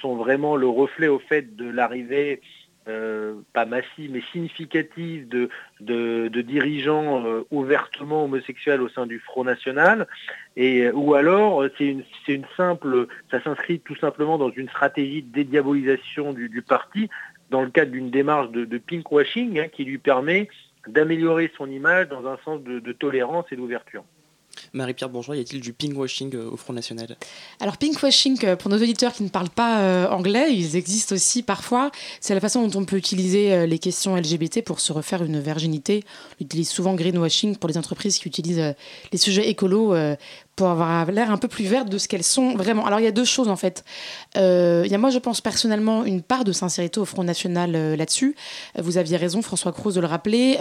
sont 0.00 0.16
vraiment 0.16 0.56
le 0.56 0.66
reflet 0.66 1.06
au 1.06 1.20
fait 1.20 1.54
de 1.54 1.70
l'arrivée 1.70 2.42
euh, 2.88 3.34
pas 3.52 3.64
massive 3.64 4.10
mais 4.10 4.22
significative 4.32 5.28
de, 5.28 6.28
dirigeants 6.28 7.24
euh, 7.24 7.46
ouvertement 7.52 8.24
homosexuels 8.24 8.82
au 8.82 8.88
sein 8.88 9.06
du 9.06 9.20
Front 9.20 9.44
National 9.44 10.08
et 10.56 10.90
ou 10.90 11.14
alors 11.14 11.62
euh, 11.62 11.70
c'est 11.78 11.86
une, 11.86 12.02
une 12.26 12.44
simple 12.56 13.06
ça 13.30 13.40
s'inscrit 13.40 13.78
tout 13.78 13.94
simplement 13.94 14.36
dans 14.36 14.50
une 14.50 14.68
stratégie 14.68 15.22
de 15.22 15.32
dédiabolisation 15.32 16.32
du, 16.32 16.62
parti 16.62 17.08
dans 17.50 17.62
le 17.62 17.70
cadre 17.70 17.92
d'une 17.92 18.10
démarche 18.10 18.50
de, 18.50 18.78
pinkwashing 18.78 19.60
hein, 19.60 19.68
qui 19.68 19.84
lui 19.84 19.98
permet 19.98 20.48
d'améliorer 20.88 21.52
son 21.56 21.70
image 21.70 22.08
dans 22.08 22.26
un 22.26 22.36
sens 22.44 22.62
de 22.62 22.92
tolérance 22.92 23.44
et 23.52 23.56
d'ouverture. 23.56 24.02
Marie-Pierre 24.72 25.08
Bourgeois, 25.08 25.36
y 25.36 25.40
a-t-il 25.40 25.60
du 25.60 25.72
pinkwashing 25.72 26.34
euh, 26.34 26.50
au 26.50 26.56
Front 26.56 26.72
National? 26.72 27.16
Alors 27.60 27.76
pinkwashing, 27.76 28.38
euh, 28.44 28.56
pour 28.56 28.70
nos 28.70 28.76
auditeurs 28.76 29.12
qui 29.12 29.22
ne 29.22 29.28
parlent 29.28 29.50
pas 29.50 29.80
euh, 29.80 30.08
anglais, 30.08 30.54
ils 30.54 30.76
existent 30.76 31.14
aussi 31.14 31.42
parfois. 31.42 31.90
C'est 32.20 32.34
la 32.34 32.40
façon 32.40 32.66
dont 32.66 32.80
on 32.80 32.84
peut 32.84 32.96
utiliser 32.96 33.66
les 33.66 33.78
questions 33.78 34.16
LGBT 34.16 34.62
pour 34.64 34.80
se 34.80 34.92
refaire 34.92 35.22
une 35.22 35.40
virginité. 35.40 36.04
On 36.40 36.44
utilise 36.44 36.68
souvent 36.68 36.94
greenwashing 36.94 37.56
pour 37.56 37.68
les 37.68 37.78
entreprises 37.78 38.18
qui 38.18 38.28
utilisent 38.28 38.74
les 39.12 39.18
sujets 39.18 39.48
écolos 39.48 39.94
pour 40.56 40.68
avoir 40.68 41.10
l'air 41.10 41.30
un 41.30 41.38
peu 41.38 41.48
plus 41.48 41.64
vertes 41.64 41.88
de 41.88 41.98
ce 41.98 42.08
qu'elles 42.08 42.22
sont 42.22 42.54
vraiment. 42.56 42.84
Alors 42.84 43.00
il 43.00 43.04
y 43.04 43.08
a 43.08 43.12
deux 43.12 43.24
choses 43.24 43.48
en 43.48 43.56
fait. 43.56 43.84
Euh, 44.36 44.82
il 44.84 44.92
y 44.92 44.94
a 44.94 44.98
moi 44.98 45.10
je 45.10 45.18
pense 45.18 45.40
personnellement 45.40 46.04
une 46.04 46.22
part 46.22 46.44
de 46.44 46.52
sincérité 46.52 47.00
au 47.00 47.04
Front 47.04 47.24
National 47.24 47.74
euh, 47.74 47.96
là-dessus. 47.96 48.36
Euh, 48.78 48.82
Vous 48.82 48.98
aviez 48.98 49.16
raison 49.16 49.40
François 49.40 49.72
Crouz 49.72 49.94
de 49.94 50.00
le 50.00 50.06
rappeler. 50.06 50.58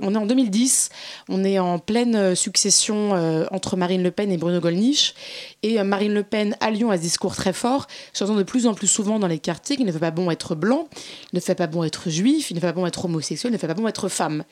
On 0.00 0.14
est 0.14 0.16
en 0.16 0.26
2010, 0.26 0.90
on 1.28 1.44
est 1.44 1.58
en 1.58 1.78
pleine 1.78 2.34
succession 2.34 3.12
entre 3.50 3.76
Marine 3.76 4.02
Le 4.02 4.10
Pen 4.10 4.30
et 4.30 4.36
Bruno 4.36 4.60
Gollnisch. 4.60 5.14
Et 5.62 5.82
Marine 5.82 6.14
Le 6.14 6.22
Pen 6.22 6.56
à 6.60 6.70
Lyon 6.70 6.90
a 6.90 6.96
ce 6.96 7.02
discours 7.02 7.34
très 7.34 7.52
fort. 7.52 7.86
J'entends 8.14 8.36
de 8.36 8.42
plus 8.42 8.66
en 8.66 8.74
plus 8.74 8.86
souvent 8.86 9.18
dans 9.18 9.26
les 9.26 9.38
quartiers 9.38 9.76
qu'il 9.76 9.86
ne 9.86 9.92
fait 9.92 9.98
pas 9.98 10.10
bon 10.10 10.30
être 10.30 10.54
blanc, 10.54 10.88
il 11.32 11.36
ne 11.36 11.40
fait 11.40 11.54
pas 11.54 11.66
bon 11.66 11.84
être 11.84 12.10
juif, 12.10 12.50
il 12.50 12.54
ne 12.54 12.60
fait 12.60 12.68
pas 12.68 12.72
bon 12.72 12.86
être 12.86 13.04
homosexuel, 13.04 13.50
il 13.50 13.54
ne 13.54 13.58
fait 13.58 13.66
pas 13.66 13.74
bon 13.74 13.88
être 13.88 14.08
femme. 14.08 14.44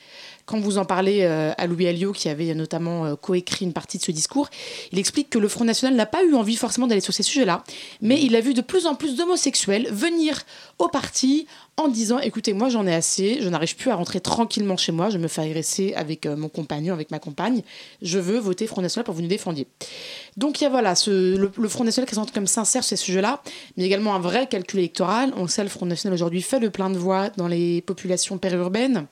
Quand 0.47 0.61
vous 0.61 0.77
en 0.77 0.85
parlez 0.85 1.23
euh, 1.23 1.51
à 1.57 1.67
Louis 1.67 1.87
Alliot, 1.87 2.13
qui 2.13 2.29
avait 2.29 2.55
notamment 2.55 3.05
euh, 3.05 3.15
coécrit 3.15 3.65
une 3.65 3.73
partie 3.73 3.97
de 3.97 4.03
ce 4.03 4.13
discours, 4.13 4.49
il 4.93 4.97
explique 4.97 5.29
que 5.29 5.37
le 5.37 5.49
Front 5.49 5.65
National 5.65 5.93
n'a 5.97 6.05
pas 6.05 6.23
eu 6.23 6.33
envie 6.35 6.55
forcément 6.55 6.87
d'aller 6.87 7.01
sur 7.01 7.13
ces 7.13 7.21
sujets-là, 7.21 7.65
mais 8.01 8.23
il 8.23 8.33
a 8.33 8.39
vu 8.39 8.53
de 8.53 8.61
plus 8.61 8.85
en 8.85 8.95
plus 8.95 9.17
d'homosexuels 9.17 9.89
venir 9.91 10.43
au 10.79 10.87
parti 10.87 11.47
en 11.75 11.89
disant 11.89 12.19
écoutez, 12.19 12.53
moi 12.53 12.69
j'en 12.69 12.87
ai 12.87 12.93
assez, 12.95 13.39
je 13.41 13.49
n'arrive 13.49 13.75
plus 13.75 13.91
à 13.91 13.95
rentrer 13.95 14.21
tranquillement 14.21 14.77
chez 14.77 14.93
moi, 14.93 15.09
je 15.09 15.17
me 15.17 15.27
fais 15.27 15.41
agresser 15.41 15.93
avec 15.95 16.25
euh, 16.25 16.37
mon 16.37 16.47
compagnon, 16.47 16.93
avec 16.93 17.11
ma 17.11 17.19
compagne, 17.19 17.61
je 18.01 18.17
veux 18.17 18.39
voter 18.39 18.67
Front 18.67 18.81
National 18.81 19.03
pour 19.03 19.15
que 19.15 19.17
vous 19.17 19.23
nous 19.23 19.27
défendiez. 19.27 19.67
Donc 20.37 20.61
il 20.61 20.63
y 20.63 20.67
a 20.67 20.69
voilà, 20.69 20.93
le, 21.07 21.67
Front 21.67 21.83
National 21.83 22.07
qui 22.07 22.15
se 22.15 22.21
comme 22.31 22.47
sincère 22.47 22.85
sur 22.85 22.97
ces 22.97 23.03
sujets-là, 23.03 23.41
mais 23.75 23.83
également 23.83 24.15
un 24.15 24.19
vrai 24.19 24.47
calcul 24.47 24.79
électoral. 24.79 25.33
On 25.35 25.47
sait, 25.47 25.63
le 25.63 25.69
Front 25.69 25.85
National 25.85 26.13
aujourd'hui 26.13 26.41
fait 26.41 26.59
le 26.59 26.69
plein 26.69 26.89
de 26.89 26.97
voix 26.97 27.31
dans 27.35 27.49
les 27.49 27.81
populations 27.81 28.37
périurbaines 28.37 29.07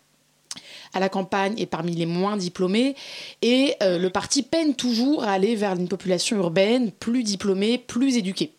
à 0.95 0.99
la 0.99 1.09
campagne 1.09 1.53
et 1.57 1.65
parmi 1.65 1.93
les 1.93 2.05
moins 2.05 2.37
diplômés. 2.37 2.95
Et 3.41 3.75
euh, 3.83 3.99
le 3.99 4.09
parti 4.09 4.41
peine 4.41 4.75
toujours 4.75 5.23
à 5.23 5.31
aller 5.31 5.55
vers 5.55 5.73
une 5.73 5.87
population 5.87 6.37
urbaine 6.37 6.91
plus 6.91 7.23
diplômée, 7.23 7.77
plus 7.77 8.17
éduquée. 8.17 8.53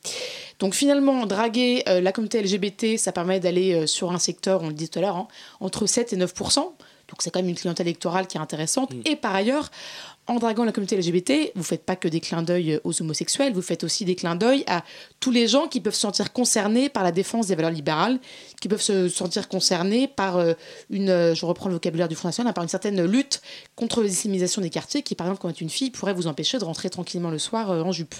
Donc 0.58 0.74
finalement, 0.74 1.26
draguer 1.26 1.82
euh, 1.88 2.00
la 2.00 2.12
communauté 2.12 2.42
LGBT, 2.42 2.98
ça 2.98 3.12
permet 3.12 3.40
d'aller 3.40 3.74
euh, 3.74 3.86
sur 3.86 4.12
un 4.12 4.18
secteur, 4.18 4.62
on 4.62 4.68
le 4.68 4.74
dit 4.74 4.88
tout 4.88 4.98
à 4.98 5.02
l'heure, 5.02 5.16
hein, 5.16 5.28
entre 5.60 5.86
7 5.86 6.12
et 6.12 6.16
9% 6.16 6.72
donc 7.08 7.22
c'est 7.22 7.30
quand 7.30 7.38
même 7.38 7.48
une 7.48 7.56
clientèle 7.56 7.86
électorale 7.86 8.26
qui 8.26 8.36
est 8.36 8.40
intéressante. 8.40 8.92
Et 9.04 9.14
par 9.14 9.34
ailleurs, 9.34 9.70
en 10.28 10.36
draguant 10.36 10.64
la 10.64 10.72
communauté 10.72 10.96
LGBT, 10.96 11.52
vous 11.54 11.62
faites 11.62 11.84
pas 11.84 11.96
que 11.96 12.08
des 12.08 12.20
clins 12.20 12.42
d'œil 12.42 12.80
aux 12.84 13.00
homosexuels, 13.00 13.52
vous 13.52 13.62
faites 13.62 13.84
aussi 13.84 14.04
des 14.04 14.16
clins 14.16 14.34
d'œil 14.34 14.64
à 14.66 14.82
tous 15.20 15.30
les 15.30 15.46
gens 15.46 15.68
qui 15.68 15.80
peuvent 15.80 15.94
se 15.94 16.00
sentir 16.00 16.32
concernés 16.32 16.88
par 16.88 17.04
la 17.04 17.12
défense 17.12 17.46
des 17.46 17.54
valeurs 17.54 17.70
libérales, 17.70 18.18
qui 18.60 18.68
peuvent 18.68 18.82
se 18.82 19.08
sentir 19.08 19.48
concernés 19.48 20.08
par 20.08 20.36
euh, 20.36 20.54
une, 20.90 21.10
euh, 21.10 21.34
je 21.34 21.46
reprends 21.46 21.68
le 21.68 21.74
vocabulaire 21.74 22.08
du 22.08 22.16
Front 22.16 22.28
National, 22.28 22.52
par 22.54 22.64
une 22.64 22.68
certaine 22.68 23.04
lutte 23.04 23.40
contre 23.76 24.02
l'islamisation 24.02 24.62
des 24.62 24.70
quartiers, 24.70 25.02
qui 25.02 25.14
par 25.14 25.28
exemple, 25.28 25.42
quand 25.42 25.60
une 25.60 25.70
fille 25.70 25.90
pourrait 25.90 26.14
vous 26.14 26.26
empêcher 26.26 26.58
de 26.58 26.64
rentrer 26.64 26.90
tranquillement 26.90 27.30
le 27.30 27.38
soir 27.38 27.70
euh, 27.70 27.82
en 27.82 27.92
jupe. 27.92 28.14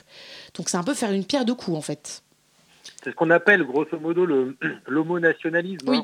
Donc 0.54 0.68
c'est 0.68 0.76
un 0.76 0.84
peu 0.84 0.94
faire 0.94 1.10
une 1.10 1.24
pierre 1.24 1.44
deux 1.44 1.54
coups 1.54 1.76
en 1.76 1.82
fait. 1.82 2.22
C'est 3.02 3.10
ce 3.10 3.14
qu'on 3.16 3.30
appelle 3.30 3.64
grosso 3.64 3.98
modo 3.98 4.26
l'homonationalisme, 4.86 5.88
hein. 5.88 6.02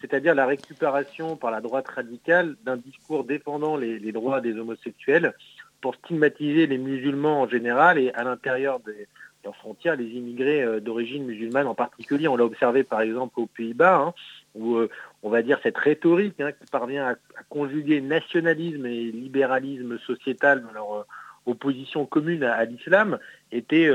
C'est-à-dire 0.00 0.34
la 0.34 0.46
récupération 0.46 1.36
par 1.36 1.50
la 1.50 1.60
droite 1.60 1.88
radicale 1.88 2.56
d'un 2.64 2.76
discours 2.76 3.24
défendant 3.24 3.76
les, 3.76 4.12
droits 4.12 4.40
des 4.40 4.56
homosexuels 4.58 5.34
pour 5.80 5.94
stigmatiser 5.94 6.66
les 6.66 6.78
musulmans 6.78 7.42
en 7.42 7.48
général 7.48 7.98
et 7.98 8.12
à 8.12 8.24
l'intérieur 8.24 8.80
des 8.80 9.08
leurs 9.44 9.56
frontières 9.56 9.96
les 9.96 10.06
immigrés 10.06 10.62
euh, 10.62 10.80
d'origine 10.80 11.24
musulmane 11.24 11.66
en 11.66 11.74
particulier. 11.74 12.28
On 12.28 12.36
l'a 12.36 12.44
observé 12.44 12.84
par 12.84 13.00
exemple 13.00 13.40
aux 13.40 13.46
Pays-Bas, 13.46 13.98
hein, 13.98 14.14
où 14.54 14.76
euh, 14.76 14.88
on 15.22 15.30
va 15.30 15.42
dire 15.42 15.60
cette 15.62 15.78
rhétorique 15.78 16.40
hein, 16.40 16.52
qui 16.52 16.66
parvient 16.70 17.06
à, 17.08 17.14
conjuguer 17.48 18.00
nationalisme 18.00 18.86
et 18.86 19.10
libéralisme 19.10 19.98
sociétal 19.98 20.62
dans 20.62 20.72
leur 20.72 20.94
euh, 20.94 21.02
opposition 21.46 22.04
commune 22.04 22.44
à, 22.44 22.64
l'islam 22.64 23.18
était 23.50 23.90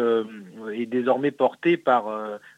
est 0.74 0.86
désormais 0.88 1.30
portée 1.30 1.78
par 1.78 2.08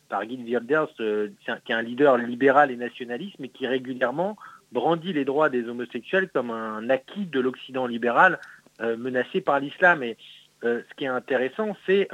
par 0.07 0.25
Guy 0.25 0.37
Wilders, 0.43 0.87
euh, 0.99 1.29
qui 1.45 1.71
est 1.71 1.75
un 1.75 1.81
leader 1.81 2.17
libéral 2.17 2.71
et 2.71 2.77
nationaliste, 2.77 3.35
mais 3.39 3.49
qui 3.49 3.67
régulièrement 3.67 4.37
brandit 4.71 5.13
les 5.13 5.25
droits 5.25 5.49
des 5.49 5.67
homosexuels 5.67 6.29
comme 6.29 6.51
un 6.51 6.89
acquis 6.89 7.25
de 7.25 7.39
l'Occident 7.39 7.87
libéral 7.87 8.39
euh, 8.81 8.97
menacé 8.97 9.41
par 9.41 9.59
l'islam. 9.59 10.03
Et 10.03 10.17
euh, 10.63 10.81
ce 10.89 10.95
qui 10.95 11.05
est 11.05 11.09
intéressant, 11.09 11.75
c'est 11.85 12.09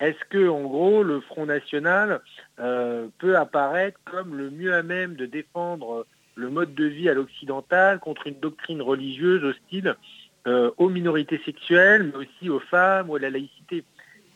est-ce 0.00 0.24
que, 0.30 0.48
en 0.48 0.62
gros, 0.62 1.02
le 1.02 1.20
Front 1.20 1.44
National 1.44 2.20
peut 3.18 3.36
apparaître 3.36 4.00
comme 4.06 4.34
le 4.34 4.50
mieux 4.50 4.74
à 4.74 4.82
même 4.82 5.14
de 5.14 5.26
défendre 5.26 6.06
le 6.36 6.48
mode 6.48 6.74
de 6.74 6.86
vie 6.86 7.10
à 7.10 7.14
l'occidental 7.14 7.98
contre 7.98 8.26
une 8.26 8.40
doctrine 8.40 8.80
religieuse 8.80 9.44
hostile 9.44 9.96
aux 10.46 10.88
minorités 10.88 11.38
sexuelles, 11.44 12.04
mais 12.04 12.24
aussi 12.24 12.48
aux 12.48 12.60
femmes 12.60 13.10
ou 13.10 13.16
à 13.16 13.18
la 13.18 13.28
laïcité? 13.28 13.84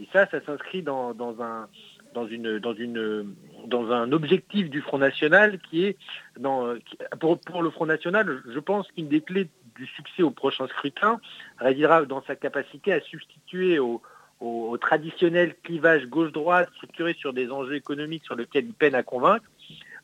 Et 0.01 0.09
ça, 0.13 0.27
ça 0.27 0.45
s'inscrit 0.45 0.83
dans, 0.83 1.15
dans 1.15 1.41
un 1.41 1.69
dans 2.15 2.27
une 2.27 2.59
dans 2.59 2.75
une 2.75 3.35
dans 3.67 3.91
un 3.93 4.13
objectif 4.13 4.71
du 4.71 4.81
Front 4.81 4.99
National 4.99 5.59
qui 5.59 5.85
est 5.85 5.97
dans 6.39 6.75
pour, 7.21 7.39
pour 7.41 7.63
le 7.63 7.71
Front 7.71 7.87
National, 7.87 8.43
je 8.49 8.59
pense 8.61 8.91
qu'une 8.93 9.09
des 9.09 9.21
clés 9.21 9.49
du 9.77 9.87
succès 9.87 10.23
au 10.23 10.31
prochain 10.31 10.67
scrutin 10.69 11.21
résidera 11.59 12.05
dans 12.05 12.23
sa 12.23 12.37
capacité 12.37 12.93
à 12.93 13.01
substituer 13.01 13.79
au, 13.79 14.01
au- 14.41 14.77
traditionnel 14.79 15.55
clivage 15.65 16.07
gauche-droite 16.07 16.69
structuré 16.77 17.15
sur 17.15 17.33
des 17.33 17.51
enjeux 17.51 17.75
économiques 17.75 18.25
sur 18.25 18.37
lesquels 18.37 18.67
il 18.67 18.75
peine 18.75 18.95
à 18.95 19.03
convaincre, 19.03 19.45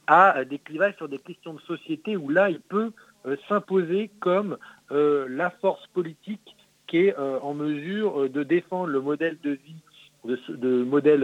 à 0.07 0.45
des 0.45 0.59
clivages 0.59 0.97
sur 0.97 1.09
des 1.09 1.19
questions 1.19 1.55
de 1.55 1.61
société 1.61 2.17
où 2.17 2.29
là 2.31 2.51
il 2.51 2.61
peut 2.61 2.91
euh, 3.27 3.37
s'imposer 3.49 4.11
comme 4.19 4.59
euh, 4.91 5.27
la 5.29 5.51
force 5.51 5.87
politique 5.89 6.57
qui 6.89 6.97
est 7.07 7.15
euh, 7.19 7.39
en 7.41 7.55
mesure 7.55 8.29
de 8.29 8.43
défendre 8.43 8.89
le 8.89 9.01
modèle 9.01 9.37
de 9.45 9.53
vie, 9.53 9.83
de, 10.25 10.83
modèle, 10.83 11.23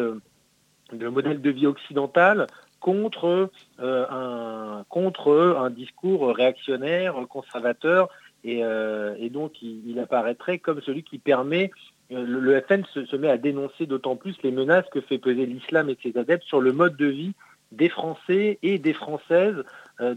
de 0.93 1.09
modèle 1.09 1.41
de 1.41 1.51
vie 1.51 1.67
occidental 1.67 2.47
contre, 2.81 3.51
euh, 3.81 4.07
un, 4.11 4.85
contre 4.89 5.57
un 5.59 5.71
discours 5.71 6.35
réactionnaire, 6.35 7.17
conservateur, 7.29 8.09
et, 8.45 8.63
euh, 8.63 9.15
et 9.19 9.29
donc 9.29 9.61
il, 9.63 9.99
apparaîtrait 9.99 10.59
comme 10.59 10.81
celui 10.83 11.03
qui 11.03 11.19
permet, 11.19 11.71
euh, 12.13 12.25
le, 12.25 12.61
FN 12.61 12.85
se, 12.95 13.05
se 13.05 13.17
met 13.17 13.29
à 13.29 13.39
dénoncer 13.39 13.87
d'autant 13.87 14.15
plus 14.15 14.37
les 14.45 14.53
menaces 14.53 14.89
que 14.93 15.01
fait 15.01 15.19
peser 15.19 15.47
l'islam 15.47 15.91
et 15.91 15.99
ses 16.03 16.17
adeptes 16.17 16.45
sur 16.45 16.61
le 16.61 16.73
mode 16.73 16.97
de 16.97 17.07
vie 17.07 17.33
des 17.73 17.89
Français 17.89 18.59
et 18.63 18.79
des 18.79 18.93
Françaises 18.93 19.65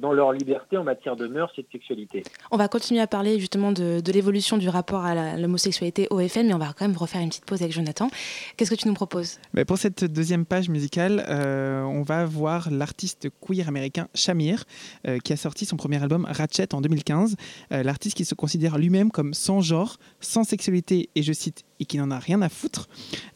dans 0.02 0.12
leur 0.12 0.34
liberté 0.34 0.78
en 0.78 0.84
matière 0.84 1.16
de 1.16 1.28
mœurs 1.28 1.52
et 1.58 1.62
de 1.62 1.68
sexualité. 1.72 2.24
On 2.52 2.58
va 2.58 2.68
continuer 2.68 3.02
à 3.02 3.08
parler 3.08 3.40
justement 3.40 3.72
de, 3.72 4.02
de 4.02 4.12
l'évolution 4.12 4.58
du 4.58 4.68
rapport 4.70 5.06
à 5.06 5.38
l'homosexualité 5.38 6.08
au 6.10 6.20
FN, 6.28 6.48
mais 6.48 6.54
on 6.54 6.58
va 6.58 6.74
quand 6.78 6.88
même 6.88 6.98
refaire 6.98 7.22
une 7.22 7.30
petite 7.30 7.46
pause 7.46 7.62
avec 7.62 7.74
Jonathan. 7.74 8.10
Qu'est-ce 8.58 8.70
que 8.70 8.76
tu 8.76 8.88
nous 8.88 8.94
proposes? 8.94 9.40
Ben, 9.54 9.66
pour 9.66 9.78
cette 9.78 10.04
deuxième 10.04 10.46
page 10.46 10.70
musicale, 10.70 11.26
euh, 11.30 11.84
on 11.84 12.02
va 12.02 12.26
voir 12.26 12.70
l'artiste 12.72 13.30
queer 13.42 13.68
américain 13.68 14.08
Shamir, 14.14 14.66
euh, 15.08 15.20
qui 15.20 15.34
a 15.34 15.38
sorti 15.38 15.66
son 15.66 15.78
premier 15.78 16.02
album 16.02 16.26
Ratchet 16.30 16.74
en 16.74 16.82
2015. 16.82 17.36
Euh, 17.72 17.84
l'artiste 17.84 18.18
qui 18.18 18.26
se 18.26 18.36
considère 18.36 18.78
lui-même 18.78 19.12
comme 19.12 19.34
sans 19.34 19.62
genre, 19.62 19.98
sans 20.20 20.44
sexualité 20.44 21.10
et 21.16 21.24
je 21.24 21.34
cite, 21.34 21.64
et 21.80 21.86
qui 21.86 21.98
n'en 21.98 22.12
a 22.12 22.20
rien 22.20 22.42
à 22.42 22.50
foutre, 22.50 22.88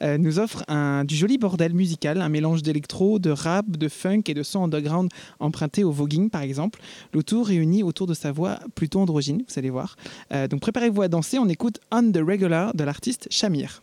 euh, 0.01 0.17
nous 0.17 0.39
offre 0.39 0.63
un, 0.67 1.05
du 1.05 1.15
joli 1.15 1.37
bordel 1.37 1.73
musical, 1.73 2.21
un 2.21 2.29
mélange 2.29 2.61
d'électro, 2.61 3.19
de 3.19 3.29
rap, 3.31 3.69
de 3.69 3.87
funk 3.87 4.23
et 4.27 4.33
de 4.33 4.43
son 4.43 4.63
underground 4.63 5.09
emprunté 5.39 5.83
au 5.83 5.91
voguing 5.91 6.29
par 6.33 6.41
exemple. 6.41 6.81
Le 7.13 7.23
tout 7.23 7.43
réuni 7.43 7.83
autour 7.83 8.07
de 8.07 8.15
sa 8.15 8.31
voix 8.31 8.59
plutôt 8.75 8.99
androgyne, 8.99 9.43
vous 9.47 9.59
allez 9.59 9.69
voir. 9.69 9.95
Euh, 10.33 10.47
donc 10.47 10.61
préparez-vous 10.61 11.03
à 11.03 11.07
danser, 11.07 11.37
on 11.37 11.47
écoute 11.47 11.79
On 11.91 12.11
the 12.11 12.17
Regular 12.17 12.73
de 12.73 12.83
l'artiste 12.83 13.27
Shamir. 13.29 13.82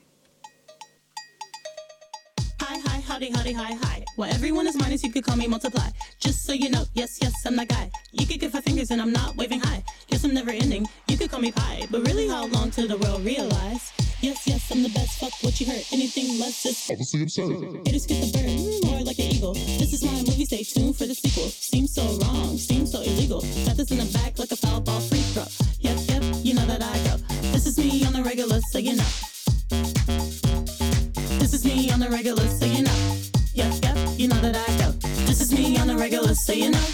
Hi, 3.21 3.27
hi, 3.27 3.37
howdy, 3.37 3.53
howdy, 3.53 3.75
hi, 3.75 3.87
hi. 3.87 4.05
Well, 4.17 4.33
everyone 4.33 4.67
is 4.67 4.77
minus, 4.77 5.05
you 5.05 5.13
could 5.13 5.25
call 5.25 5.37
me 5.37 5.47
multiply. 5.47 5.91
Just 6.21 6.47
so 6.47 6.55
you 6.55 6.71
know, 6.71 6.85
yes, 6.95 7.19
yes, 7.21 7.35
I'm 7.45 7.55
that 7.57 7.69
guy. 7.69 7.91
You 8.13 8.27
could 8.27 8.41
give 8.41 8.53
five 8.53 8.65
fingers 8.65 8.91
and 8.91 8.99
I'm 8.99 9.13
not 9.13 9.37
waving 9.37 9.61
high. 9.61 9.85
Yes, 10.09 10.25
I'm 10.25 10.33
never 10.33 10.51
ending. 10.51 10.89
You 11.07 11.19
could 11.19 11.31
call 11.31 11.41
me 11.41 11.53
pie, 11.53 11.87
but 11.91 12.01
really, 12.07 12.29
how 12.29 12.47
long 12.47 12.71
till 12.71 12.89
the 12.89 12.97
world 12.97 13.23
realize? 13.23 13.93
Yes, 14.23 14.47
yes, 14.47 14.71
I'm 14.71 14.83
the 14.83 14.89
best. 14.89 15.21
Fuck 15.21 15.33
what 15.43 15.61
you 15.61 15.67
heard. 15.67 15.85
Anything 15.93 16.39
less 16.41 16.65
is 16.65 16.89
obviously 16.91 17.23
absurd. 17.23 17.87
Haters 17.87 18.07
get 18.07 18.25
the 18.25 18.33
bird, 18.33 18.91
more 18.91 19.05
like 19.05 19.19
an 19.19 19.27
eagle. 19.27 19.53
This 19.53 19.93
is 19.93 20.03
my 20.03 20.13
movie. 20.13 20.47
Stay 20.47 20.63
tuned 20.63 20.97
for 20.97 21.05
the 21.05 21.15
sequel. 21.15 21.51
Seems 21.51 21.93
so 21.93 22.05
wrong, 22.23 22.57
seems 22.57 22.91
so 22.91 23.03
illegal. 23.03 23.43
Got 23.67 23.77
this 23.77 23.91
in 23.91 23.99
the 23.99 24.11
back 24.17 24.39
like 24.39 24.51
a 24.51 24.57
foul 24.57 24.81
ball 24.81 25.01
free 25.01 25.21
throw. 25.37 25.45
Yep, 25.81 25.99
yep, 26.09 26.23
you 26.43 26.55
know 26.55 26.65
that 26.65 26.83
I 26.83 26.97
go. 27.05 27.19
This 27.53 27.67
is 27.67 27.77
me 27.77 28.03
on 28.07 28.15
the 28.15 28.23
regular, 28.23 28.61
so 28.73 28.79
you 28.79 28.97
know. 28.97 29.30
This 31.41 31.55
is 31.55 31.65
me 31.65 31.91
on 31.91 32.01
the 32.01 32.11
regular, 32.11 32.47
so 32.47 32.67
you 32.67 32.83
know. 32.83 33.17
Yep, 33.55 33.73
yep, 33.83 33.97
you 34.19 34.29
know 34.29 34.39
that 34.43 34.57
I 34.57 34.77
go. 34.77 34.93
This 35.25 35.41
is 35.41 35.51
me 35.51 35.79
on 35.79 35.87
the 35.87 35.97
regular, 35.97 36.35
so 36.35 36.53
you 36.53 36.71
know. 36.71 36.87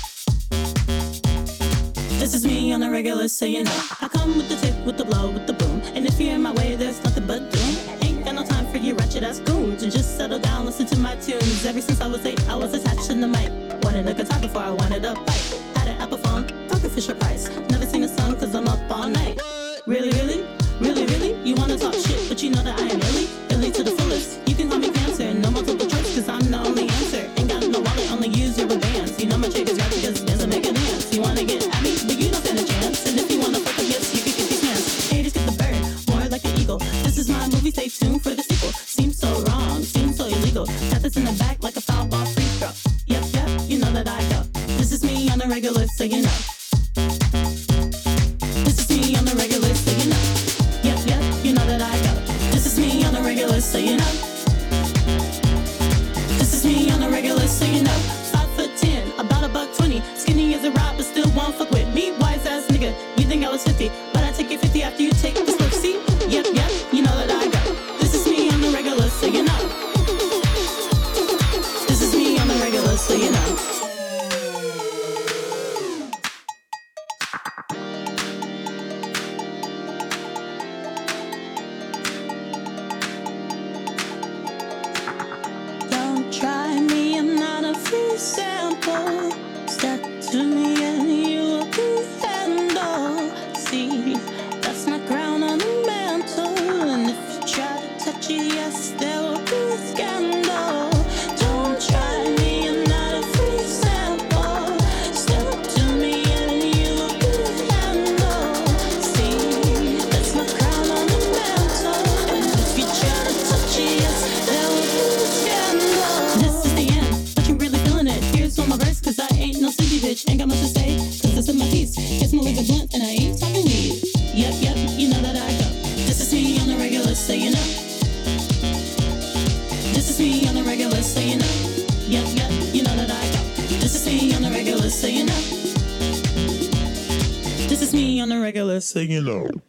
This 2.21 2.33
is 2.33 2.47
me 2.47 2.73
on 2.73 2.79
the 2.79 2.89
regular, 2.89 3.27
so 3.27 3.45
you 3.45 3.65
know. 3.65 3.83
I 4.01 4.07
come 4.07 4.37
with 4.37 4.49
the 4.49 4.55
tip, 4.55 4.77
with 4.87 4.99
the 4.99 5.05
blow, 5.05 5.33
with 5.33 5.49
the 5.49 5.53
boom. 5.53 5.83
And 5.97 6.07
if 6.07 6.21
you're 6.21 6.33
in 6.33 6.43
my 6.43 6.53
way, 6.53 6.77
there's 6.77 7.03
nothing 7.03 7.27
but 7.27 7.51
doom. 7.51 7.77
Ain't 8.03 8.25
got 8.25 8.37
no 8.37 8.45
time 8.45 8.67
for 8.69 8.79
you 8.79 8.95
ratchet 8.95 9.25
ass 9.25 9.41
goons. 9.41 9.83
And 9.83 9.91
just 9.91 10.17
settle 10.17 10.39
down, 10.39 10.65
listen 10.65 10.87
to 10.87 10.97
my 10.97 11.17
tunes. 11.17 11.67
Ever 11.67 11.81
since 11.81 12.01
I 12.01 12.07
was 12.07 12.25
eight, 12.25 12.41
I 12.49 12.55
was 12.55 12.73
attached 12.73 13.07
to 13.11 13.15
the 13.15 13.27
mic. 13.27 13.51
Wanted 13.83 14.09
a 14.09 14.15
guitar 14.15 14.39
before 14.39 14.63
I 14.63 14.71
wanted 14.71 15.05
a 15.05 15.15
bike. 15.15 15.47
Had 15.75 15.89
an 15.89 16.01
Apple 16.01 16.19
phone, 16.19 16.47
talking 16.69 16.91
Fisher 16.91 17.17
Price. 17.17 17.51
Never 17.69 17.85
seen 17.85 18.05
a 18.05 18.09
song 18.09 18.37
cause 18.37 18.55
I'm 18.55 18.69
up 18.69 18.79
all 18.91 19.09
night. 19.09 19.46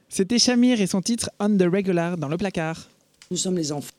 C'était 0.07 0.39
Shamir 0.39 0.79
et 0.79 0.87
son 0.87 1.01
titre 1.01 1.29
On 1.39 1.49
the 1.49 1.63
Regular 1.63 2.17
dans 2.17 2.29
le 2.29 2.37
placard. 2.37 2.87
Nous 3.29 3.35
sommes 3.37 3.57
les 3.57 3.73
enfants. 3.73 3.91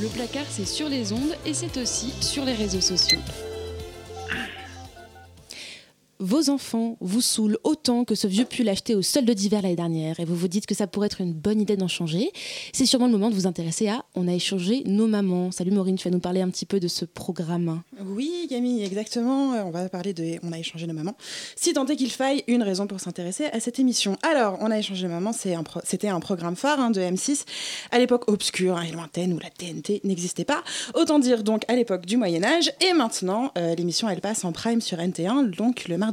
Le 0.00 0.06
placard, 0.14 0.46
c'est 0.48 0.66
sur 0.66 0.88
les 0.88 1.12
ondes 1.12 1.34
et 1.44 1.54
c'est 1.54 1.76
aussi 1.76 2.12
sur 2.20 2.44
les 2.44 2.54
réseaux 2.54 2.80
sociaux. 2.80 3.18
Vos 6.20 6.50
enfants 6.50 6.96
vous 7.00 7.20
saoulent 7.20 7.58
autant 7.62 8.04
que 8.04 8.16
ce 8.16 8.26
vieux 8.26 8.44
pull 8.44 8.68
acheté 8.68 8.96
au 8.96 9.02
solde 9.02 9.30
d'hiver 9.30 9.62
l'année 9.62 9.76
dernière 9.76 10.18
et 10.18 10.24
vous 10.24 10.34
vous 10.34 10.48
dites 10.48 10.66
que 10.66 10.74
ça 10.74 10.88
pourrait 10.88 11.06
être 11.06 11.20
une 11.20 11.32
bonne 11.32 11.60
idée 11.60 11.76
d'en 11.76 11.86
changer. 11.86 12.32
C'est 12.72 12.86
sûrement 12.86 13.06
le 13.06 13.12
moment 13.12 13.30
de 13.30 13.36
vous 13.36 13.46
intéresser 13.46 13.86
à 13.86 14.04
On 14.16 14.26
a 14.26 14.32
échangé 14.32 14.82
nos 14.84 15.06
mamans. 15.06 15.52
Salut 15.52 15.70
Maureen, 15.70 15.94
tu 15.94 16.08
vas 16.08 16.12
nous 16.12 16.18
parler 16.18 16.40
un 16.40 16.50
petit 16.50 16.66
peu 16.66 16.80
de 16.80 16.88
ce 16.88 17.04
programme. 17.04 17.82
Oui, 18.04 18.48
Camille, 18.50 18.82
exactement. 18.82 19.52
Euh, 19.52 19.62
On 19.64 19.70
va 19.70 19.88
parler 19.88 20.12
de 20.12 20.40
On 20.42 20.50
a 20.50 20.58
échangé 20.58 20.88
nos 20.88 20.92
mamans. 20.92 21.14
Si 21.54 21.72
tant 21.72 21.86
est 21.86 21.94
qu'il 21.94 22.10
faille 22.10 22.42
une 22.48 22.64
raison 22.64 22.88
pour 22.88 22.98
s'intéresser 22.98 23.44
à 23.44 23.60
cette 23.60 23.78
émission. 23.78 24.16
Alors, 24.22 24.58
On 24.60 24.72
a 24.72 24.78
échangé 24.78 25.06
nos 25.06 25.14
mamans, 25.14 25.32
c'était 25.32 26.08
un 26.08 26.18
programme 26.18 26.56
phare 26.56 26.80
hein, 26.80 26.90
de 26.90 27.00
M6 27.00 27.44
à 27.92 27.98
l'époque 28.00 28.28
obscure 28.28 28.76
hein, 28.76 28.82
et 28.82 28.90
lointaine 28.90 29.34
où 29.34 29.38
la 29.38 29.50
TNT 29.50 30.00
n'existait 30.02 30.44
pas. 30.44 30.64
Autant 30.94 31.20
dire 31.20 31.44
donc 31.44 31.62
à 31.68 31.76
l'époque 31.76 32.06
du 32.06 32.16
Moyen-Âge. 32.16 32.72
Et 32.80 32.92
maintenant, 32.92 33.52
euh, 33.56 33.76
l'émission 33.76 34.08
elle 34.08 34.20
passe 34.20 34.44
en 34.44 34.50
prime 34.50 34.80
sur 34.80 34.98
NT1, 34.98 35.50
donc 35.50 35.86
le 35.86 35.96
mardi 35.96 36.07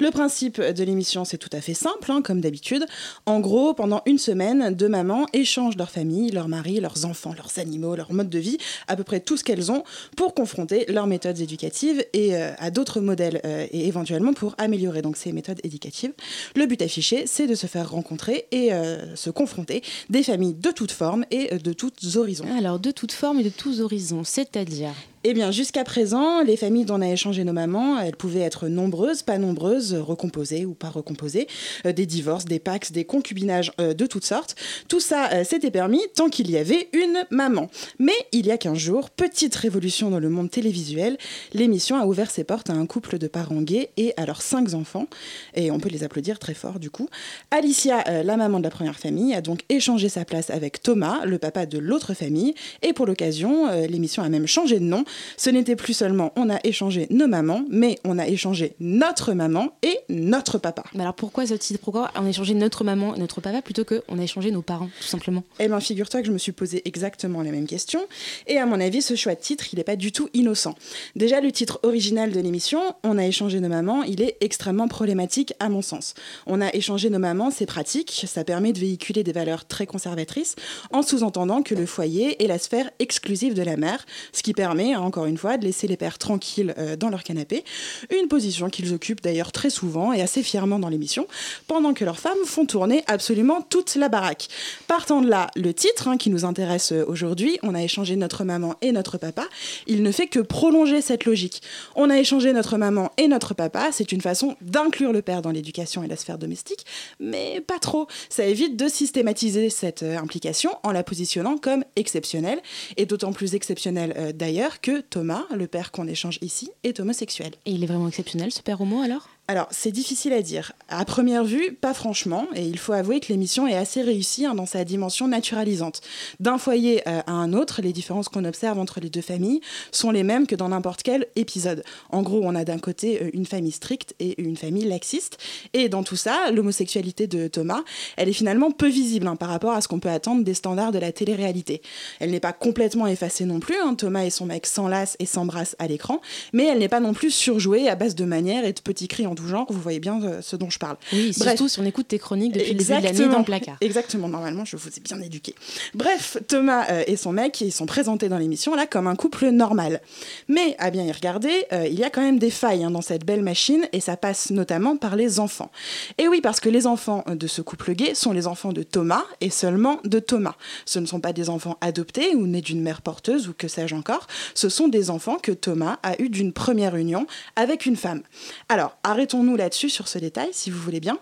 Le 0.00 0.10
principe 0.10 0.60
de 0.60 0.84
l'émission, 0.84 1.24
c'est 1.24 1.38
tout 1.38 1.50
à 1.52 1.60
fait 1.60 1.74
simple, 1.74 2.10
hein, 2.10 2.22
comme 2.22 2.40
d'habitude. 2.40 2.84
En 3.26 3.40
gros, 3.40 3.74
pendant 3.74 4.02
une 4.06 4.18
semaine, 4.18 4.74
deux 4.74 4.88
mamans 4.88 5.26
échangent 5.32 5.76
leur 5.76 5.90
famille, 5.90 6.30
leur 6.30 6.48
mari, 6.48 6.80
leurs 6.80 7.04
enfants, 7.04 7.34
leurs 7.34 7.58
animaux, 7.58 7.96
leur 7.96 8.12
mode 8.12 8.30
de 8.30 8.38
vie, 8.38 8.58
à 8.86 8.96
peu 8.96 9.04
près 9.04 9.20
tout 9.20 9.36
ce 9.36 9.44
qu'elles 9.44 9.70
ont, 9.70 9.84
pour 10.16 10.34
confronter 10.34 10.84
leurs 10.88 11.06
méthodes 11.06 11.40
éducatives 11.40 12.04
et 12.12 12.36
euh, 12.36 12.52
à 12.58 12.70
d'autres 12.70 13.00
modèles 13.00 13.40
euh, 13.44 13.66
et 13.70 13.86
éventuellement 13.86 14.32
pour 14.32 14.54
améliorer 14.58 15.02
donc 15.02 15.16
ces 15.16 15.32
méthodes 15.32 15.60
éducatives. 15.64 16.12
Le 16.54 16.66
but 16.66 16.80
affiché, 16.82 17.26
c'est 17.26 17.46
de 17.46 17.54
se 17.54 17.66
faire 17.66 17.90
rencontrer 17.90 18.46
et 18.50 18.72
euh, 18.72 19.14
se 19.16 19.30
confronter 19.30 19.82
des 20.10 20.22
familles 20.22 20.54
de 20.54 20.70
toutes 20.70 20.92
formes 20.92 21.24
et 21.30 21.56
de 21.56 21.72
tous 21.72 22.16
horizons. 22.16 22.46
Alors, 22.56 22.78
de 22.78 22.90
toutes 22.90 23.12
formes 23.12 23.40
et 23.40 23.44
de 23.44 23.48
tous 23.48 23.80
horizons, 23.80 24.24
c'est-à-dire? 24.24 24.92
Eh 25.30 25.34
bien, 25.34 25.50
jusqu'à 25.50 25.84
présent, 25.84 26.42
les 26.42 26.56
familles 26.56 26.86
dont 26.86 26.96
on 26.96 27.02
a 27.02 27.08
échangé 27.08 27.44
nos 27.44 27.52
mamans, 27.52 28.00
elles 28.00 28.16
pouvaient 28.16 28.40
être 28.40 28.68
nombreuses, 28.68 29.20
pas 29.20 29.36
nombreuses, 29.36 29.92
recomposées 29.92 30.64
ou 30.64 30.72
pas 30.72 30.88
recomposées, 30.88 31.46
euh, 31.84 31.92
des 31.92 32.06
divorces, 32.06 32.46
des 32.46 32.58
pax, 32.58 32.92
des 32.92 33.04
concubinages 33.04 33.70
euh, 33.78 33.92
de 33.92 34.06
toutes 34.06 34.24
sortes. 34.24 34.56
Tout 34.88 35.00
ça 35.00 35.30
euh, 35.32 35.44
s'était 35.44 35.70
permis 35.70 36.00
tant 36.14 36.30
qu'il 36.30 36.50
y 36.50 36.56
avait 36.56 36.88
une 36.94 37.26
maman. 37.30 37.68
Mais 37.98 38.14
il 38.32 38.46
y 38.46 38.50
a 38.50 38.56
15 38.56 38.78
jours, 38.78 39.10
petite 39.10 39.54
révolution 39.54 40.08
dans 40.08 40.18
le 40.18 40.30
monde 40.30 40.50
télévisuel, 40.50 41.18
l'émission 41.52 41.96
a 41.96 42.06
ouvert 42.06 42.30
ses 42.30 42.44
portes 42.44 42.70
à 42.70 42.72
un 42.72 42.86
couple 42.86 43.18
de 43.18 43.26
parents 43.26 43.60
gays 43.60 43.90
et 43.98 44.14
à 44.16 44.24
leurs 44.24 44.40
cinq 44.40 44.72
enfants. 44.72 45.08
Et 45.54 45.70
on 45.70 45.78
peut 45.78 45.90
les 45.90 46.04
applaudir 46.04 46.38
très 46.38 46.54
fort 46.54 46.78
du 46.78 46.90
coup. 46.90 47.08
Alicia, 47.50 48.04
euh, 48.08 48.22
la 48.22 48.36
maman 48.36 48.58
de 48.58 48.64
la 48.64 48.70
première 48.70 48.98
famille, 48.98 49.34
a 49.34 49.40
donc 49.40 49.60
échangé 49.68 50.08
sa 50.08 50.24
place 50.24 50.50
avec 50.50 50.82
Thomas, 50.82 51.24
le 51.24 51.38
papa 51.38 51.66
de 51.66 51.78
l'autre 51.78 52.14
famille. 52.14 52.54
Et 52.82 52.92
pour 52.92 53.06
l'occasion, 53.06 53.68
euh, 53.68 53.86
l'émission 53.86 54.22
a 54.22 54.28
même 54.28 54.46
changé 54.46 54.78
de 54.78 54.84
nom. 54.84 55.04
Ce 55.36 55.50
n'était 55.50 55.76
plus 55.76 55.94
seulement 55.94 56.32
on 56.36 56.50
a 56.50 56.58
échangé 56.64 57.06
nos 57.10 57.26
mamans, 57.26 57.64
mais 57.70 57.98
on 58.04 58.18
a 58.18 58.26
échangé 58.26 58.74
notre 58.80 59.32
maman 59.32 59.70
et 59.82 59.98
notre 60.08 60.58
papa. 60.58 60.84
Mais 60.94 61.02
alors 61.02 61.14
pourquoi 61.14 61.46
ce 61.46 61.54
titre? 61.54 61.80
Pourquoi 61.82 62.10
on 62.16 62.24
a 62.24 62.28
échangé 62.28 62.54
notre 62.54 62.84
maman 62.84 63.14
et 63.14 63.18
notre 63.18 63.40
papa 63.40 63.62
plutôt 63.62 63.84
qu'on 63.84 64.18
a 64.18 64.22
échangé 64.22 64.50
nos 64.50 64.62
parents, 64.62 64.90
tout 65.00 65.06
simplement? 65.06 65.44
Eh 65.58 65.68
bien, 65.68 65.80
figure-toi 65.80 66.20
que 66.20 66.26
je 66.26 66.32
me 66.32 66.38
suis 66.38 66.52
posé 66.52 66.82
exactement 66.84 67.42
les 67.42 67.50
mêmes 67.50 67.66
questions. 67.66 68.06
Et 68.46 68.58
à 68.58 68.66
mon 68.66 68.80
avis, 68.80 69.02
ce 69.02 69.14
choix 69.14 69.34
de 69.34 69.40
titre, 69.40 69.66
il 69.72 69.76
n'est 69.76 69.84
pas 69.84 69.96
du 69.96 70.12
tout 70.12 70.28
innocent. 70.34 70.74
Déjà, 71.16 71.40
le 71.40 71.52
titre 71.52 71.80
original 71.82 72.30
de 72.32 72.40
l'émission, 72.40 72.80
On 73.04 73.18
a 73.18 73.26
échangé 73.26 73.60
nos 73.60 73.68
mamans, 73.68 74.02
il 74.02 74.20
est 74.22 74.36
extrêmement 74.40 74.88
problématique 74.88 75.54
à 75.60 75.68
mon 75.68 75.82
sens. 75.82 76.14
On 76.46 76.60
a 76.60 76.74
échangé 76.74 77.10
nos 77.10 77.18
mamans, 77.18 77.50
c'est 77.50 77.66
pratique, 77.66 78.24
ça 78.26 78.44
permet 78.44 78.72
de 78.72 78.78
véhiculer 78.78 79.22
des 79.24 79.32
valeurs 79.32 79.66
très 79.66 79.86
conservatrices, 79.86 80.56
en 80.92 81.02
sous-entendant 81.02 81.62
que 81.62 81.74
le 81.74 81.86
foyer 81.86 82.42
est 82.42 82.46
la 82.46 82.58
sphère 82.58 82.90
exclusive 82.98 83.54
de 83.54 83.62
la 83.62 83.76
mère, 83.76 84.04
ce 84.32 84.42
qui 84.42 84.52
permet, 84.52 84.94
encore 85.02 85.26
une 85.26 85.38
fois, 85.38 85.56
de 85.56 85.64
laisser 85.64 85.86
les 85.86 85.96
pères 85.96 86.18
tranquilles 86.18 86.74
euh, 86.78 86.96
dans 86.96 87.10
leur 87.10 87.22
canapé, 87.22 87.64
une 88.10 88.28
position 88.28 88.68
qu'ils 88.70 88.92
occupent 88.94 89.22
d'ailleurs 89.22 89.52
très 89.52 89.70
souvent 89.70 90.12
et 90.12 90.20
assez 90.20 90.42
fièrement 90.42 90.78
dans 90.78 90.88
l'émission, 90.88 91.26
pendant 91.66 91.94
que 91.94 92.04
leurs 92.04 92.18
femmes 92.18 92.44
font 92.44 92.66
tourner 92.66 93.02
absolument 93.06 93.62
toute 93.62 93.94
la 93.94 94.08
baraque. 94.08 94.48
Partant 94.86 95.20
de 95.20 95.28
là, 95.28 95.48
le 95.56 95.74
titre 95.74 96.08
hein, 96.08 96.16
qui 96.16 96.30
nous 96.30 96.44
intéresse 96.44 96.92
euh, 96.92 97.04
aujourd'hui, 97.06 97.58
on 97.62 97.74
a 97.74 97.82
échangé 97.82 98.16
notre 98.16 98.44
maman 98.44 98.74
et 98.82 98.92
notre 98.92 99.18
papa, 99.18 99.44
il 99.86 100.02
ne 100.02 100.12
fait 100.12 100.26
que 100.26 100.40
prolonger 100.40 101.00
cette 101.00 101.24
logique. 101.24 101.62
On 101.96 102.10
a 102.10 102.18
échangé 102.18 102.52
notre 102.52 102.76
maman 102.76 103.10
et 103.16 103.28
notre 103.28 103.54
papa, 103.54 103.88
c'est 103.92 104.12
une 104.12 104.20
façon 104.20 104.56
d'inclure 104.60 105.12
le 105.12 105.22
père 105.22 105.42
dans 105.42 105.50
l'éducation 105.50 106.02
et 106.02 106.08
la 106.08 106.16
sphère 106.16 106.38
domestique, 106.38 106.84
mais 107.20 107.60
pas 107.66 107.78
trop. 107.78 108.06
Ça 108.28 108.44
évite 108.46 108.76
de 108.76 108.88
systématiser 108.88 109.70
cette 109.70 110.02
euh, 110.02 110.18
implication 110.18 110.70
en 110.82 110.92
la 110.92 111.02
positionnant 111.02 111.58
comme 111.58 111.84
exceptionnelle, 111.96 112.60
et 112.96 113.06
d'autant 113.06 113.32
plus 113.32 113.54
exceptionnelle 113.54 114.34
d'ailleurs 114.34 114.80
que 114.80 114.87
Thomas, 115.10 115.44
le 115.54 115.66
père 115.66 115.92
qu'on 115.92 116.06
échange 116.06 116.38
ici, 116.40 116.70
est 116.82 117.00
homosexuel. 117.00 117.52
Et 117.66 117.72
il 117.72 117.84
est 117.84 117.86
vraiment 117.86 118.08
exceptionnel 118.08 118.52
ce 118.52 118.62
père 118.62 118.80
homo 118.80 119.02
alors? 119.02 119.28
Alors, 119.50 119.66
c'est 119.70 119.92
difficile 119.92 120.34
à 120.34 120.42
dire. 120.42 120.72
À 120.90 121.06
première 121.06 121.42
vue, 121.42 121.72
pas 121.72 121.94
franchement, 121.94 122.46
et 122.54 122.66
il 122.66 122.78
faut 122.78 122.92
avouer 122.92 123.18
que 123.18 123.28
l'émission 123.28 123.66
est 123.66 123.76
assez 123.76 124.02
réussie 124.02 124.44
hein, 124.44 124.54
dans 124.54 124.66
sa 124.66 124.84
dimension 124.84 125.26
naturalisante. 125.26 126.02
D'un 126.38 126.58
foyer 126.58 127.00
euh, 127.08 127.22
à 127.26 127.32
un 127.32 127.54
autre, 127.54 127.80
les 127.80 127.94
différences 127.94 128.28
qu'on 128.28 128.44
observe 128.44 128.78
entre 128.78 129.00
les 129.00 129.08
deux 129.08 129.22
familles 129.22 129.62
sont 129.90 130.10
les 130.10 130.22
mêmes 130.22 130.46
que 130.46 130.54
dans 130.54 130.68
n'importe 130.68 131.02
quel 131.02 131.28
épisode. 131.34 131.82
En 132.10 132.20
gros, 132.20 132.42
on 132.42 132.54
a 132.54 132.64
d'un 132.64 132.78
côté 132.78 133.22
euh, 133.22 133.30
une 133.32 133.46
famille 133.46 133.72
stricte 133.72 134.14
et 134.20 134.38
une 134.38 134.58
famille 134.58 134.84
laxiste, 134.84 135.38
et 135.72 135.88
dans 135.88 136.02
tout 136.02 136.16
ça, 136.16 136.50
l'homosexualité 136.50 137.26
de 137.26 137.48
Thomas, 137.48 137.84
elle 138.18 138.28
est 138.28 138.34
finalement 138.34 138.70
peu 138.70 138.88
visible 138.88 139.26
hein, 139.28 139.36
par 139.36 139.48
rapport 139.48 139.72
à 139.72 139.80
ce 139.80 139.88
qu'on 139.88 139.98
peut 139.98 140.10
attendre 140.10 140.44
des 140.44 140.52
standards 140.52 140.92
de 140.92 140.98
la 140.98 141.10
télé-réalité. 141.10 141.80
Elle 142.20 142.32
n'est 142.32 142.40
pas 142.40 142.52
complètement 142.52 143.06
effacée 143.06 143.46
non 143.46 143.60
plus, 143.60 143.76
hein, 143.82 143.94
Thomas 143.94 144.24
et 144.24 144.30
son 144.30 144.44
mec 144.44 144.66
s'enlacent 144.66 145.16
et 145.20 145.26
s'embrassent 145.26 145.76
à 145.78 145.86
l'écran, 145.86 146.20
mais 146.52 146.64
elle 146.66 146.80
n'est 146.80 146.88
pas 146.88 147.00
non 147.00 147.14
plus 147.14 147.30
surjouée 147.30 147.88
à 147.88 147.94
base 147.94 148.14
de 148.14 148.26
manières 148.26 148.66
et 148.66 148.74
de 148.74 148.80
petits 148.80 149.08
cris 149.08 149.26
en 149.26 149.37
tout 149.38 149.48
genre, 149.48 149.66
vous 149.70 149.80
voyez 149.80 150.00
bien 150.00 150.22
euh, 150.22 150.42
ce 150.42 150.56
dont 150.56 150.70
je 150.70 150.78
parle. 150.78 150.96
Oui, 151.12 151.32
Bref. 151.36 151.48
surtout 151.48 151.68
si 151.68 151.78
on 151.80 151.84
écoute 151.84 152.08
tes 152.08 152.18
chroniques 152.18 152.52
depuis 152.52 152.72
le 152.72 152.78
début 152.78 152.84
de 152.84 152.90
l'année 152.90 153.08
Exactement. 153.08 153.32
dans 153.32 153.38
le 153.38 153.44
placard. 153.44 153.76
Exactement, 153.80 154.28
normalement, 154.28 154.64
je 154.64 154.76
vous 154.76 154.88
ai 154.88 155.00
bien 155.00 155.20
éduqué. 155.20 155.54
Bref, 155.94 156.38
Thomas 156.48 156.86
euh, 156.90 157.04
et 157.06 157.16
son 157.16 157.32
mec, 157.32 157.60
ils 157.60 157.72
sont 157.72 157.86
présentés 157.86 158.28
dans 158.28 158.38
l'émission 158.38 158.74
là 158.74 158.86
comme 158.86 159.06
un 159.06 159.16
couple 159.16 159.48
normal. 159.50 160.00
Mais 160.48 160.74
à 160.78 160.90
bien 160.90 161.04
y 161.04 161.12
regarder, 161.12 161.66
euh, 161.72 161.86
il 161.86 161.98
y 161.98 162.04
a 162.04 162.10
quand 162.10 162.20
même 162.20 162.38
des 162.38 162.50
failles 162.50 162.84
hein, 162.84 162.90
dans 162.90 163.00
cette 163.02 163.24
belle 163.24 163.42
machine 163.42 163.86
et 163.92 164.00
ça 164.00 164.16
passe 164.16 164.50
notamment 164.50 164.96
par 164.96 165.16
les 165.16 165.40
enfants. 165.40 165.70
Et 166.18 166.28
oui, 166.28 166.40
parce 166.40 166.60
que 166.60 166.68
les 166.68 166.86
enfants 166.86 167.24
de 167.28 167.46
ce 167.46 167.62
couple 167.62 167.92
gay 167.94 168.14
sont 168.14 168.32
les 168.32 168.46
enfants 168.46 168.72
de 168.72 168.82
Thomas 168.82 169.24
et 169.40 169.50
seulement 169.50 170.00
de 170.04 170.18
Thomas. 170.18 170.54
Ce 170.84 170.98
ne 170.98 171.06
sont 171.06 171.20
pas 171.20 171.32
des 171.32 171.48
enfants 171.50 171.76
adoptés 171.80 172.34
ou 172.34 172.46
nés 172.46 172.60
d'une 172.60 172.82
mère 172.82 173.02
porteuse 173.02 173.48
ou 173.48 173.54
que 173.56 173.68
sais-je 173.68 173.94
encore. 173.94 174.26
Ce 174.54 174.68
sont 174.68 174.88
des 174.88 175.10
enfants 175.10 175.36
que 175.40 175.52
Thomas 175.52 175.98
a 176.02 176.20
eu 176.20 176.28
d'une 176.28 176.52
première 176.52 176.96
union 176.96 177.26
avec 177.56 177.86
une 177.86 177.96
femme. 177.96 178.22
Alors, 178.68 178.96
arrêtons-nous 179.28 179.56
là-dessus 179.56 179.90
sur 179.90 180.08
ce 180.08 180.18
détail, 180.18 180.48
si 180.52 180.70
vous 180.70 180.78
voulez 180.78 181.00
bien. 181.00 181.18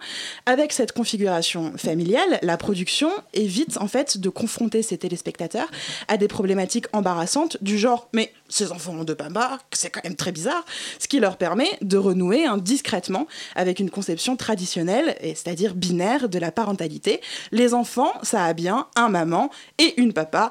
Avec 0.46 0.72
cette 0.72 0.92
configuration 0.92 1.72
familiale, 1.76 2.38
la 2.42 2.56
production 2.56 3.10
évite 3.34 3.78
en 3.78 3.88
fait 3.88 4.18
de 4.18 4.28
confronter 4.28 4.82
ses 4.82 4.96
téléspectateurs 4.96 5.68
à 6.06 6.16
des 6.16 6.28
problématiques 6.28 6.86
embarrassantes 6.92 7.60
du 7.64 7.78
genre 7.78 8.08
mais 8.12 8.32
ces 8.48 8.70
enfants 8.70 8.92
ont 8.92 9.02
deux 9.02 9.16
papas, 9.16 9.58
c'est 9.72 9.90
quand 9.90 10.04
même 10.04 10.14
très 10.14 10.30
bizarre, 10.30 10.64
ce 11.00 11.08
qui 11.08 11.18
leur 11.18 11.36
permet 11.36 11.68
de 11.82 11.96
renouer 11.96 12.44
discrètement 12.58 13.26
avec 13.56 13.80
une 13.80 13.90
conception 13.90 14.36
traditionnelle, 14.36 15.16
c'est-à-dire 15.20 15.74
binaire 15.74 16.28
de 16.28 16.38
la 16.38 16.52
parentalité. 16.52 17.20
Les 17.50 17.74
enfants, 17.74 18.12
ça 18.22 18.44
a 18.44 18.52
bien 18.52 18.86
un 18.94 19.08
maman 19.08 19.50
et 19.78 20.00
une 20.00 20.12
papa 20.12 20.50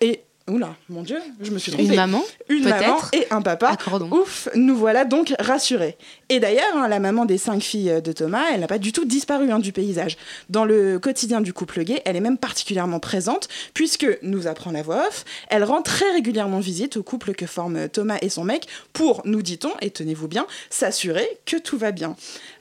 et 0.00 0.22
Oula, 0.46 0.76
mon 0.90 1.02
Dieu, 1.02 1.16
je 1.40 1.50
me 1.50 1.58
suis 1.58 1.72
trompée. 1.72 1.88
Une 1.88 1.96
maman, 1.96 2.22
Une 2.50 2.68
maman 2.68 2.98
et 3.14 3.26
un 3.30 3.40
papa. 3.40 3.78
Ouf, 4.10 4.46
nous 4.54 4.76
voilà 4.76 5.06
donc 5.06 5.34
rassurés. 5.38 5.96
Et 6.28 6.38
d'ailleurs, 6.38 6.76
hein, 6.76 6.86
la 6.86 7.00
maman 7.00 7.24
des 7.24 7.38
cinq 7.38 7.62
filles 7.62 8.02
de 8.04 8.12
Thomas, 8.12 8.44
elle 8.52 8.60
n'a 8.60 8.66
pas 8.66 8.78
du 8.78 8.92
tout 8.92 9.06
disparu 9.06 9.50
hein, 9.50 9.58
du 9.58 9.72
paysage. 9.72 10.18
Dans 10.50 10.66
le 10.66 10.98
quotidien 10.98 11.40
du 11.40 11.54
couple 11.54 11.82
gay, 11.84 12.02
elle 12.04 12.16
est 12.16 12.20
même 12.20 12.36
particulièrement 12.36 13.00
présente, 13.00 13.48
puisque, 13.72 14.06
nous 14.20 14.46
apprend 14.46 14.70
la 14.70 14.82
voix 14.82 15.06
off, 15.08 15.24
elle 15.48 15.64
rend 15.64 15.80
très 15.80 16.10
régulièrement 16.12 16.60
visite 16.60 16.98
au 16.98 17.02
couple 17.02 17.32
que 17.32 17.46
forment 17.46 17.88
Thomas 17.88 18.18
et 18.20 18.28
son 18.28 18.44
mec 18.44 18.66
pour, 18.92 19.22
nous 19.24 19.40
dit-on, 19.40 19.72
et 19.80 19.88
tenez-vous 19.88 20.28
bien, 20.28 20.46
s'assurer 20.68 21.26
que 21.46 21.56
tout 21.56 21.78
va 21.78 21.90
bien. 21.90 22.16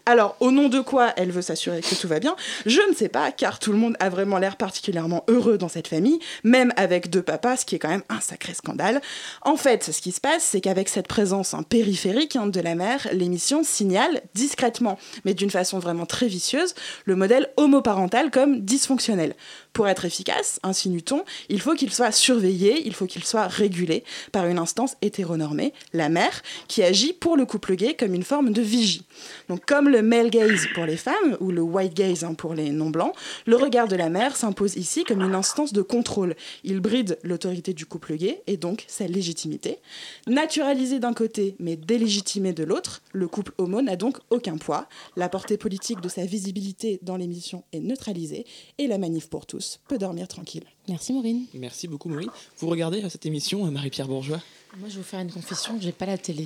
Alors, 0.06 0.36
au 0.42 0.52
nom 0.52 0.68
de 0.68 0.82
quoi 0.82 1.14
elle 1.16 1.32
veut 1.32 1.42
s'assurer 1.42 1.80
que 1.80 1.96
tout 1.96 2.10
va 2.10 2.20
bien 2.20 2.36
Je 2.66 2.82
ne 2.90 2.94
sais 2.94 3.08
pas, 3.08 3.32
car 3.32 3.58
tout 3.58 3.72
le 3.72 3.78
monde 3.78 3.96
a 4.02 4.10
vraiment 4.10 4.38
l'air 4.38 4.58
particulièrement 4.58 5.24
heureux 5.30 5.58
dans 5.58 5.70
cette 5.70 5.88
famille, 5.88 6.20
même 6.44 6.74
avec 6.76 7.10
deux 7.10 7.22
papas, 7.22 7.58
ce 7.58 7.66
qui 7.66 7.76
est 7.76 7.80
quand 7.80 7.90
même 7.90 8.04
un 8.10 8.20
sacré 8.20 8.54
scandale. 8.54 9.02
En 9.44 9.56
fait, 9.56 9.92
ce 9.94 10.02
qui 10.02 10.12
se 10.12 10.20
passe, 10.20 10.44
c'est 10.44 10.60
qu'avec 10.60 10.90
cette 10.90 11.08
présence 11.08 11.54
hein, 11.54 11.64
périphérique 11.64 12.38
de 12.38 12.60
la 12.60 12.76
mère, 12.76 13.08
l'émission 13.14 13.64
signale 13.64 14.22
discrètement, 14.34 15.00
mais 15.24 15.34
d'une 15.34 15.50
façon 15.50 15.80
vraiment 15.80 16.06
très 16.06 16.28
vicieuse, 16.28 16.76
le 17.06 17.16
modèle 17.16 17.50
homoparental 17.56 18.30
comme 18.30 18.60
dysfonctionnel. 18.60 19.36
Pour 19.72 19.88
être 19.88 20.06
efficace, 20.06 20.60
insinue-t-on, 20.64 21.24
il 21.50 21.62
faut 21.62 21.76
qu'il 21.76 21.94
soit 21.94 22.12
surveillé, 22.12 22.86
il 22.86 22.94
faut 22.94 23.06
qu'il 23.06 23.24
soit 23.24 23.48
régulé 23.48 24.04
par 24.32 24.48
une 24.48 24.60
instance 24.60 24.96
hétéronormée, 25.02 25.74
la 25.94 26.10
mère, 26.10 26.42
qui 26.68 26.84
agit 26.84 27.14
pour 27.14 27.38
le 27.38 27.46
couple 27.46 27.76
gay 27.76 27.96
comme 27.96 28.14
une 28.14 28.24
forme 28.24 28.52
de 28.52 28.62
vigie. 28.62 29.06
Donc 29.48 29.66
comme 29.66 29.93
le 29.94 30.02
male 30.02 30.32
gaze 30.32 30.68
pour 30.74 30.86
les 30.86 30.98
femmes 30.98 31.38
ou 31.40 31.52
le 31.52 31.62
white 31.62 31.94
gaze 31.94 32.24
hein, 32.24 32.34
pour 32.34 32.56
les 32.56 32.72
non-blancs, 32.72 33.14
le 33.46 33.56
regard 33.56 33.88
de 33.88 33.96
la 33.96 34.10
mère 34.10 34.36
s'impose 34.36 34.76
ici 34.76 35.04
comme 35.04 35.22
une 35.22 35.36
instance 35.36 35.72
de 35.72 35.84
contrôle. 35.84 36.36
Il 36.64 36.80
bride 36.80 37.20
l'autorité 37.22 37.74
du 37.74 37.86
couple 37.86 38.16
gay 38.16 38.42
et 38.48 38.58
donc 38.58 38.86
sa 38.88 39.06
légitimité. 39.06 39.78
Naturalisé 40.26 41.00
d'un 41.00 41.14
côté 41.14 41.56
mais 41.60 41.76
délégitimé 41.76 42.54
de 42.54 42.64
l'autre, 42.64 43.04
le 43.12 43.28
couple 43.28 43.54
homo 43.60 43.84
n'a 43.84 43.96
donc 43.96 44.18
aucun 44.32 44.58
poids. 44.58 44.88
La 45.16 45.30
portée 45.30 45.58
politique 45.58 46.02
de 46.02 46.10
sa 46.10 46.26
visibilité 46.26 47.00
dans 47.04 47.18
l'émission 47.18 47.64
est 47.72 47.80
neutralisée 47.80 48.46
et 48.80 48.88
la 48.88 48.98
manif 48.98 49.30
pour 49.30 49.46
tous 49.46 49.80
peut 49.88 50.00
dormir 50.00 50.28
tranquille. 50.28 50.64
Merci 50.90 51.14
Maureen. 51.14 51.46
Merci 51.54 51.88
beaucoup 51.88 52.10
Maureen. 52.10 52.30
Vous 52.58 52.68
regardez 52.68 53.04
euh, 53.04 53.10
cette 53.10 53.28
émission, 53.28 53.68
euh, 53.68 53.70
Marie-Pierre 53.70 54.08
Bourgeois? 54.08 54.42
Moi, 54.80 54.90
je 54.90 54.96
vais 54.96 55.02
vous 55.02 55.08
faire 55.08 55.20
une 55.20 55.32
confession, 55.32 55.78
j'ai 55.80 55.92
pas 55.92 56.06
la 56.08 56.18
télé. 56.18 56.46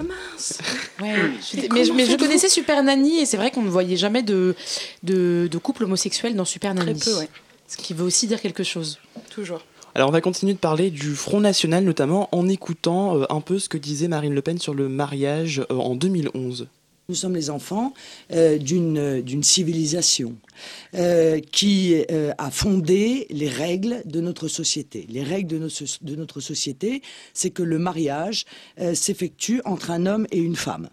Oh 0.00 0.04
mince 0.04 0.58
Ouais, 1.00 1.14
je 1.52 1.56
Mais 1.60 1.68
mais, 1.94 2.06
je- 2.06 2.16
connaissais 2.16 2.48
Super 2.48 2.82
Nanny 2.84 3.18
et 3.18 3.26
c'est 3.26 3.36
vrai 3.36 3.50
qu'on 3.50 3.62
ne 3.62 3.68
voyait 3.70 3.96
jamais 3.96 4.22
de, 4.22 4.54
de, 5.02 5.48
de 5.50 5.58
couple 5.58 5.84
homosexuel 5.84 6.36
dans 6.36 6.44
Super 6.44 6.74
Nanny. 6.74 6.98
peu, 7.00 7.16
ouais. 7.18 7.28
Ce 7.66 7.76
qui 7.76 7.94
veut 7.94 8.04
aussi 8.04 8.26
dire 8.28 8.40
quelque 8.40 8.62
chose. 8.62 8.98
Toujours. 9.30 9.60
Alors 9.94 10.08
on 10.08 10.12
va 10.12 10.20
continuer 10.20 10.52
de 10.52 10.58
parler 10.58 10.90
du 10.90 11.14
Front 11.16 11.40
National 11.40 11.82
notamment 11.82 12.28
en 12.32 12.48
écoutant 12.48 13.16
euh, 13.18 13.24
un 13.30 13.40
peu 13.40 13.58
ce 13.58 13.68
que 13.68 13.76
disait 13.78 14.06
Marine 14.06 14.34
Le 14.34 14.42
Pen 14.42 14.58
sur 14.58 14.72
le 14.74 14.88
mariage 14.88 15.60
euh, 15.70 15.74
en 15.74 15.96
2011. 15.96 16.68
Nous 17.10 17.14
sommes 17.14 17.36
les 17.36 17.48
enfants 17.48 17.94
euh, 18.32 18.58
d'une 18.58 19.42
civilisation 19.42 20.36
euh, 20.94 21.40
qui 21.40 22.04
euh, 22.10 22.32
a 22.36 22.50
fondé 22.50 23.26
les 23.30 23.48
règles 23.48 24.02
de 24.04 24.20
notre 24.20 24.46
société. 24.46 25.06
Les 25.08 25.22
règles 25.22 25.48
de 25.48 26.16
notre, 26.16 26.40
société, 26.40 27.00
c'est 27.32 27.48
que 27.48 27.62
le 27.62 27.78
mariage 27.78 28.44
euh, 28.78 28.94
s'effectue 28.94 29.62
entre 29.64 29.90
un 29.90 30.04
homme 30.04 30.26
et 30.32 30.38
une 30.38 30.54
femme. 30.56 30.90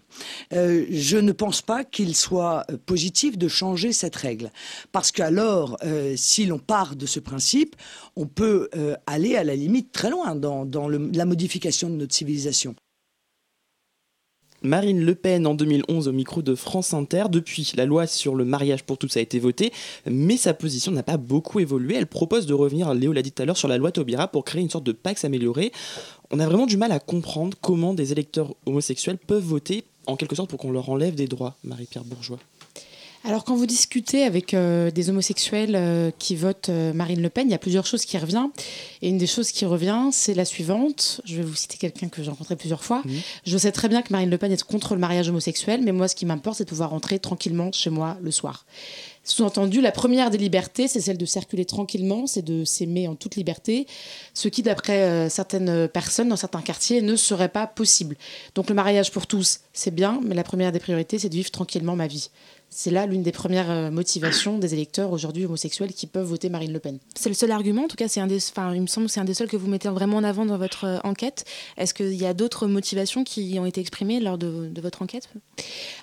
Je 0.52 1.18
ne 1.18 1.34
pense 1.34 1.62
pas 1.62 1.84
qu'il 1.84 2.16
soit 2.16 2.66
positif 2.86 3.38
de 3.38 3.50
changer 3.50 3.92
cette 3.92 4.16
règle, 4.16 4.52
parce 4.94 5.12
qu'alors, 5.12 5.78
si 6.16 6.46
l'on 6.46 6.60
part 6.60 6.96
de 6.96 7.06
ce 7.06 7.20
principe, 7.20 7.76
on 8.16 8.26
peut 8.26 8.70
aller 9.06 9.36
à 9.36 9.44
la 9.44 9.56
limite 9.56 9.92
très 9.92 10.10
loin 10.10 10.36
dans, 10.36 10.66
dans 10.66 10.88
la 10.88 11.26
modification 11.26 11.90
de 11.90 11.96
notre 11.96 12.16
civilisation. 12.16 12.76
Marine 14.66 15.06
Le 15.06 15.16
Pen 15.16 15.46
en 15.48 15.54
2011 15.54 16.08
au 16.08 16.12
micro 16.12 16.42
de 16.42 16.56
France 16.56 16.94
Inter. 16.94 17.26
Depuis, 17.30 17.72
la 17.76 17.86
loi 17.86 18.08
sur 18.08 18.36
le 18.36 18.46
mariage 18.46 18.84
pour 18.84 18.98
tous 18.98 19.16
a 19.18 19.22
été 19.22 19.40
votée, 19.40 19.72
mais 20.10 20.38
sa 20.38 20.54
position 20.54 20.92
n'a 20.92 21.04
pas 21.04 21.18
beaucoup 21.18 21.60
évolué. 21.60 21.96
Elle 21.96 22.08
propose 22.08 22.46
de 22.46 22.54
revenir, 22.54 22.94
Léo 22.94 23.14
l'a 23.14 23.22
dit 23.22 23.32
tout 23.32 23.44
à 23.44 23.46
l'heure, 23.46 23.58
sur 23.58 23.68
la 23.68 23.78
loi 23.78 23.92
Taubira 23.92 24.28
pour 24.28 24.44
créer 24.44 24.62
une 24.62 24.70
sorte 24.70 24.86
de 24.86 24.92
Pax 24.92 25.24
améliorée. 25.24 25.72
On 26.32 26.40
a 26.40 26.46
vraiment 26.46 26.66
du 26.66 26.78
mal 26.78 26.92
à 26.92 27.00
comprendre 27.00 27.56
comment 27.62 27.94
des 27.94 28.12
électeurs 28.12 28.56
homosexuels 28.66 29.18
peuvent 29.18 29.44
voter 29.44 29.84
en 30.08 30.16
quelque 30.16 30.36
sorte 30.36 30.50
pour 30.50 30.60
qu'on 30.60 30.72
leur 30.72 30.90
enlève 30.90 31.16
des 31.16 31.28
droits, 31.28 31.56
Marie-Pierre 31.64 32.04
Bourgeois. 32.04 32.40
Alors, 33.28 33.44
quand 33.44 33.56
vous 33.56 33.66
discutez 33.66 34.24
avec 34.24 34.54
euh, 34.54 34.92
des 34.92 35.10
homosexuels 35.10 35.76
euh, 35.76 36.12
qui 36.20 36.36
votent 36.36 36.70
euh, 36.70 36.94
Marine 36.94 37.24
Le 37.24 37.30
Pen, 37.32 37.48
il 37.48 37.52
y 37.52 37.56
a 37.56 37.58
plusieurs 37.58 37.88
choses 37.88 38.06
qui 38.06 38.20
reviennent. 38.20 38.52
Et 39.02 39.10
une 39.10 39.18
des 39.18 39.26
choses 39.26 39.50
qui 39.50 39.66
revient, 39.66 40.10
c'est 40.12 40.36
la 40.36 40.46
suivante. 40.46 41.22
Je 41.26 41.38
vais 41.38 41.42
vous 41.42 41.56
citer 41.56 41.78
quelqu'un 41.78 42.08
que 42.08 42.22
j'ai 42.22 42.30
rencontré 42.30 42.56
plusieurs 42.56 42.84
fois. 42.84 43.02
Je 43.44 43.58
sais 43.58 43.72
très 43.72 43.90
bien 43.90 44.04
que 44.04 44.12
Marine 44.12 44.30
Le 44.30 44.38
Pen 44.38 44.52
est 44.52 44.62
contre 44.62 44.94
le 44.94 45.00
mariage 45.00 45.28
homosexuel, 45.30 45.82
mais 45.84 45.92
moi, 45.92 46.08
ce 46.08 46.16
qui 46.16 46.28
m'importe, 46.28 46.58
c'est 46.58 46.66
de 46.66 46.70
pouvoir 46.70 46.92
rentrer 46.92 47.18
tranquillement 47.18 47.72
chez 47.72 47.90
moi 47.90 48.16
le 48.22 48.30
soir. 48.30 48.68
Sous-entendu, 49.24 49.82
la 49.82 49.92
première 49.92 50.30
des 50.30 50.38
libertés, 50.38 50.88
c'est 50.88 51.02
celle 51.02 51.18
de 51.18 51.26
circuler 51.26 51.66
tranquillement, 51.66 52.28
c'est 52.28 52.44
de 52.44 52.64
s'aimer 52.64 53.08
en 53.08 53.16
toute 53.16 53.38
liberté, 53.38 53.88
ce 54.36 54.50
qui, 54.50 54.62
d'après 54.62 55.32
certaines 55.32 55.88
personnes 55.88 56.30
dans 56.30 56.36
certains 56.36 56.62
quartiers, 56.62 57.02
ne 57.02 57.16
serait 57.16 57.50
pas 57.50 57.66
possible. 57.66 58.18
Donc 58.54 58.70
le 58.70 58.76
mariage 58.76 59.10
pour 59.10 59.26
tous, 59.26 59.62
c'est 59.74 59.90
bien, 59.90 60.22
mais 60.24 60.36
la 60.36 60.44
première 60.44 60.72
des 60.72 60.80
priorités, 60.80 61.18
c'est 61.18 61.30
de 61.30 61.34
vivre 61.34 61.50
tranquillement 61.50 61.96
ma 61.96 62.06
vie. 62.06 62.30
C'est 62.78 62.92
là 62.92 63.06
l'une 63.06 63.24
des 63.24 63.32
premières 63.32 63.72
euh, 63.72 63.90
motivations 63.90 64.60
des 64.60 64.74
électeurs 64.74 65.14
aujourd'hui 65.14 65.46
homosexuels 65.46 65.94
qui 65.94 66.08
peuvent 66.08 66.26
voter 66.28 66.50
Marine 66.50 66.74
Le 66.74 66.80
Pen. 66.80 67.00
C'est 67.18 67.30
le 67.30 67.36
seul 67.36 67.52
argument, 67.52 67.86
en 67.86 67.88
tout 67.88 67.96
cas, 67.96 68.10
c'est 68.10 68.20
un 68.20 68.28
des, 68.28 68.36
enfin, 68.50 68.74
il 68.76 68.82
me 68.82 68.88
semble 68.88 69.08
que 69.08 69.14
c'est 69.14 69.22
un 69.22 69.26
des 69.26 69.34
seuls 69.34 69.48
que 69.48 69.56
vous 69.56 69.68
mettez 69.70 69.88
vraiment 69.88 70.18
en 70.18 70.26
avant 70.26 70.46
dans 70.46 70.58
votre 70.58 70.84
euh, 70.84 70.98
enquête. 71.06 71.46
Est-ce 71.78 71.94
qu'il 71.94 72.14
y 72.16 72.26
a 72.26 72.34
d'autres 72.34 72.68
motivations 72.68 73.24
qui 73.24 73.56
ont 73.60 73.66
été 73.66 73.80
exprimées 73.80 74.20
lors 74.20 74.38
de, 74.38 74.68
de 74.68 74.82
votre 74.82 75.02
enquête? 75.02 75.30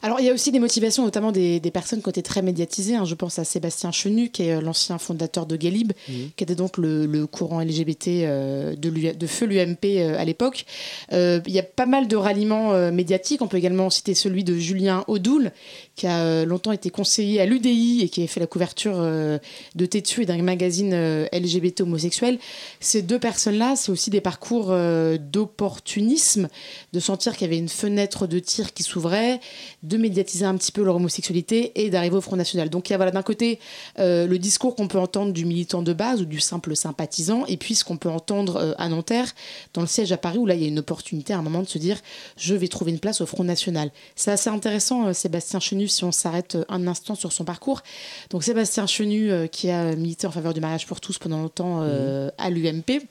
Alors, 0.02 0.18
il 0.20 0.24
y 0.26 0.30
a 0.30 0.32
aussi 0.32 0.50
des 0.50 0.60
motivations, 0.60 1.04
notamment 1.04 1.30
des, 1.30 1.60
des 1.60 1.70
personnes 1.70 2.00
qui 2.00 2.08
ont 2.08 2.10
été 2.10 2.22
très 2.22 2.40
médiatisées. 2.40 2.94
hein. 2.96 3.04
Je 3.04 3.14
pense 3.14 3.38
à 3.38 3.44
Sébastien 3.44 3.92
Chenu, 3.92 4.30
qui 4.30 4.44
est 4.44 4.54
euh, 4.54 4.60
l'ancien 4.62 4.96
fondateur 4.96 5.44
de 5.44 5.56
Galib, 5.56 5.92
Mhm. 6.08 6.30
qui 6.36 6.44
était 6.44 6.54
donc 6.54 6.78
le, 6.78 7.04
le 7.04 7.26
courant 7.26 7.60
LGBT 7.60 8.08
euh, 8.24 8.74
de, 8.76 9.26
feu 9.26 9.44
l'UMP 9.44 9.84
euh, 9.84 10.18
à 10.18 10.24
l'époque. 10.24 10.64
Euh, 11.12 11.40
Il 11.46 11.52
y 11.52 11.58
a 11.58 11.62
pas 11.62 11.84
mal 11.86 12.08
de 12.08 12.16
ralliements 12.16 12.90
médiatiques. 12.90 13.42
On 13.42 13.46
peut 13.48 13.58
également 13.58 13.90
citer 13.90 14.14
celui 14.14 14.42
de 14.42 14.56
Julien 14.56 15.04
Audoul, 15.06 15.52
qui 15.94 16.06
a 16.06 16.20
euh, 16.20 16.44
longtemps 16.46 16.72
été 16.72 16.90
conseiller 16.90 17.40
à 17.40 17.46
l'UDI 17.46 18.00
et 18.02 18.08
qui 18.08 18.22
a 18.22 18.26
fait 18.26 18.40
la 18.40 18.46
couverture 18.46 18.94
euh, 18.96 19.38
de 19.74 19.86
Tétu 19.86 20.22
et 20.22 20.26
d'un 20.26 20.40
magazine 20.42 20.92
euh, 20.94 21.26
LGBT 21.32 21.82
homosexuel. 21.82 22.38
Ces 22.80 23.02
deux 23.02 23.18
personnes-là, 23.18 23.76
c'est 23.76 23.92
aussi 23.92 24.10
des 24.10 24.20
parcours 24.20 24.72
d'opportunisme, 25.18 26.48
de 26.92 27.00
sentir 27.00 27.32
qu'il 27.32 27.42
y 27.42 27.50
avait 27.50 27.58
une 27.58 27.68
fenêtre 27.68 28.26
de 28.26 28.38
tir 28.38 28.72
qui 28.72 28.82
s'ouvrait, 28.82 29.40
de 29.82 29.96
médiatiser 29.96 30.44
un 30.44 30.56
petit 30.56 30.72
peu 30.72 30.82
leur 30.82 30.96
homosexualité 30.96 31.72
et 31.74 31.90
d'arriver 31.90 32.16
au 32.16 32.20
Front 32.20 32.36
National. 32.36 32.70
Donc 32.70 32.88
il 32.88 32.92
y 32.92 32.94
a 32.94 32.96
voilà, 32.96 33.10
d'un 33.10 33.22
côté 33.22 33.58
le 33.98 34.36
discours 34.36 34.74
qu'on 34.74 34.88
peut 34.88 34.98
entendre 34.98 35.32
du 35.32 35.44
militant 35.44 35.82
de 35.82 35.92
base 35.92 36.22
ou 36.22 36.24
du 36.24 36.40
simple 36.40 36.74
sympathisant, 36.76 37.44
et 37.46 37.56
puis 37.56 37.74
ce 37.74 37.84
qu'on 37.84 37.96
peut 37.96 38.10
entendre 38.10 38.74
à 38.78 38.88
Nanterre, 38.88 39.32
dans 39.74 39.82
le 39.82 39.86
siège 39.86 40.12
à 40.12 40.16
Paris, 40.16 40.38
où 40.38 40.46
là 40.46 40.54
il 40.54 40.62
y 40.62 40.64
a 40.64 40.68
une 40.68 40.78
opportunité 40.78 41.32
à 41.32 41.38
un 41.38 41.42
moment 41.42 41.62
de 41.62 41.68
se 41.68 41.78
dire 41.78 42.00
je 42.36 42.54
vais 42.54 42.68
trouver 42.68 42.92
une 42.92 43.00
place 43.00 43.20
au 43.20 43.26
Front 43.26 43.44
National. 43.44 43.90
C'est 44.16 44.30
assez 44.30 44.50
intéressant, 44.50 45.12
Sébastien 45.12 45.60
Chenu, 45.60 45.81
si 45.88 46.04
on 46.04 46.12
s'arrête 46.12 46.56
un 46.68 46.86
instant 46.86 47.14
sur 47.14 47.32
son 47.32 47.44
parcours. 47.44 47.82
Donc 48.30 48.42
Sébastien 48.42 48.86
Chenu, 48.86 49.30
euh, 49.30 49.46
qui 49.46 49.70
a 49.70 49.94
milité 49.96 50.26
en 50.26 50.30
faveur 50.30 50.54
du 50.54 50.60
mariage 50.60 50.86
pour 50.86 51.00
tous 51.00 51.18
pendant 51.18 51.40
longtemps 51.40 51.80
euh, 51.82 52.30
à 52.38 52.50
l'UMP. 52.50 53.02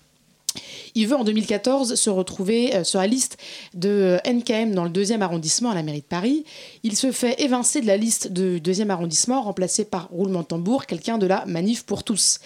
Il 0.95 1.07
veut 1.07 1.15
en 1.15 1.23
2014 1.23 1.95
se 1.95 2.09
retrouver 2.09 2.75
euh, 2.75 2.83
sur 2.83 2.99
la 2.99 3.07
liste 3.07 3.37
de 3.73 3.89
euh, 3.89 4.31
NKM 4.31 4.73
dans 4.73 4.83
le 4.83 4.89
deuxième 4.89 5.21
arrondissement 5.21 5.71
à 5.71 5.75
la 5.75 5.83
mairie 5.83 6.01
de 6.01 6.05
Paris. 6.05 6.43
Il 6.83 6.95
se 6.95 7.11
fait 7.11 7.41
évincer 7.41 7.81
de 7.81 7.87
la 7.87 7.97
liste 7.97 8.31
du 8.31 8.59
deuxième 8.59 8.91
arrondissement, 8.91 9.41
remplacé 9.41 9.85
par 9.85 10.09
roulement 10.09 10.41
de 10.41 10.47
tambour, 10.47 10.85
quelqu'un 10.85 11.17
de 11.17 11.27
la 11.27 11.45
Manif 11.45 11.83
pour 11.83 12.03
tous. 12.03 12.39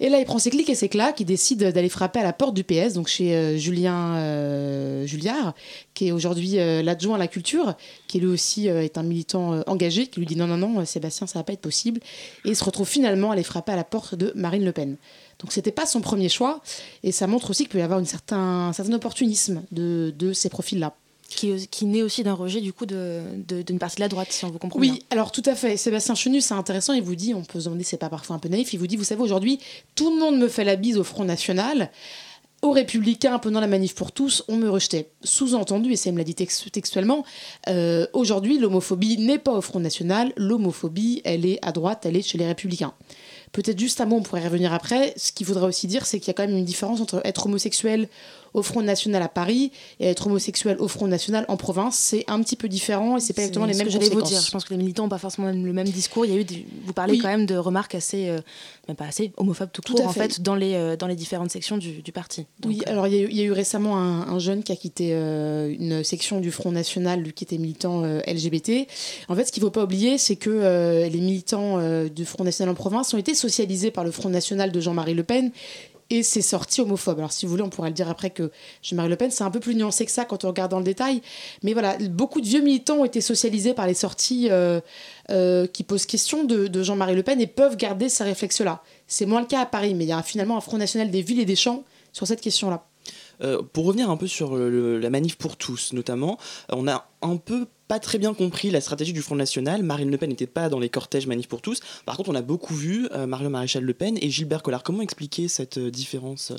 Et 0.00 0.08
là, 0.08 0.18
il 0.18 0.24
prend 0.24 0.38
ses 0.38 0.50
clics 0.50 0.68
et 0.68 0.74
ses 0.74 0.88
claques, 0.88 1.20
il 1.20 1.26
décide 1.26 1.62
d'aller 1.62 1.88
frapper 1.88 2.20
à 2.20 2.24
la 2.24 2.32
porte 2.32 2.54
du 2.54 2.64
PS, 2.64 2.94
donc 2.94 3.08
chez 3.08 3.36
euh, 3.36 3.56
Julien 3.56 4.16
euh, 4.16 5.06
Julliard, 5.06 5.54
qui 5.94 6.08
est 6.08 6.12
aujourd'hui 6.12 6.56
l'adjoint 6.82 7.16
à 7.16 7.18
la 7.18 7.28
culture, 7.28 7.74
qui 8.08 8.18
lui 8.18 8.26
aussi 8.26 8.66
est 8.66 8.96
un 8.96 9.02
militant 9.02 9.62
engagé, 9.66 10.06
qui 10.06 10.20
lui 10.20 10.26
dit 10.26 10.36
non, 10.36 10.46
non, 10.46 10.56
non, 10.56 10.84
Sébastien, 10.86 11.26
ça 11.26 11.38
va 11.38 11.44
pas 11.44 11.52
être 11.52 11.60
possible. 11.60 12.00
Et 12.44 12.50
il 12.50 12.56
se 12.56 12.64
retrouve 12.64 12.88
finalement 12.88 13.30
à 13.30 13.34
aller 13.34 13.42
frapper 13.42 13.72
à 13.72 13.76
la 13.76 13.84
porte 13.84 14.14
de 14.14 14.32
Marine 14.34 14.64
Le 14.64 14.72
Pen. 14.72 14.96
Donc 15.42 15.52
c'était 15.52 15.72
pas 15.72 15.86
son 15.86 16.00
premier 16.00 16.28
choix, 16.28 16.60
et 17.02 17.12
ça 17.12 17.26
montre 17.26 17.50
aussi 17.50 17.64
qu'il 17.64 17.70
peut 17.70 17.78
y 17.78 17.82
avoir 17.82 17.98
une 17.98 18.06
certain, 18.06 18.68
un 18.68 18.72
certain 18.72 18.92
opportunisme 18.94 19.62
de, 19.72 20.14
de 20.18 20.32
ces 20.32 20.48
profils-là. 20.48 20.94
qui, 21.28 21.66
qui 21.68 21.86
naît 21.86 22.02
aussi 22.02 22.22
d'un 22.22 22.34
rejet 22.34 22.60
du 22.60 22.72
coup 22.74 22.84
de- 22.86 23.22
de- 23.48 23.62
d'une 23.62 23.78
partie 23.78 23.96
de 23.96 24.02
la 24.02 24.08
droite, 24.08 24.28
si 24.30 24.44
on 24.44 24.50
vous 24.50 24.58
comprend 24.58 24.78
bien. 24.78 24.92
Oui, 24.92 25.02
alors 25.10 25.32
tout 25.32 25.42
à 25.46 25.54
fait. 25.54 25.76
Sébastien 25.78 26.14
Chenu, 26.14 26.40
c'est 26.42 26.52
intéressant. 26.54 26.92
Il 26.92 27.02
vous 27.02 27.14
dit, 27.16 27.32
on 27.34 27.42
peut 27.42 27.58
se 27.58 27.64
demander, 27.64 27.84
c'est 27.84 27.96
pas 27.96 28.10
parfois 28.10 28.36
un 28.36 28.38
peu 28.38 28.50
naïf. 28.50 28.72
Il 28.74 28.78
vous 28.78 28.86
dit, 28.86 28.96
vous 28.96 29.04
savez, 29.04 29.22
aujourd'hui, 29.22 29.58
tout 29.94 30.10
le 30.14 30.20
monde 30.20 30.36
me 30.38 30.46
fait 30.46 30.62
la 30.64 30.76
bise 30.76 30.98
au 30.98 31.04
Front 31.04 31.24
National. 31.24 31.90
Aux 32.60 32.70
Républicains, 32.70 33.38
pendant 33.40 33.58
la 33.60 33.66
manif 33.66 33.94
pour 33.96 34.12
tous, 34.12 34.44
on 34.46 34.56
me 34.56 34.68
rejetait. 34.70 35.08
Sous-entendu, 35.24 35.90
et 35.92 35.96
ça 35.96 36.12
me 36.12 36.18
l'a 36.18 36.22
dit 36.24 36.34
tex- 36.36 36.70
textuellement, 36.70 37.24
euh, 37.68 38.06
aujourd'hui, 38.12 38.58
l'homophobie 38.58 39.16
n'est 39.18 39.38
pas 39.40 39.52
au 39.52 39.60
Front 39.62 39.80
National. 39.80 40.32
L'homophobie, 40.36 41.22
elle 41.24 41.44
est 41.46 41.58
à 41.62 41.72
droite, 41.72 42.04
elle 42.06 42.16
est 42.16 42.22
chez 42.22 42.38
les 42.38 42.46
Républicains. 42.46 42.92
Peut-être 43.52 43.78
juste 43.78 44.00
un 44.00 44.10
on 44.10 44.22
pourrait 44.22 44.42
y 44.42 44.44
revenir 44.44 44.72
après. 44.72 45.12
Ce 45.16 45.30
qu'il 45.30 45.46
faudra 45.46 45.66
aussi 45.66 45.86
dire, 45.86 46.06
c'est 46.06 46.18
qu'il 46.18 46.28
y 46.28 46.30
a 46.30 46.34
quand 46.34 46.46
même 46.46 46.56
une 46.56 46.64
différence 46.64 47.00
entre 47.00 47.20
être 47.24 47.46
homosexuel 47.46 48.08
au 48.54 48.62
Front 48.62 48.82
National 48.82 49.22
à 49.22 49.28
Paris 49.28 49.72
et 50.00 50.06
être 50.08 50.26
homosexuel 50.26 50.76
au 50.78 50.88
Front 50.88 51.06
National 51.06 51.44
en 51.48 51.56
province. 51.56 51.96
C'est 51.96 52.24
un 52.28 52.40
petit 52.42 52.56
peu 52.56 52.68
différent 52.68 53.16
et 53.16 53.20
c'est 53.20 53.32
pas 53.32 53.42
exactement 53.42 53.66
les 53.66 53.74
mêmes 53.74 53.86
que 53.88 53.92
vous 54.12 54.22
dire. 54.22 54.40
Je 54.40 54.50
pense 54.50 54.64
que 54.64 54.74
les 54.74 54.78
militants 54.78 55.04
n'ont 55.04 55.08
pas 55.08 55.18
forcément 55.18 55.48
le 55.50 55.72
même 55.72 55.88
discours. 55.88 56.26
Il 56.26 56.32
y 56.32 56.36
a 56.36 56.40
eu 56.40 56.44
des- 56.44 56.66
vous 56.84 56.92
parlez 56.92 57.12
Oui. 57.14 57.18
quand 57.20 57.28
même 57.28 57.46
de 57.46 57.56
remarques 57.56 57.94
assez, 57.94 58.28
euh, 58.28 58.40
même 58.88 58.96
pas 58.96 59.06
assez 59.06 59.32
homophobes 59.36 59.70
tout 59.72 59.82
court 59.82 60.06
en 60.06 60.12
fait. 60.12 60.34
fait 60.34 60.42
dans 60.42 60.54
les 60.54 60.74
euh, 60.74 60.96
dans 60.96 61.06
les 61.06 61.14
différentes 61.14 61.50
sections 61.50 61.78
du, 61.78 62.02
du 62.02 62.12
parti. 62.12 62.46
Oui, 62.64 62.80
alors 62.86 63.06
il 63.06 63.14
y, 63.14 63.18
a 63.18 63.22
eu- 63.22 63.28
il 63.30 63.36
y 63.36 63.40
a 63.40 63.44
eu 63.44 63.52
récemment 63.52 63.96
un, 63.98 64.28
un 64.28 64.38
jeune 64.38 64.62
qui 64.62 64.72
a 64.72 64.76
quitté 64.76 65.10
euh, 65.12 65.74
une 65.78 66.04
section 66.04 66.40
du 66.40 66.50
Front 66.50 66.72
National, 66.72 67.20
lui 67.20 67.32
qui 67.32 67.44
était 67.44 67.58
militant 67.58 68.04
euh, 68.04 68.20
LGBT. 68.26 68.86
En 69.28 69.34
fait, 69.36 69.44
ce 69.46 69.52
qu'il 69.52 69.62
ne 69.62 69.66
faut 69.66 69.72
pas 69.72 69.84
oublier, 69.84 70.18
c'est 70.18 70.36
que 70.36 70.50
euh, 70.50 71.08
les 71.08 71.20
militants 71.20 71.78
euh, 71.78 72.08
du 72.08 72.24
Front 72.24 72.44
National 72.44 72.72
en 72.72 72.74
province 72.76 73.14
ont 73.14 73.18
été 73.18 73.34
socialisés 73.34 73.90
par 73.90 74.04
le 74.04 74.10
Front 74.10 74.28
National 74.28 74.72
de 74.72 74.80
Jean-Marie 74.80 75.14
Le 75.14 75.22
Pen. 75.24 75.50
Et 76.12 76.22
c'est 76.22 76.42
sorti 76.42 76.82
homophobe. 76.82 77.20
Alors, 77.20 77.32
si 77.32 77.46
vous 77.46 77.52
voulez, 77.52 77.62
on 77.62 77.70
pourrait 77.70 77.88
le 77.88 77.94
dire 77.94 78.10
après 78.10 78.28
que 78.28 78.50
Jean-Marie 78.82 79.08
Le 79.08 79.16
Pen, 79.16 79.30
c'est 79.30 79.44
un 79.44 79.50
peu 79.50 79.60
plus 79.60 79.74
nuancé 79.74 80.04
que 80.04 80.10
ça 80.10 80.26
quand 80.26 80.44
on 80.44 80.48
regarde 80.48 80.70
dans 80.70 80.78
le 80.78 80.84
détail. 80.84 81.22
Mais 81.62 81.72
voilà, 81.72 81.96
beaucoup 82.10 82.42
de 82.42 82.46
vieux 82.46 82.60
militants 82.60 82.98
ont 82.98 83.06
été 83.06 83.22
socialisés 83.22 83.72
par 83.72 83.86
les 83.86 83.94
sorties 83.94 84.48
euh, 84.50 84.82
euh, 85.30 85.66
qui 85.66 85.84
posent 85.84 86.04
question 86.04 86.44
de, 86.44 86.82
Jean-Marie 86.82 87.14
Le 87.14 87.22
Pen 87.22 87.40
et 87.40 87.46
peuvent 87.46 87.78
garder 87.78 88.10
ces 88.10 88.24
réflexes-là. 88.24 88.82
C'est 89.06 89.24
moins 89.24 89.40
le 89.40 89.46
cas 89.46 89.62
à 89.62 89.64
Paris, 89.64 89.94
mais 89.94 90.04
il 90.04 90.08
y 90.08 90.12
a 90.12 90.22
finalement 90.22 90.58
un 90.58 90.60
Front 90.60 90.76
National 90.76 91.10
des 91.10 91.22
villes 91.22 91.40
et 91.40 91.46
des 91.46 91.56
champs 91.56 91.82
sur 92.12 92.26
cette 92.26 92.42
question-là. 92.42 92.84
Euh, 93.40 93.62
pour 93.72 93.86
revenir 93.86 94.10
un 94.10 94.18
peu 94.18 94.26
sur 94.26 94.54
la 94.54 95.08
manif 95.08 95.36
pour 95.36 95.56
tous, 95.56 95.94
notamment, 95.94 96.36
on 96.68 96.86
a 96.88 97.08
un 97.22 97.38
peu 97.38 97.68
pas 97.92 97.98
très 97.98 98.16
bien 98.16 98.32
compris 98.32 98.70
la 98.70 98.80
stratégie 98.80 99.12
du 99.12 99.20
Front 99.20 99.34
National. 99.34 99.82
Marine 99.82 100.10
Le 100.10 100.16
Pen 100.16 100.30
n'était 100.30 100.46
pas 100.46 100.70
dans 100.70 100.78
les 100.78 100.88
cortèges 100.88 101.26
Manif 101.26 101.46
pour 101.46 101.60
tous. 101.60 101.80
Par 102.06 102.16
contre, 102.16 102.30
on 102.30 102.34
a 102.34 102.40
beaucoup 102.40 102.74
vu 102.74 103.06
euh, 103.12 103.26
Marion 103.26 103.50
Maréchal 103.50 103.84
Le 103.84 103.92
Pen 103.92 104.16
et 104.22 104.30
Gilbert 104.30 104.62
Collard. 104.62 104.82
Comment 104.82 105.02
expliquer 105.02 105.46
cette 105.46 105.76
euh, 105.76 105.90
différence? 105.90 106.54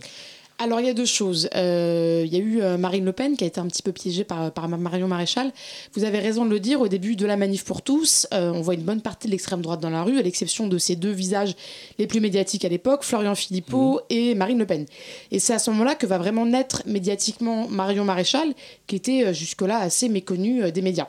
Alors 0.59 0.79
il 0.79 0.85
y 0.85 0.89
a 0.89 0.93
deux 0.93 1.05
choses. 1.05 1.49
Euh, 1.55 2.23
il 2.25 2.33
y 2.33 2.37
a 2.37 2.39
eu 2.39 2.61
euh, 2.61 2.77
Marine 2.77 3.05
Le 3.05 3.11
Pen 3.11 3.35
qui 3.35 3.43
a 3.43 3.47
été 3.47 3.59
un 3.59 3.67
petit 3.67 3.81
peu 3.81 3.91
piégée 3.91 4.23
par, 4.23 4.51
par 4.51 4.69
Marion 4.69 5.07
Maréchal. 5.07 5.51
Vous 5.93 6.03
avez 6.03 6.19
raison 6.19 6.45
de 6.45 6.51
le 6.51 6.59
dire, 6.59 6.79
au 6.79 6.87
début 6.87 7.15
de 7.15 7.25
la 7.25 7.37
manif 7.37 7.65
pour 7.65 7.81
tous, 7.81 8.27
euh, 8.33 8.51
on 8.51 8.61
voit 8.61 8.75
une 8.75 8.83
bonne 8.83 9.01
partie 9.01 9.27
de 9.27 9.31
l'extrême 9.31 9.61
droite 9.61 9.79
dans 9.79 9.89
la 9.89 10.03
rue, 10.03 10.19
à 10.19 10.21
l'exception 10.21 10.67
de 10.67 10.77
ces 10.77 10.95
deux 10.95 11.11
visages 11.11 11.55
les 11.97 12.07
plus 12.07 12.19
médiatiques 12.19 12.65
à 12.65 12.69
l'époque, 12.69 13.03
Florian 13.03 13.35
Philippot 13.35 14.01
et 14.09 14.35
Marine 14.35 14.59
Le 14.59 14.65
Pen. 14.65 14.85
Et 15.31 15.39
c'est 15.39 15.53
à 15.53 15.59
ce 15.59 15.71
moment-là 15.71 15.95
que 15.95 16.05
va 16.05 16.17
vraiment 16.17 16.45
naître 16.45 16.83
médiatiquement 16.85 17.67
Marion 17.67 18.05
Maréchal, 18.05 18.53
qui 18.87 18.95
était 18.95 19.33
jusque-là 19.33 19.79
assez 19.79 20.07
méconnue 20.07 20.71
des 20.71 20.81
médias. 20.81 21.07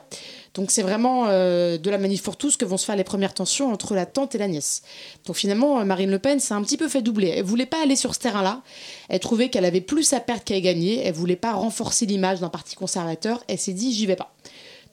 Donc 0.55 0.71
c'est 0.71 0.81
vraiment 0.81 1.25
euh, 1.27 1.77
de 1.77 1.89
la 1.89 1.97
manif 1.97 2.23
pour 2.23 2.37
tous 2.37 2.55
que 2.55 2.65
vont 2.65 2.77
se 2.77 2.85
faire 2.85 2.95
les 2.95 3.03
premières 3.03 3.33
tensions 3.33 3.71
entre 3.71 3.93
la 3.93 4.05
tante 4.05 4.35
et 4.35 4.37
la 4.37 4.47
nièce. 4.47 4.81
Donc 5.25 5.35
finalement, 5.35 5.79
euh, 5.79 5.83
Marine 5.83 6.09
Le 6.09 6.17
Pen 6.17 6.39
s'est 6.39 6.53
un 6.53 6.63
petit 6.63 6.77
peu 6.77 6.87
fait 6.87 7.01
doubler. 7.01 7.33
Elle 7.35 7.43
voulait 7.43 7.65
pas 7.65 7.83
aller 7.83 7.97
sur 7.97 8.15
ce 8.15 8.19
terrain-là. 8.19 8.61
Elle 9.09 9.19
trouvait 9.19 9.49
qu'elle 9.49 9.65
avait 9.65 9.81
plus 9.81 10.13
à 10.13 10.21
perdre 10.21 10.43
qu'à 10.43 10.59
gagner. 10.61 11.05
Elle 11.05 11.13
voulait 11.13 11.35
pas 11.35 11.53
renforcer 11.53 12.05
l'image 12.05 12.39
d'un 12.39 12.49
parti 12.49 12.75
conservateur. 12.75 13.43
Elle 13.49 13.59
s'est 13.59 13.73
dit 13.73 13.93
j'y 13.93 14.05
vais 14.05 14.15
pas. 14.15 14.33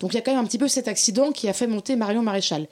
Donc 0.01 0.13
il 0.13 0.17
y 0.17 0.19
a 0.19 0.23
quand 0.23 0.33
même 0.33 0.41
un 0.41 0.47
petit 0.47 0.59
peu 0.59 0.67
cet 0.67 0.89
accident 0.89 1.31
qui 1.31 1.49
a 1.49 1.53
fait 1.53 1.69
monter 1.69 1.95
Marion 1.95 2.23
Maréchal. 2.23 2.67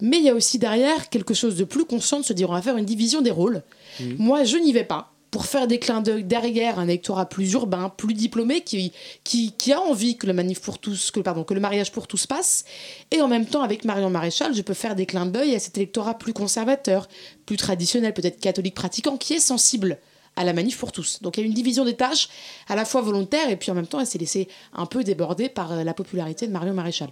Mais 0.00 0.18
il 0.18 0.22
y 0.22 0.30
a 0.30 0.34
aussi 0.34 0.60
derrière 0.60 1.08
quelque 1.08 1.34
chose 1.34 1.56
de 1.56 1.64
plus 1.64 1.84
conscient 1.84 2.20
de 2.20 2.24
se 2.24 2.32
dire 2.32 2.48
on 2.48 2.52
va 2.52 2.62
faire 2.62 2.76
une 2.76 2.84
division 2.84 3.22
des 3.22 3.32
rôles. 3.32 3.64
Moi, 4.18 4.44
je 4.44 4.56
n'y 4.56 4.72
vais 4.72 4.84
pas 4.84 5.15
pour 5.36 5.44
faire 5.44 5.66
des 5.66 5.78
clins 5.78 6.00
d'œil 6.00 6.24
derrière 6.24 6.78
un 6.78 6.84
électorat 6.84 7.28
plus 7.28 7.52
urbain, 7.52 7.92
plus 7.94 8.14
diplômé, 8.14 8.62
qui, 8.62 8.90
qui, 9.22 9.52
qui 9.52 9.70
a 9.74 9.82
envie 9.82 10.16
que 10.16 10.26
le 10.26 10.32
manif 10.32 10.62
pour 10.62 10.78
tous, 10.78 11.10
que, 11.10 11.20
pardon, 11.20 11.44
que 11.44 11.52
le 11.52 11.60
mariage 11.60 11.92
pour 11.92 12.06
tous 12.06 12.26
passe. 12.26 12.64
Et 13.10 13.20
en 13.20 13.28
même 13.28 13.44
temps, 13.44 13.60
avec 13.60 13.84
Marion 13.84 14.08
Maréchal, 14.08 14.54
je 14.54 14.62
peux 14.62 14.72
faire 14.72 14.96
des 14.96 15.04
clins 15.04 15.26
d'œil 15.26 15.54
à 15.54 15.58
cet 15.58 15.76
électorat 15.76 16.16
plus 16.16 16.32
conservateur, 16.32 17.06
plus 17.44 17.58
traditionnel, 17.58 18.14
peut-être 18.14 18.40
catholique 18.40 18.74
pratiquant, 18.74 19.18
qui 19.18 19.34
est 19.34 19.40
sensible 19.40 19.98
à 20.36 20.44
la 20.44 20.54
manif 20.54 20.78
pour 20.78 20.90
tous. 20.90 21.20
Donc 21.20 21.36
il 21.36 21.42
y 21.42 21.44
a 21.44 21.46
une 21.46 21.52
division 21.52 21.84
des 21.84 21.96
tâches 21.96 22.30
à 22.66 22.74
la 22.74 22.86
fois 22.86 23.02
volontaire 23.02 23.50
et 23.50 23.56
puis 23.56 23.70
en 23.70 23.74
même 23.74 23.86
temps 23.86 24.00
elle 24.00 24.06
s'est 24.06 24.16
laissée 24.16 24.48
un 24.72 24.86
peu 24.86 25.04
déborder 25.04 25.50
par 25.50 25.70
euh, 25.72 25.84
la 25.84 25.92
popularité 25.92 26.46
de 26.46 26.52
Marion 26.52 26.72
Maréchal. 26.72 27.10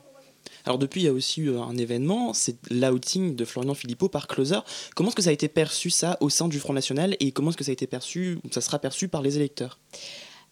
Alors 0.64 0.78
depuis, 0.78 1.02
il 1.02 1.04
y 1.04 1.08
a 1.08 1.12
aussi 1.12 1.42
eu 1.42 1.56
un 1.56 1.76
événement, 1.76 2.32
c'est 2.32 2.56
l'outing 2.70 3.36
de 3.36 3.44
Florian 3.44 3.74
Philippot 3.74 4.08
par 4.08 4.26
Closer. 4.26 4.60
Comment 4.94 5.08
est-ce 5.08 5.16
que 5.16 5.22
ça 5.22 5.30
a 5.30 5.32
été 5.32 5.48
perçu 5.48 5.90
ça 5.90 6.16
au 6.20 6.30
sein 6.30 6.48
du 6.48 6.58
Front 6.58 6.72
National 6.72 7.16
et 7.20 7.32
comment 7.32 7.50
est-ce 7.50 7.56
que 7.56 7.64
ça 7.64 7.70
a 7.70 7.72
été 7.72 7.86
perçu, 7.86 8.38
ça 8.50 8.60
sera 8.60 8.78
perçu 8.78 9.08
par 9.08 9.22
les 9.22 9.36
électeurs? 9.36 9.78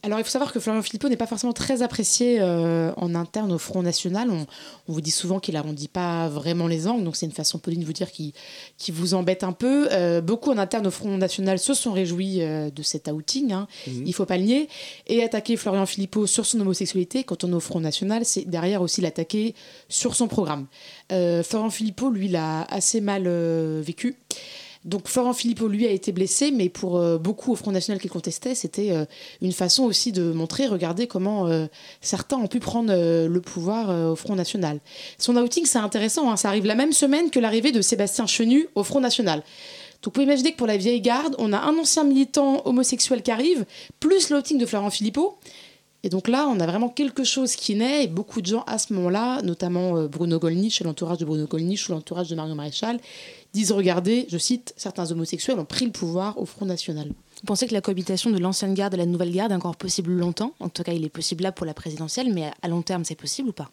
Alors 0.04 0.18
il 0.18 0.24
faut 0.24 0.30
savoir 0.30 0.52
que 0.52 0.58
Florian 0.58 0.82
Philippot 0.82 1.08
n'est 1.08 1.16
pas 1.16 1.28
forcément 1.28 1.52
très 1.52 1.82
apprécié 1.82 2.38
euh, 2.40 2.92
en 2.96 3.14
interne 3.14 3.52
au 3.52 3.58
Front 3.58 3.82
National. 3.82 4.30
On, 4.32 4.46
on 4.88 4.92
vous 4.92 5.00
dit 5.00 5.12
souvent 5.12 5.38
qu'il 5.38 5.54
arrondit 5.56 5.86
pas 5.86 6.28
vraiment 6.28 6.66
les 6.66 6.88
angles, 6.88 7.04
donc 7.04 7.14
c'est 7.14 7.26
une 7.26 7.30
façon 7.32 7.60
polie 7.60 7.76
de 7.76 7.84
vous 7.84 7.92
dire 7.92 8.10
qu'il 8.10 8.32
qui 8.78 8.90
vous 8.90 9.14
embête 9.14 9.44
un 9.44 9.52
peu. 9.52 9.86
Euh, 9.92 10.20
beaucoup 10.20 10.50
en 10.50 10.58
interne 10.58 10.88
au 10.88 10.90
Front 10.90 11.16
National 11.16 11.60
se 11.60 11.72
sont 11.72 11.92
réjouis 11.92 12.42
euh, 12.42 12.68
de 12.70 12.82
cet 12.82 13.06
outing, 13.06 13.52
hein, 13.52 13.68
Mhm. 13.86 14.02
il 14.04 14.12
faut 14.12 14.26
pas 14.26 14.38
le 14.38 14.42
nier. 14.42 14.68
Et 15.06 15.22
attaquer 15.22 15.56
Florian 15.56 15.86
Philippot 15.86 16.26
sur 16.26 16.46
son 16.46 16.58
homosexualité, 16.58 17.22
quand 17.22 17.44
on 17.44 17.50
est 17.52 17.54
au 17.54 17.60
Front 17.60 17.78
National, 17.78 18.24
c'est 18.24 18.44
derrière 18.44 18.82
aussi 18.82 19.02
l'attaquer 19.02 19.54
sur 19.88 20.16
son 20.16 20.26
programme. 20.26 20.66
Florian 21.10 21.70
Philippot, 21.70 22.10
lui, 22.10 22.26
l'a 22.26 22.62
assez 22.62 23.00
mal 23.00 23.28
vécu. 23.80 24.16
Donc 24.84 25.06
Florent 25.06 25.32
Philippot, 25.32 25.68
lui, 25.68 25.86
a 25.86 25.90
été 25.90 26.10
blessé, 26.10 26.50
mais 26.50 26.68
pour 26.68 26.96
euh, 26.96 27.16
beaucoup 27.16 27.52
au 27.52 27.56
Front 27.56 27.70
National 27.70 28.00
qui 28.00 28.08
contestait, 28.08 28.56
c'était 28.56 28.90
euh, 28.90 29.04
une 29.40 29.52
façon 29.52 29.84
aussi 29.84 30.10
de 30.10 30.32
montrer, 30.32 30.66
regardez 30.66 31.06
comment 31.06 31.46
euh, 31.46 31.66
certains 32.00 32.36
ont 32.36 32.48
pu 32.48 32.58
prendre 32.58 32.92
le 32.92 33.40
pouvoir 33.40 34.10
au 34.10 34.16
Front 34.16 34.34
National. 34.34 34.80
Son 35.18 35.36
outing, 35.36 35.66
c'est 35.66 35.78
intéressant, 35.78 36.30
hein, 36.30 36.36
ça 36.36 36.48
arrive 36.48 36.66
la 36.66 36.74
même 36.74 36.92
semaine 36.92 37.30
que 37.30 37.38
l'arrivée 37.38 37.70
de 37.70 37.80
Sébastien 37.80 38.26
Chenu 38.26 38.68
au 38.74 38.82
Front 38.82 39.00
National. 39.00 39.38
Donc 39.40 40.06
vous 40.06 40.10
pouvez 40.10 40.24
imaginer 40.24 40.52
que 40.52 40.56
pour 40.56 40.66
la 40.66 40.76
vieille 40.76 41.00
garde, 41.00 41.36
on 41.38 41.52
a 41.52 41.58
un 41.58 41.78
ancien 41.78 42.02
militant 42.02 42.62
homosexuel 42.64 43.22
qui 43.22 43.30
arrive, 43.30 43.64
plus 44.00 44.30
l'outing 44.30 44.58
de 44.58 44.66
Florent 44.66 44.90
Philippot. 44.90 45.38
Et 46.04 46.08
donc 46.08 46.26
là, 46.26 46.48
on 46.48 46.58
a 46.58 46.66
vraiment 46.66 46.88
quelque 46.88 47.22
chose 47.22 47.54
qui 47.54 47.76
naît, 47.76 48.04
et 48.04 48.06
beaucoup 48.08 48.40
de 48.40 48.46
gens 48.46 48.64
à 48.66 48.78
ce 48.78 48.92
moment-là, 48.94 49.40
notamment 49.42 50.02
Bruno 50.06 50.40
Gollnisch 50.40 50.80
et 50.80 50.84
l'entourage 50.84 51.18
de 51.18 51.24
Bruno 51.24 51.46
Gollnisch 51.46 51.88
ou 51.88 51.92
l'entourage 51.92 52.28
de 52.28 52.34
Marion 52.34 52.56
Maréchal, 52.56 52.98
disent 53.52 53.72
regardez, 53.72 54.26
je 54.30 54.38
cite, 54.38 54.72
certains 54.76 55.10
homosexuels 55.10 55.58
ont 55.58 55.64
pris 55.64 55.84
le 55.84 55.92
pouvoir 55.92 56.38
au 56.38 56.46
Front 56.46 56.66
National. 56.66 57.08
Vous 57.42 57.46
pensez 57.46 57.66
que 57.66 57.74
la 57.74 57.80
cohabitation 57.80 58.30
de 58.30 58.38
l'ancienne 58.38 58.72
garde 58.72 58.94
et 58.94 58.96
la 58.96 59.04
nouvelle 59.04 59.32
garde 59.32 59.50
est 59.50 59.56
encore 59.56 59.74
possible 59.74 60.12
longtemps? 60.12 60.54
En 60.60 60.68
tout 60.68 60.84
cas, 60.84 60.92
il 60.92 61.04
est 61.04 61.08
possible 61.08 61.42
là 61.42 61.50
pour 61.50 61.66
la 61.66 61.74
présidentielle, 61.74 62.32
mais 62.32 62.52
à 62.62 62.68
long 62.68 62.82
terme, 62.82 63.04
c'est 63.04 63.16
possible 63.16 63.48
ou 63.48 63.52
pas? 63.52 63.68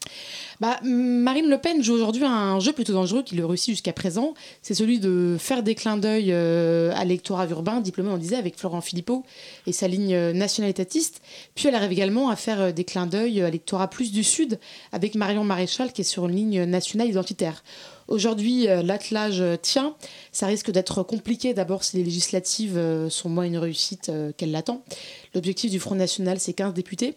Bah, 0.60 0.80
Marine 0.84 1.48
Le 1.48 1.58
Pen 1.60 1.84
joue 1.84 1.94
aujourd'hui 1.94 2.24
un 2.26 2.60
jeu 2.60 2.74
plutôt 2.74 2.94
dangereux 2.94 3.22
qu'il 3.22 3.44
réussit 3.46 3.74
jusqu'à 3.74 3.94
présent. 3.94 4.34
C'est 4.64 4.74
celui 4.74 5.00
de 5.00 5.38
faire 5.40 5.62
des 5.62 5.76
clins 5.76 5.98
d'œil 5.98 6.32
euh, 6.32 6.92
à 6.96 7.04
l'électorat 7.04 7.46
urbain, 7.48 7.80
diplômé, 7.80 8.10
on 8.10 8.18
disait, 8.18 8.38
avec 8.38 8.58
Florent 8.58 8.82
Philippot 8.82 9.24
et 9.68 9.72
sa 9.72 9.88
ligne 9.88 10.16
euh, 10.16 10.34
national-étatiste. 10.34 11.22
Puis 11.54 11.68
elle 11.68 11.76
arrive 11.76 11.92
également 11.92 12.30
à 12.30 12.36
faire 12.36 12.62
euh, 12.62 12.72
des 12.72 12.86
clins 12.86 13.06
d'œil 13.06 13.40
à 13.42 13.46
l'électorat 13.46 13.88
plus 13.88 14.12
du 14.12 14.24
Sud, 14.24 14.60
avec 14.94 15.14
Marion 15.14 15.44
Maréchal 15.44 15.94
qui 15.94 16.02
est 16.02 16.06
sur 16.06 16.28
une 16.28 16.36
ligne 16.36 16.64
nationale 16.64 17.10
identitaire. 17.10 17.64
Aujourd'hui, 18.10 18.68
euh, 18.68 18.84
l'attelage 18.84 19.42
tient. 19.62 19.96
Ça 20.32 20.48
risque 20.48 20.72
d'être 20.72 21.04
compliqué 21.04 21.54
d'abord 21.54 21.84
si 21.84 21.98
les 21.98 22.04
législatives 22.04 22.78
euh, 22.78 23.10
sont 23.10 23.30
moins 23.30 23.46
une 23.46 23.58
réussite 23.58 24.10
euh, 24.10 24.32
qu'elle 24.36 24.52
l'attend. 24.52 24.84
L'objectif 25.34 25.72
du 25.72 25.80
Front 25.80 25.96
National, 25.96 26.40
c'est 26.40 26.54
15 26.54 26.74
députés. 26.74 27.16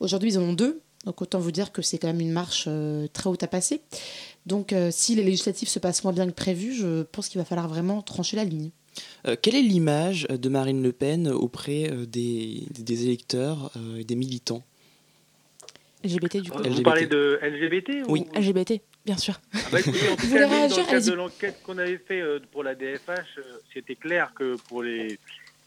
Aujourd'hui, 0.00 0.30
ils 0.32 0.38
en 0.38 0.42
ont 0.42 0.52
deux. 0.54 0.80
Donc 1.04 1.22
autant 1.22 1.38
vous 1.38 1.52
dire 1.52 1.72
que 1.72 1.82
c'est 1.82 1.98
quand 1.98 2.08
même 2.08 2.20
une 2.20 2.32
marche 2.32 2.68
très 3.12 3.30
haute 3.30 3.42
à 3.42 3.46
passer. 3.46 3.80
Donc 4.46 4.74
si 4.90 5.14
les 5.14 5.22
législatives 5.22 5.68
se 5.68 5.78
passent 5.78 6.02
moins 6.02 6.12
bien 6.12 6.26
que 6.26 6.32
prévu, 6.32 6.74
je 6.74 7.02
pense 7.04 7.28
qu'il 7.28 7.38
va 7.38 7.44
falloir 7.44 7.68
vraiment 7.68 8.02
trancher 8.02 8.36
la 8.36 8.44
ligne. 8.44 8.70
Euh, 9.26 9.36
quelle 9.40 9.54
est 9.54 9.62
l'image 9.62 10.26
de 10.28 10.48
Marine 10.48 10.82
Le 10.82 10.92
Pen 10.92 11.28
auprès 11.28 11.90
des, 12.06 12.64
des 12.70 13.04
électeurs 13.04 13.70
euh, 13.76 13.98
et 13.98 14.04
des 14.04 14.16
militants 14.16 14.62
LGBT 16.04 16.36
du 16.38 16.50
coup. 16.50 16.62
Vous 16.62 16.82
parlez 16.82 17.06
de 17.06 17.40
LGBT 17.42 18.06
ou... 18.06 18.12
Oui. 18.12 18.26
LGBT, 18.36 18.80
bien 19.08 19.16
sûr. 19.16 19.40
Ah 19.54 19.58
bah, 19.72 19.80
écoutez, 19.80 20.06
en 20.10 20.16
tout 20.16 20.26
Vous 20.26 20.34
cas, 20.34 20.46
voulez 20.46 20.60
nous, 20.62 20.68
dans 20.68 20.76
le 20.76 20.90
cadre 20.90 21.06
de 21.06 21.12
l'enquête 21.12 21.62
qu'on 21.62 21.78
avait 21.78 21.96
fait 21.96 22.20
euh, 22.20 22.40
pour 22.52 22.62
la 22.62 22.74
DFH, 22.74 23.38
euh, 23.38 23.42
c'était 23.72 23.94
clair 23.94 24.32
que 24.34 24.56
pour 24.68 24.82
les, 24.82 25.18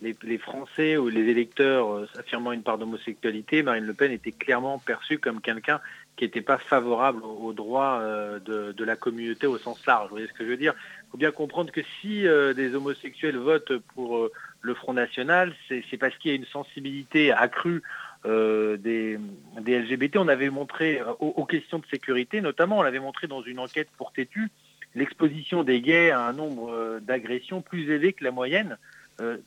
les, 0.04 0.16
les 0.22 0.38
Français 0.38 0.96
ou 0.98 1.10
les 1.10 1.22
électeurs 1.22 1.92
euh, 1.92 2.10
affirmant 2.20 2.52
une 2.52 2.62
part 2.62 2.78
d'homosexualité, 2.78 3.64
Marine 3.64 3.86
Le 3.86 3.96
Pen 3.96 4.12
était 4.12 4.32
clairement 4.32 4.78
perçue 4.78 5.18
comme 5.18 5.42
quelqu'un 5.42 5.82
qui 6.18 6.26
n'était 6.26 6.42
pas 6.42 6.60
favorable 6.60 7.24
aux, 7.24 7.48
aux 7.48 7.54
droits 7.54 8.00
de, 8.46 8.74
de 8.74 8.84
la 8.84 8.96
communauté 8.96 9.48
au 9.48 9.58
sens 9.58 9.84
large. 9.88 10.10
Vous 10.10 10.18
voyez 10.18 10.28
ce 10.28 10.34
que 10.34 10.46
je 10.46 10.50
veux 10.50 10.58
dire? 10.58 10.76
Il 11.08 11.12
faut 11.14 11.18
bien 11.18 11.32
comprendre 11.32 11.72
que 11.72 11.82
si 12.00 12.24
des 12.56 12.76
homosexuels 12.76 13.38
votent 13.38 13.78
pour 13.96 14.30
le 14.62 14.74
Front 14.76 14.94
National, 14.94 15.56
c'est 15.68 15.84
c'est 15.90 15.98
parce 15.98 16.16
qu'il 16.18 16.30
y 16.30 16.34
a 16.34 16.38
une 16.38 16.46
sensibilité 16.46 17.32
accrue 17.32 17.82
euh, 18.26 18.78
des, 18.78 19.18
LGBT. 19.58 20.18
On 20.18 20.28
avait 20.28 20.52
montré 20.52 21.00
euh, 21.00 21.12
aux, 21.20 21.46
questions 21.46 21.80
de 21.80 21.86
sécurité, 21.92 22.42
notamment, 22.42 22.80
on 22.80 22.82
l'avait 22.84 23.00
montré 23.00 23.28
dans 23.28 23.42
une 23.42 23.58
enquête 23.58 23.90
pour 23.98 24.12
Tétu, 24.14 24.50
l'exposition 24.94 25.64
des 25.64 25.82
gays 25.82 26.12
à 26.12 26.22
un 26.28 26.34
nombre 26.34 26.72
euh, 26.72 27.00
d'agressions 27.00 27.62
plus 27.62 27.90
élevé 27.90 28.14
que 28.14 28.24
la 28.24 28.32
moyenne 28.32 28.78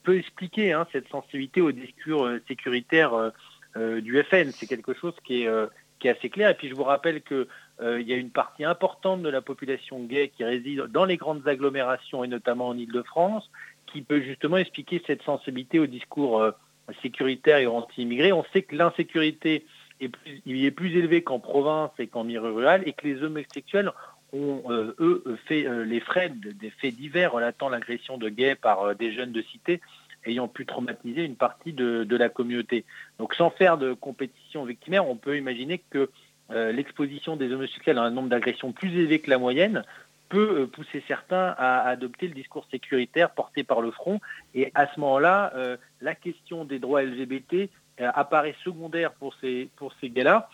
peut 0.05 0.16
expliquer 0.16 0.72
hein, 0.72 0.87
cette 0.93 1.09
sensibilité 1.09 1.61
au 1.61 1.72
discours 1.72 2.31
sécuritaire 2.47 3.33
du 3.75 4.22
FN. 4.22 4.53
C'est 4.53 4.68
quelque 4.68 4.95
chose 4.95 5.14
qui 5.25 5.43
est, 5.43 6.09
assez 6.09 6.31
clair. 6.31 6.51
Et 6.51 6.55
puis 6.55 6.68
je 6.68 6.77
vous 6.77 6.85
rappelle 6.85 7.22
que 7.22 7.49
il 7.83 8.03
y 8.03 8.12
a 8.12 8.16
une 8.16 8.31
partie 8.31 8.62
importante 8.62 9.22
de 9.22 9.29
la 9.29 9.43
population 9.43 9.99
gay 10.05 10.31
qui 10.37 10.45
réside 10.45 10.83
dans 10.93 11.05
les 11.05 11.16
grandes 11.16 11.49
agglomérations 11.49 12.22
et 12.22 12.29
notamment 12.29 12.68
en 12.68 12.79
Ile-de-France, 12.79 13.51
qui 13.87 14.03
peut 14.03 14.20
justement 14.20 14.59
expliquer 14.59 15.03
cette 15.09 15.22
sensibilité 15.22 15.81
au 15.81 15.87
discours 15.87 16.55
sécuritaire 17.03 17.59
et 17.59 17.66
anti-immigré. 17.66 18.32
On 18.32 18.45
sait 18.53 18.62
que 18.62 18.76
l'insécurité 18.76 19.64
est 20.01 20.70
plus, 20.70 20.97
élevée 20.97 21.22
qu'en 21.22 21.39
province 21.39 21.91
et 21.99 22.07
qu'en 22.07 22.24
milieu 22.24 22.41
rural 22.41 22.82
et 22.87 22.93
que 22.93 23.07
les 23.07 23.22
homosexuels 23.22 23.91
ont, 24.32 24.62
euh, 24.68 24.95
eux, 24.99 25.39
fait 25.47 25.66
euh, 25.66 25.85
les 25.85 26.01
frais 26.01 26.28
de- 26.28 26.51
des 26.51 26.70
faits 26.70 26.95
divers 26.95 27.32
relatant 27.32 27.68
l'agression 27.68 28.18
de 28.18 28.28
gays 28.28 28.57
par 28.57 28.82
euh, 28.82 28.95
des 28.95 29.12
jeunes 29.12 29.32
de 29.32 29.43
cité 29.43 29.80
ayant 30.26 30.49
pu 30.49 30.66
traumatiser 30.66 31.22
une 31.24 31.37
partie 31.37 31.72
de, 31.72 32.05
de 32.05 32.16
la 32.16 32.28
communauté. 32.28 32.85
Donc 33.18 33.35
sans 33.35 33.51
faire 33.51 33.78
de 33.78 33.93
compétition 33.93 34.64
victimaire, 34.64 35.09
on 35.09 35.16
peut 35.16 35.37
imaginer 35.37 35.80
que 35.91 36.11
l'exposition 36.51 37.37
des 37.37 37.51
homosexuels 37.53 37.97
à 37.97 38.03
un 38.03 38.11
nombre 38.11 38.28
d'agressions 38.28 38.72
plus 38.72 38.91
élevé 38.91 39.18
que 39.18 39.30
la 39.30 39.39
moyenne 39.39 39.82
peut 40.29 40.62
euh, 40.62 40.66
pousser 40.66 41.03
certains 41.07 41.55
à 41.59 41.89
adopter 41.89 42.29
le 42.29 42.35
discours 42.35 42.66
sécuritaire 42.70 43.31
porté 43.31 43.64
par 43.64 43.81
le 43.81 43.91
front. 43.91 44.20
Et 44.55 44.70
à 44.75 44.93
ce 44.93 45.01
moment-là, 45.01 45.53
euh, 45.55 45.77
la 46.01 46.14
question 46.14 46.64
des 46.64 46.79
droits 46.79 47.03
LGBT 47.03 47.55
euh, 48.01 48.11
apparaît 48.14 48.57
secondaire 48.64 49.12
pour 49.12 49.35
ces, 49.41 49.68
pour 49.77 49.93
ces 50.01 50.11
gays-là, 50.11 50.49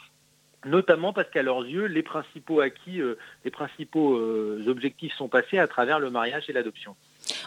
notamment 0.65 1.13
parce 1.13 1.31
qu'à 1.31 1.43
leurs 1.43 1.65
yeux, 1.65 1.87
les 1.87 2.03
principaux 2.03 2.61
acquis, 2.61 3.01
les 3.45 3.51
principaux 3.51 4.15
objectifs 4.67 5.15
sont 5.15 5.29
passés 5.29 5.59
à 5.59 5.67
travers 5.67 5.99
le 5.99 6.11
mariage 6.11 6.51
et 6.51 6.53
l'adoption. 6.53 6.97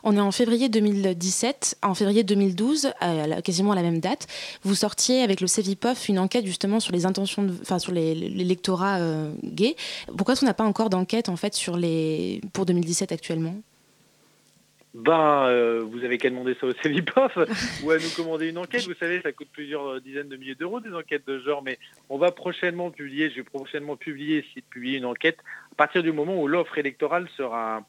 On 0.04 0.16
est 0.18 0.20
en 0.22 0.32
février 0.32 0.70
2017. 0.70 1.78
En 1.84 1.94
février 1.94 2.24
2012, 2.24 2.92
à 3.00 3.28
la- 3.28 3.42
quasiment 3.42 3.72
à 3.72 3.76
la 3.76 3.82
même 3.84 4.00
date, 4.00 4.28
vous 4.64 4.76
sortiez 4.76 5.22
avec 5.22 5.42
le 5.42 5.48
CEVIPOF 5.48 6.10
une 6.10 6.20
enquête 6.20 6.46
justement 6.46 6.80
sur 6.80 6.94
les 6.94 7.06
intentions, 7.06 7.48
enfin 7.62 7.80
sur 7.80 7.92
les- 7.92 8.16
l'électorat 8.16 8.98
euh, 9.00 9.32
gay. 9.44 9.76
Pourquoi 10.18 10.34
est-ce 10.34 10.42
qu'on 10.42 10.48
n'a 10.48 10.54
pas 10.54 10.64
encore 10.64 10.90
d'enquête 10.90 11.30
en 11.30 11.36
fait 11.36 11.54
sur 11.54 11.78
les 11.78 12.42
pour 12.54 12.66
2017 12.66 13.12
actuellement? 13.12 13.56
Ben, 14.96 15.48
euh, 15.48 15.84
vous 15.84 16.04
avez 16.06 16.20
qu'à 16.20 16.30
demander 16.30 16.56
ça 16.62 16.68
au 16.68 16.72
CEVIPOF 16.84 17.36
ou 17.84 17.90
à 17.90 17.98
nous 17.98 18.10
commander 18.16 18.50
une 18.50 18.60
enquête. 18.60 18.86
Vous 18.86 18.94
savez, 19.00 19.22
ça 19.24 19.32
coûte 19.32 19.48
plusieurs 19.52 19.88
euh, 19.96 20.00
dizaines 20.00 20.30
de 20.30 20.36
milliers 20.38 20.54
d'euros 20.54 20.82
des 20.82 20.94
enquêtes 20.94 21.26
de 21.26 21.40
genre, 21.40 21.64
mais 21.64 21.80
on 22.12 22.20
va 22.20 22.32
prochainement 22.32 22.92
publier, 22.92 23.32
je 23.32 23.38
vais 23.38 23.44
prochainement 23.44 23.96
publier, 23.96 24.38
essayer 24.38 24.62
de 24.62 24.66
publier 24.70 25.00
une 25.00 25.06
enquête 25.06 25.40
à 25.72 25.76
partir 25.76 26.04
du 26.04 26.12
moment 26.12 26.40
où 26.40 26.48
l'offre 26.48 26.78
électorale 26.78 27.28
sera 27.36 27.84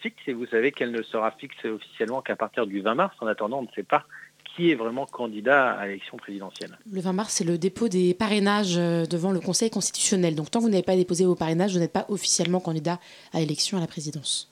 fixe 0.00 0.22
et 0.26 0.32
vous 0.32 0.46
savez 0.46 0.72
qu'elle 0.72 0.92
ne 0.92 1.02
sera 1.02 1.30
fixe 1.32 1.64
officiellement 1.64 2.22
qu'à 2.22 2.36
partir 2.36 2.66
du 2.66 2.80
20 2.80 2.94
mars. 2.94 3.16
En 3.20 3.26
attendant, 3.26 3.58
on 3.58 3.62
ne 3.62 3.72
sait 3.74 3.82
pas 3.82 4.06
qui 4.54 4.70
est 4.70 4.74
vraiment 4.74 5.06
candidat 5.06 5.72
à 5.72 5.86
l'élection 5.86 6.16
présidentielle. 6.16 6.78
Le 6.90 7.00
20 7.00 7.12
mars, 7.12 7.34
c'est 7.34 7.44
le 7.44 7.58
dépôt 7.58 7.88
des 7.88 8.14
parrainages 8.14 8.76
euh, 8.76 9.06
devant 9.06 9.32
le 9.32 9.40
Conseil 9.40 9.70
constitutionnel. 9.70 10.34
Donc 10.34 10.50
tant 10.50 10.60
que 10.60 10.64
vous 10.64 10.70
n'avez 10.70 10.82
pas 10.82 10.96
déposé 10.96 11.24
vos 11.24 11.34
parrainages, 11.34 11.72
vous 11.72 11.78
n'êtes 11.78 11.92
pas 11.92 12.06
officiellement 12.08 12.60
candidat 12.60 13.00
à 13.32 13.40
l'élection 13.40 13.78
à 13.78 13.80
la 13.80 13.86
présidence. 13.86 14.50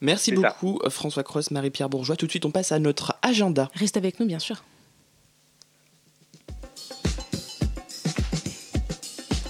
Merci 0.00 0.34
ça. 0.34 0.36
beaucoup 0.36 0.80
euh, 0.84 0.90
François 0.90 1.22
Cross, 1.22 1.50
Marie-Pierre 1.50 1.88
Bourgeois. 1.88 2.16
Tout 2.16 2.26
de 2.26 2.30
suite, 2.30 2.44
on 2.44 2.50
passe 2.50 2.72
à 2.72 2.78
notre 2.78 3.14
agenda. 3.22 3.70
Reste 3.74 3.96
avec 3.96 4.20
nous, 4.20 4.26
bien 4.26 4.38
sûr. 4.38 4.62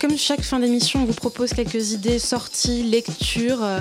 Comme 0.00 0.16
chaque 0.16 0.42
fin 0.42 0.60
d'émission, 0.60 1.02
on 1.02 1.04
vous 1.06 1.14
propose 1.14 1.52
quelques 1.52 1.92
idées, 1.92 2.18
sorties, 2.18 2.84
lectures 2.84 3.64
euh, 3.64 3.80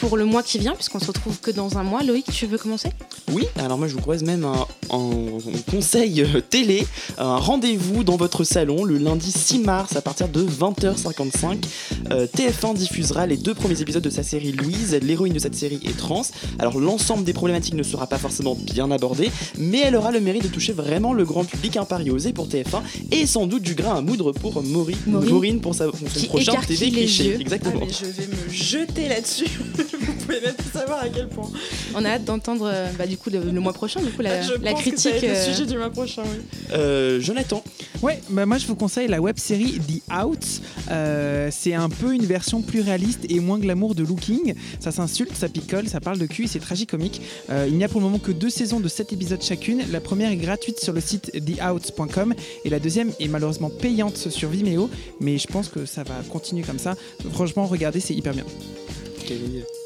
pour 0.00 0.16
le 0.16 0.24
mois 0.24 0.42
qui 0.42 0.58
vient, 0.58 0.74
puisqu'on 0.74 0.98
se 1.00 1.06
retrouve 1.06 1.38
que 1.40 1.50
dans 1.50 1.78
un 1.78 1.82
mois. 1.82 2.02
Loïc, 2.02 2.26
tu 2.32 2.46
veux 2.46 2.58
commencer? 2.58 2.90
Oui, 3.32 3.44
alors 3.56 3.78
moi 3.78 3.88
je 3.88 3.94
vous 3.94 4.00
propose 4.00 4.22
même 4.22 4.44
un, 4.44 4.66
un 4.90 5.40
conseil 5.70 6.20
euh, 6.22 6.40
télé, 6.40 6.86
un 7.18 7.36
rendez-vous 7.36 8.04
dans 8.04 8.16
votre 8.16 8.44
salon 8.44 8.84
le 8.84 8.98
lundi 8.98 9.32
6 9.32 9.60
mars 9.60 9.96
à 9.96 10.02
partir 10.02 10.28
de 10.28 10.44
20h55. 10.44 11.64
Euh, 12.10 12.26
TF1 12.26 12.74
diffusera 12.74 13.26
les 13.26 13.36
deux 13.36 13.54
premiers 13.54 13.80
épisodes 13.80 14.02
de 14.02 14.10
sa 14.10 14.22
série 14.22 14.52
Louise. 14.52 14.96
L'héroïne 15.02 15.32
de 15.32 15.38
cette 15.38 15.54
série 15.54 15.80
est 15.84 15.96
trans. 15.96 16.22
Alors 16.58 16.78
l'ensemble 16.78 17.24
des 17.24 17.32
problématiques 17.32 17.74
ne 17.74 17.82
sera 17.82 18.06
pas 18.06 18.18
forcément 18.18 18.54
bien 18.54 18.90
abordé, 18.90 19.30
mais 19.58 19.80
elle 19.84 19.96
aura 19.96 20.10
le 20.12 20.20
mérite 20.20 20.42
de 20.44 20.48
toucher 20.48 20.72
vraiment 20.72 21.12
le 21.12 21.24
grand 21.24 21.44
public, 21.44 21.76
un 21.76 21.84
pari 21.84 22.10
osé 22.10 22.32
pour 22.32 22.48
TF1 22.48 22.82
et 23.10 23.26
sans 23.26 23.46
doute 23.46 23.62
du 23.62 23.74
grain 23.74 23.96
à 23.96 24.00
moudre 24.00 24.32
pour 24.32 24.62
Maureen, 24.62 24.96
Maureen, 25.06 25.30
Maureen 25.30 25.60
pour, 25.60 25.74
sa, 25.74 25.86
pour 25.88 25.98
son 25.98 26.04
qui 26.20 26.26
prochain 26.26 26.52
TV 26.66 26.86
les 26.86 26.90
cliché. 26.92 27.24
yeux. 27.24 27.40
Exactement. 27.40 27.80
Ah, 27.82 27.86
mais 27.86 27.92
je 27.92 28.06
vais 28.06 28.26
me 28.28 28.52
jeter 28.52 29.08
là-dessus. 29.08 29.46
Vous 30.00 30.12
pouvez 30.14 30.40
même 30.40 30.54
savoir 30.72 31.00
à 31.00 31.08
quel 31.08 31.28
point. 31.28 31.50
On 31.94 32.04
a 32.04 32.10
hâte 32.10 32.24
d'entendre 32.24 32.68
euh, 32.72 32.88
bah, 32.98 33.06
du 33.06 33.16
coup 33.16 33.30
le, 33.30 33.40
le 33.50 33.60
mois 33.60 33.72
prochain, 33.72 34.00
du 34.00 34.10
coup 34.10 34.22
la, 34.22 34.42
je 34.42 34.52
la 34.54 34.72
pense 34.72 34.82
que 34.82 34.96
ça 34.96 35.10
va 35.10 35.16
critique. 35.18 35.24
être 35.24 35.24
euh, 35.24 35.46
le 35.46 35.52
sujet 35.54 35.66
du 35.66 35.76
mois 35.78 35.90
prochain, 35.90 36.22
oui. 36.24 36.42
Euh, 36.72 37.20
Jonathan. 37.20 37.62
Ouais, 38.02 38.20
bah 38.30 38.46
moi 38.46 38.58
je 38.58 38.66
vous 38.66 38.74
conseille 38.76 39.08
la 39.08 39.20
web 39.20 39.38
série 39.38 39.78
The 39.80 40.02
Out. 40.24 40.44
Euh, 40.90 41.48
c'est 41.52 41.74
un 41.74 41.88
peu 41.88 42.12
une 42.14 42.26
version 42.26 42.62
plus 42.62 42.80
réaliste 42.80 43.20
et 43.28 43.40
moins 43.40 43.58
glamour 43.58 43.94
de 43.94 44.02
Looking. 44.04 44.54
Ça 44.80 44.92
s'insulte, 44.92 45.34
ça 45.34 45.48
picole, 45.48 45.88
ça 45.88 46.00
parle 46.00 46.18
de 46.18 46.26
cul 46.26 46.44
et 46.44 46.48
c'est 46.48 46.58
tragicomique. 46.58 47.20
Euh, 47.50 47.66
il 47.68 47.76
n'y 47.76 47.84
a 47.84 47.88
pour 47.88 48.00
le 48.00 48.06
moment 48.06 48.18
que 48.18 48.32
deux 48.32 48.50
saisons 48.50 48.80
de 48.80 48.88
7 48.88 49.12
épisodes 49.12 49.42
chacune. 49.42 49.82
La 49.90 50.00
première 50.00 50.30
est 50.30 50.36
gratuite 50.36 50.80
sur 50.80 50.92
le 50.92 51.00
site 51.00 51.30
theout.com 51.32 52.34
et 52.64 52.70
la 52.70 52.78
deuxième 52.80 53.12
est 53.20 53.28
malheureusement 53.28 53.70
payante 53.70 54.16
sur 54.16 54.48
Vimeo. 54.48 54.90
Mais 55.20 55.38
je 55.38 55.46
pense 55.46 55.68
que 55.68 55.86
ça 55.86 56.02
va 56.02 56.14
continuer 56.30 56.62
comme 56.62 56.78
ça. 56.78 56.94
Franchement, 57.32 57.66
regardez, 57.66 58.00
c'est 58.00 58.14
hyper 58.14 58.34
bien. 58.34 58.44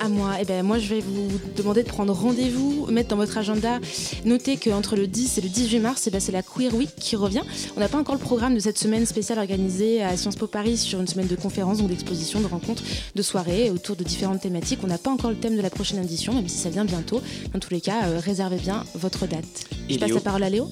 À 0.01 0.09
moi, 0.09 0.37
eh 0.41 0.45
ben, 0.45 0.65
moi 0.65 0.79
je 0.79 0.89
vais 0.95 1.01
vous 1.01 1.29
demander 1.57 1.83
de 1.83 1.89
prendre 1.89 2.13
rendez-vous, 2.13 2.87
mettre 2.87 3.09
dans 3.09 3.17
votre 3.17 3.37
agenda, 3.37 3.81
notez 4.25 4.57
qu'entre 4.57 4.95
le 4.95 5.09
10 5.09 5.39
et 5.39 5.41
le 5.41 5.49
18 5.49 5.81
mars, 5.81 6.07
eh 6.07 6.11
ben, 6.11 6.21
c'est 6.21 6.31
la 6.31 6.43
Queer 6.43 6.73
Week 6.73 6.91
qui 6.95 7.17
revient. 7.17 7.43
On 7.77 7.81
n'a 7.81 7.89
pas 7.89 7.99
encore 7.99 8.15
le 8.15 8.21
programme 8.21 8.55
de 8.55 8.61
cette 8.61 8.79
semaine 8.79 9.07
spéciale 9.07 9.41
organisée 9.41 10.01
à 10.01 10.17
Sciences 10.17 10.37
Po 10.37 10.47
Paris 10.47 10.77
sur 10.77 11.01
une 11.01 11.09
semaine 11.09 11.27
de 11.27 11.35
conférences, 11.35 11.79
donc 11.79 11.89
d'expositions, 11.89 12.41
de 12.41 12.47
rencontres, 12.47 12.85
de 13.17 13.23
soirées 13.23 13.71
autour 13.71 13.97
de 13.97 14.05
différentes 14.05 14.41
thématiques. 14.41 14.79
On 14.85 14.87
n'a 14.87 14.99
pas 14.99 15.11
encore 15.11 15.31
le 15.31 15.37
thème 15.37 15.57
de 15.57 15.63
la 15.63 15.71
prochaine 15.71 16.01
édition, 16.01 16.33
même 16.33 16.47
si 16.47 16.59
ça 16.59 16.71
vient 16.71 16.85
bientôt. 16.85 17.21
Dans 17.53 17.59
tous 17.59 17.75
les 17.75 17.81
cas, 17.81 18.05
euh, 18.07 18.21
réservez 18.23 18.59
bien 18.59 18.85
votre 18.95 19.27
date. 19.27 19.65
Et 19.89 19.95
je 19.95 19.99
passe 19.99 20.09
Léo 20.11 20.17
la 20.19 20.23
parole 20.23 20.45
à 20.45 20.51
Léo. 20.51 20.69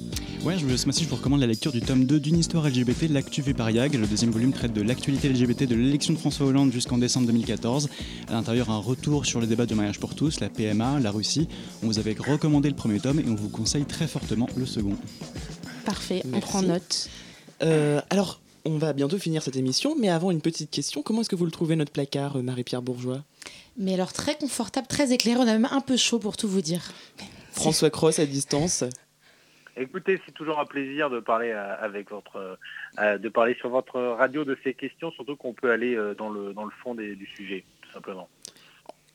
Ouais, 0.47 0.55
je, 0.57 0.77
ce 0.77 0.85
mois-ci, 0.85 1.03
je 1.03 1.09
vous 1.09 1.17
recommande 1.17 1.41
la 1.41 1.49
lecture 1.49 1.73
du 1.73 1.81
tome 1.81 2.05
2 2.05 2.21
d'une 2.21 2.39
histoire 2.39 2.69
LGBT, 2.69 3.11
L'actu 3.11 3.43
vu 3.43 3.53
par 3.53 3.69
Yag. 3.69 3.95
Le 3.95 4.07
deuxième 4.07 4.31
volume 4.31 4.53
traite 4.53 4.73
de 4.73 4.81
l'actualité 4.81 5.29
LGBT 5.29 5.65
de 5.65 5.75
l'élection 5.75 6.15
de 6.15 6.19
François 6.21 6.47
Hollande 6.47 6.71
jusqu'en 6.71 6.99
décembre 6.99 7.27
2014. 7.27 7.89
À 8.29 8.33
l'intérieur, 8.33 8.71
un 8.71 8.79
retour 8.79 9.16
sur 9.25 9.41
le 9.41 9.47
débat 9.47 9.65
du 9.65 9.75
mariage 9.75 9.99
pour 10.01 10.15
tous, 10.15 10.41
la 10.41 10.49
PMA, 10.49 11.01
la 11.01 11.11
Russie. 11.11 11.49
On 11.83 11.87
vous 11.87 11.99
avait 11.99 12.15
recommandé 12.19 12.69
le 12.69 12.77
premier 12.77 13.01
tome 13.01 13.21
et 13.21 13.25
on 13.29 13.35
vous 13.35 13.49
conseille 13.49 13.85
très 13.87 14.07
fortement 14.07 14.49
le 14.57 14.67
second. 14.67 14.97
Parfait, 15.85 16.23
on 16.35 16.41
prend 16.41 16.63
note. 16.63 17.09
Euh, 17.63 18.01
alors, 18.11 18.41
on 18.65 18.77
va 18.79 18.93
bientôt 18.93 19.19
finir 19.19 19.43
cette 19.43 19.57
émission, 19.57 19.95
mais 19.99 20.09
avant 20.09 20.31
une 20.33 20.41
petite 20.41 20.71
question. 20.71 21.03
Comment 21.03 21.21
est-ce 21.21 21.29
que 21.31 21.37
vous 21.37 21.45
le 21.47 21.53
trouvez 21.53 21.77
notre 21.77 21.93
placard, 21.93 22.37
euh, 22.37 22.43
Marie-Pierre 22.43 22.83
Bourgeois? 22.83 23.23
Mais 23.79 23.95
alors 23.95 24.13
très 24.13 24.35
confortable, 24.37 24.87
très 24.89 25.13
éclairé, 25.13 25.39
on 25.39 25.43
a 25.43 25.53
même 25.59 25.69
un 25.71 25.81
peu 25.81 25.97
chaud 25.97 26.19
pour 26.19 26.37
tout 26.37 26.49
vous 26.49 26.61
dire. 26.63 26.83
François 27.53 27.91
Cross 27.91 28.19
à 28.19 28.27
distance. 28.27 28.83
Écoutez, 29.79 30.19
c'est 30.25 30.33
toujours 30.33 30.59
un 30.59 30.65
plaisir 30.65 31.11
de 31.11 31.21
parler 31.21 31.51
euh, 31.51 31.75
avec 31.81 32.11
votre, 32.11 32.59
de 32.99 33.29
parler 33.29 33.55
sur 33.61 33.69
votre 33.69 34.01
radio 34.01 34.45
de 34.45 34.57
ces 34.65 34.73
questions, 34.75 35.11
surtout 35.13 35.37
qu'on 35.37 35.53
peut 35.53 35.71
aller 35.71 35.95
dans 36.19 36.31
le 36.31 36.55
dans 36.55 36.65
le 36.65 36.71
fond 36.83 36.95
des- 36.95 37.15
du 37.15 37.27
sujet, 37.27 37.63
tout 37.83 37.93
simplement. 37.93 38.29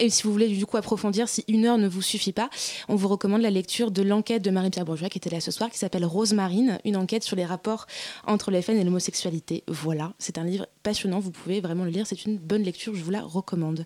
Et 0.02 0.10
si 0.10 0.24
vous 0.24 0.32
voulez 0.32 0.48
du 0.48 0.66
coup 0.66 0.78
approfondir, 0.78 1.30
si 1.30 1.46
une 1.48 1.64
heure 1.64 1.78
ne 1.78 1.88
vous 1.88 2.02
suffit 2.02 2.32
pas, 2.32 2.50
on 2.90 2.96
vous 2.96 3.08
recommande 3.08 3.44
la 3.44 3.52
lecture 3.52 3.92
de 3.92 4.02
l'enquête 4.02 4.42
de 4.42 4.50
Marie-Pierre 4.50 4.84
Bourgeois 4.84 5.10
qui 5.10 5.20
était 5.20 5.30
là 5.30 5.40
ce 5.40 5.52
soir, 5.52 5.70
qui 5.70 5.78
s'appelle 5.78 6.06
Rosemarine, 6.06 6.80
une 6.86 6.98
enquête 6.98 7.22
sur 7.22 7.36
les 7.36 7.46
rapports 7.46 7.86
entre 8.26 8.50
les 8.50 8.64
FN 8.64 8.78
et 8.78 8.84
l'homosexualité. 8.84 9.64
Voilà, 9.68 10.14
c'est 10.18 10.40
un 10.40 10.44
livre 10.44 10.66
passionnant, 10.82 11.20
vous 11.20 11.30
pouvez 11.30 11.62
vraiment 11.62 11.84
le 11.84 11.92
lire, 11.92 12.08
c'est 12.08 12.26
une 12.26 12.40
bonne 12.40 12.64
lecture, 12.64 12.96
je 12.96 13.04
vous 13.04 13.12
la 13.12 13.22
recommande. 13.22 13.86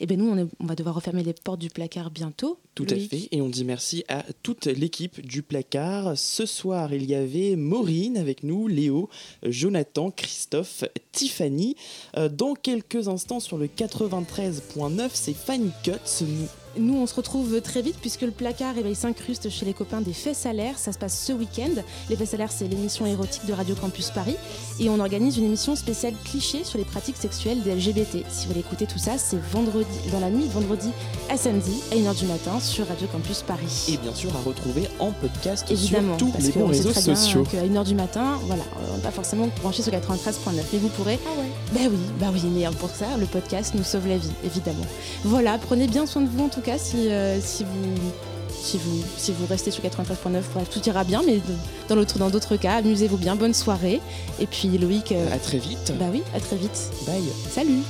Et 0.00 0.06
bien 0.06 0.18
nous, 0.18 0.50
on 0.60 0.66
va 0.66 0.74
devoir 0.74 0.96
refermer 0.96 1.22
les 1.22 1.32
portes 1.32 1.60
du 1.60 1.70
placard 1.70 2.10
bientôt. 2.10 2.58
Tout 2.74 2.84
Loïc. 2.90 3.12
à 3.12 3.16
fait. 3.16 3.28
Et 3.30 3.40
on 3.40 3.48
dit 3.48 3.64
merci 3.64 4.04
à 4.08 4.24
toute 4.42 4.66
l'équipe 4.66 5.24
du 5.24 5.42
placard. 5.42 6.18
Ce 6.18 6.44
soir, 6.46 6.92
il 6.92 7.04
y 7.06 7.14
avait 7.14 7.54
Maureen 7.56 8.16
avec 8.16 8.42
nous, 8.42 8.66
Léo, 8.68 9.08
Jonathan, 9.44 10.10
Christophe, 10.10 10.84
Tiffany. 11.12 11.76
Euh, 12.16 12.28
dans 12.28 12.54
quelques 12.54 13.08
instants, 13.08 13.40
sur 13.40 13.58
le 13.58 13.66
93.9, 13.68 15.10
c'est 15.14 15.34
Fanny 15.34 15.70
Cuts. 15.84 15.92
Nous- 16.22 16.48
Nous, 16.76 16.94
on 16.96 17.06
se 17.06 17.14
retrouve 17.14 17.60
très 17.60 17.82
vite 17.82 17.96
puisque 18.00 18.22
le 18.22 18.30
placard 18.32 18.74
eh 18.76 18.82
ben, 18.82 18.88
il 18.88 18.96
s'incruste 18.96 19.48
chez 19.48 19.64
les 19.64 19.74
copains 19.74 20.00
des 20.00 20.12
Faits 20.12 20.34
Salaires. 20.34 20.78
Ça 20.78 20.92
se 20.92 20.98
passe 20.98 21.18
ce 21.24 21.32
week-end. 21.32 21.70
Les 22.10 22.16
Faits 22.16 22.28
Salaires, 22.30 22.50
c'est 22.50 22.66
l'émission 22.66 23.06
érotique 23.06 23.46
de 23.46 23.52
Radio 23.52 23.74
Campus 23.74 24.10
Paris. 24.10 24.36
Et 24.80 24.88
on 24.88 24.98
organise 24.98 25.36
une 25.38 25.44
émission 25.44 25.76
spéciale 25.76 26.14
cliché 26.24 26.64
sur 26.64 26.78
les 26.78 26.84
pratiques 26.84 27.16
sexuelles 27.16 27.62
des 27.62 27.74
LGBT. 27.74 28.24
Si 28.28 28.42
vous 28.42 28.48
voulez 28.48 28.60
écouter 28.60 28.86
tout 28.86 28.98
ça, 28.98 29.18
c'est 29.18 29.38
vendredi, 29.52 29.86
dans 30.10 30.18
la 30.20 30.30
nuit 30.30 30.46
de 30.46 30.52
vendredi 30.52 30.88
à 31.30 31.36
samedi 31.36 31.80
à 31.92 31.94
1h 31.94 32.18
du 32.18 32.26
matin 32.26 32.58
sur 32.60 32.86
Radio 32.88 33.06
Campus 33.06 33.42
Paris. 33.42 33.86
Et 33.92 33.96
bien 33.96 34.14
sûr, 34.14 34.34
à 34.34 34.40
retrouver 34.40 34.88
en 34.98 35.12
podcast 35.12 35.66
Évidemment, 35.70 36.18
sur 36.18 36.26
tous 36.26 36.32
parce 36.32 36.44
les 36.44 36.52
que 36.52 36.58
bons 36.58 36.66
réseaux 36.66 36.90
très 36.90 37.02
bien 37.02 37.14
sociaux. 37.14 37.44
qu'à 37.44 37.62
1h 37.62 37.84
du 37.84 37.94
matin, 37.94 38.38
voilà, 38.46 38.64
on 38.92 38.96
n'est 38.96 39.02
pas 39.02 39.10
forcément 39.12 39.48
branché 39.62 39.82
sur 39.82 39.92
93.9. 39.92 40.62
Mais 40.72 40.78
vous 40.80 40.88
pourrez. 40.88 41.20
Ah 41.24 41.40
ouais 41.40 41.48
Bah 41.72 41.80
oui, 41.90 41.98
bah 42.18 42.26
oui, 42.32 42.40
mais 42.52 42.64
pour 42.80 42.90
ça, 42.90 43.16
le 43.18 43.26
podcast 43.26 43.74
nous 43.76 43.84
sauve 43.84 44.08
la 44.08 44.18
vie, 44.18 44.32
évidemment. 44.44 44.84
Voilà, 45.24 45.58
prenez 45.58 45.86
bien 45.86 46.06
soin 46.06 46.22
de 46.22 46.28
vous 46.28 46.44
en 46.44 46.48
tout 46.48 46.60
cas 46.64 46.78
si, 46.78 47.08
euh, 47.10 47.40
si 47.40 47.64
vous. 47.64 47.94
Si 48.56 48.78
vous, 48.78 49.02
si 49.18 49.32
vous 49.32 49.44
restez 49.46 49.70
sur 49.70 49.82
93.9, 49.84 50.40
bref, 50.54 50.70
tout 50.72 50.80
ira 50.88 51.04
bien, 51.04 51.22
mais 51.26 51.38
dans 51.88 51.96
l'autre- 51.96 52.18
dans 52.18 52.30
d'autres 52.30 52.56
cas, 52.56 52.76
amusez-vous 52.76 53.18
bien, 53.18 53.36
bonne 53.36 53.52
soirée. 53.52 54.00
Et 54.40 54.46
puis 54.46 54.68
Loïc. 54.78 55.12
euh, 55.12 55.26
À 55.34 55.38
très 55.38 55.58
vite. 55.58 55.92
Bah 55.98 56.06
oui, 56.10 56.22
à 56.34 56.40
très 56.40 56.56
vite. 56.56 56.90
Bye. 57.06 57.22
Salut 57.50 57.80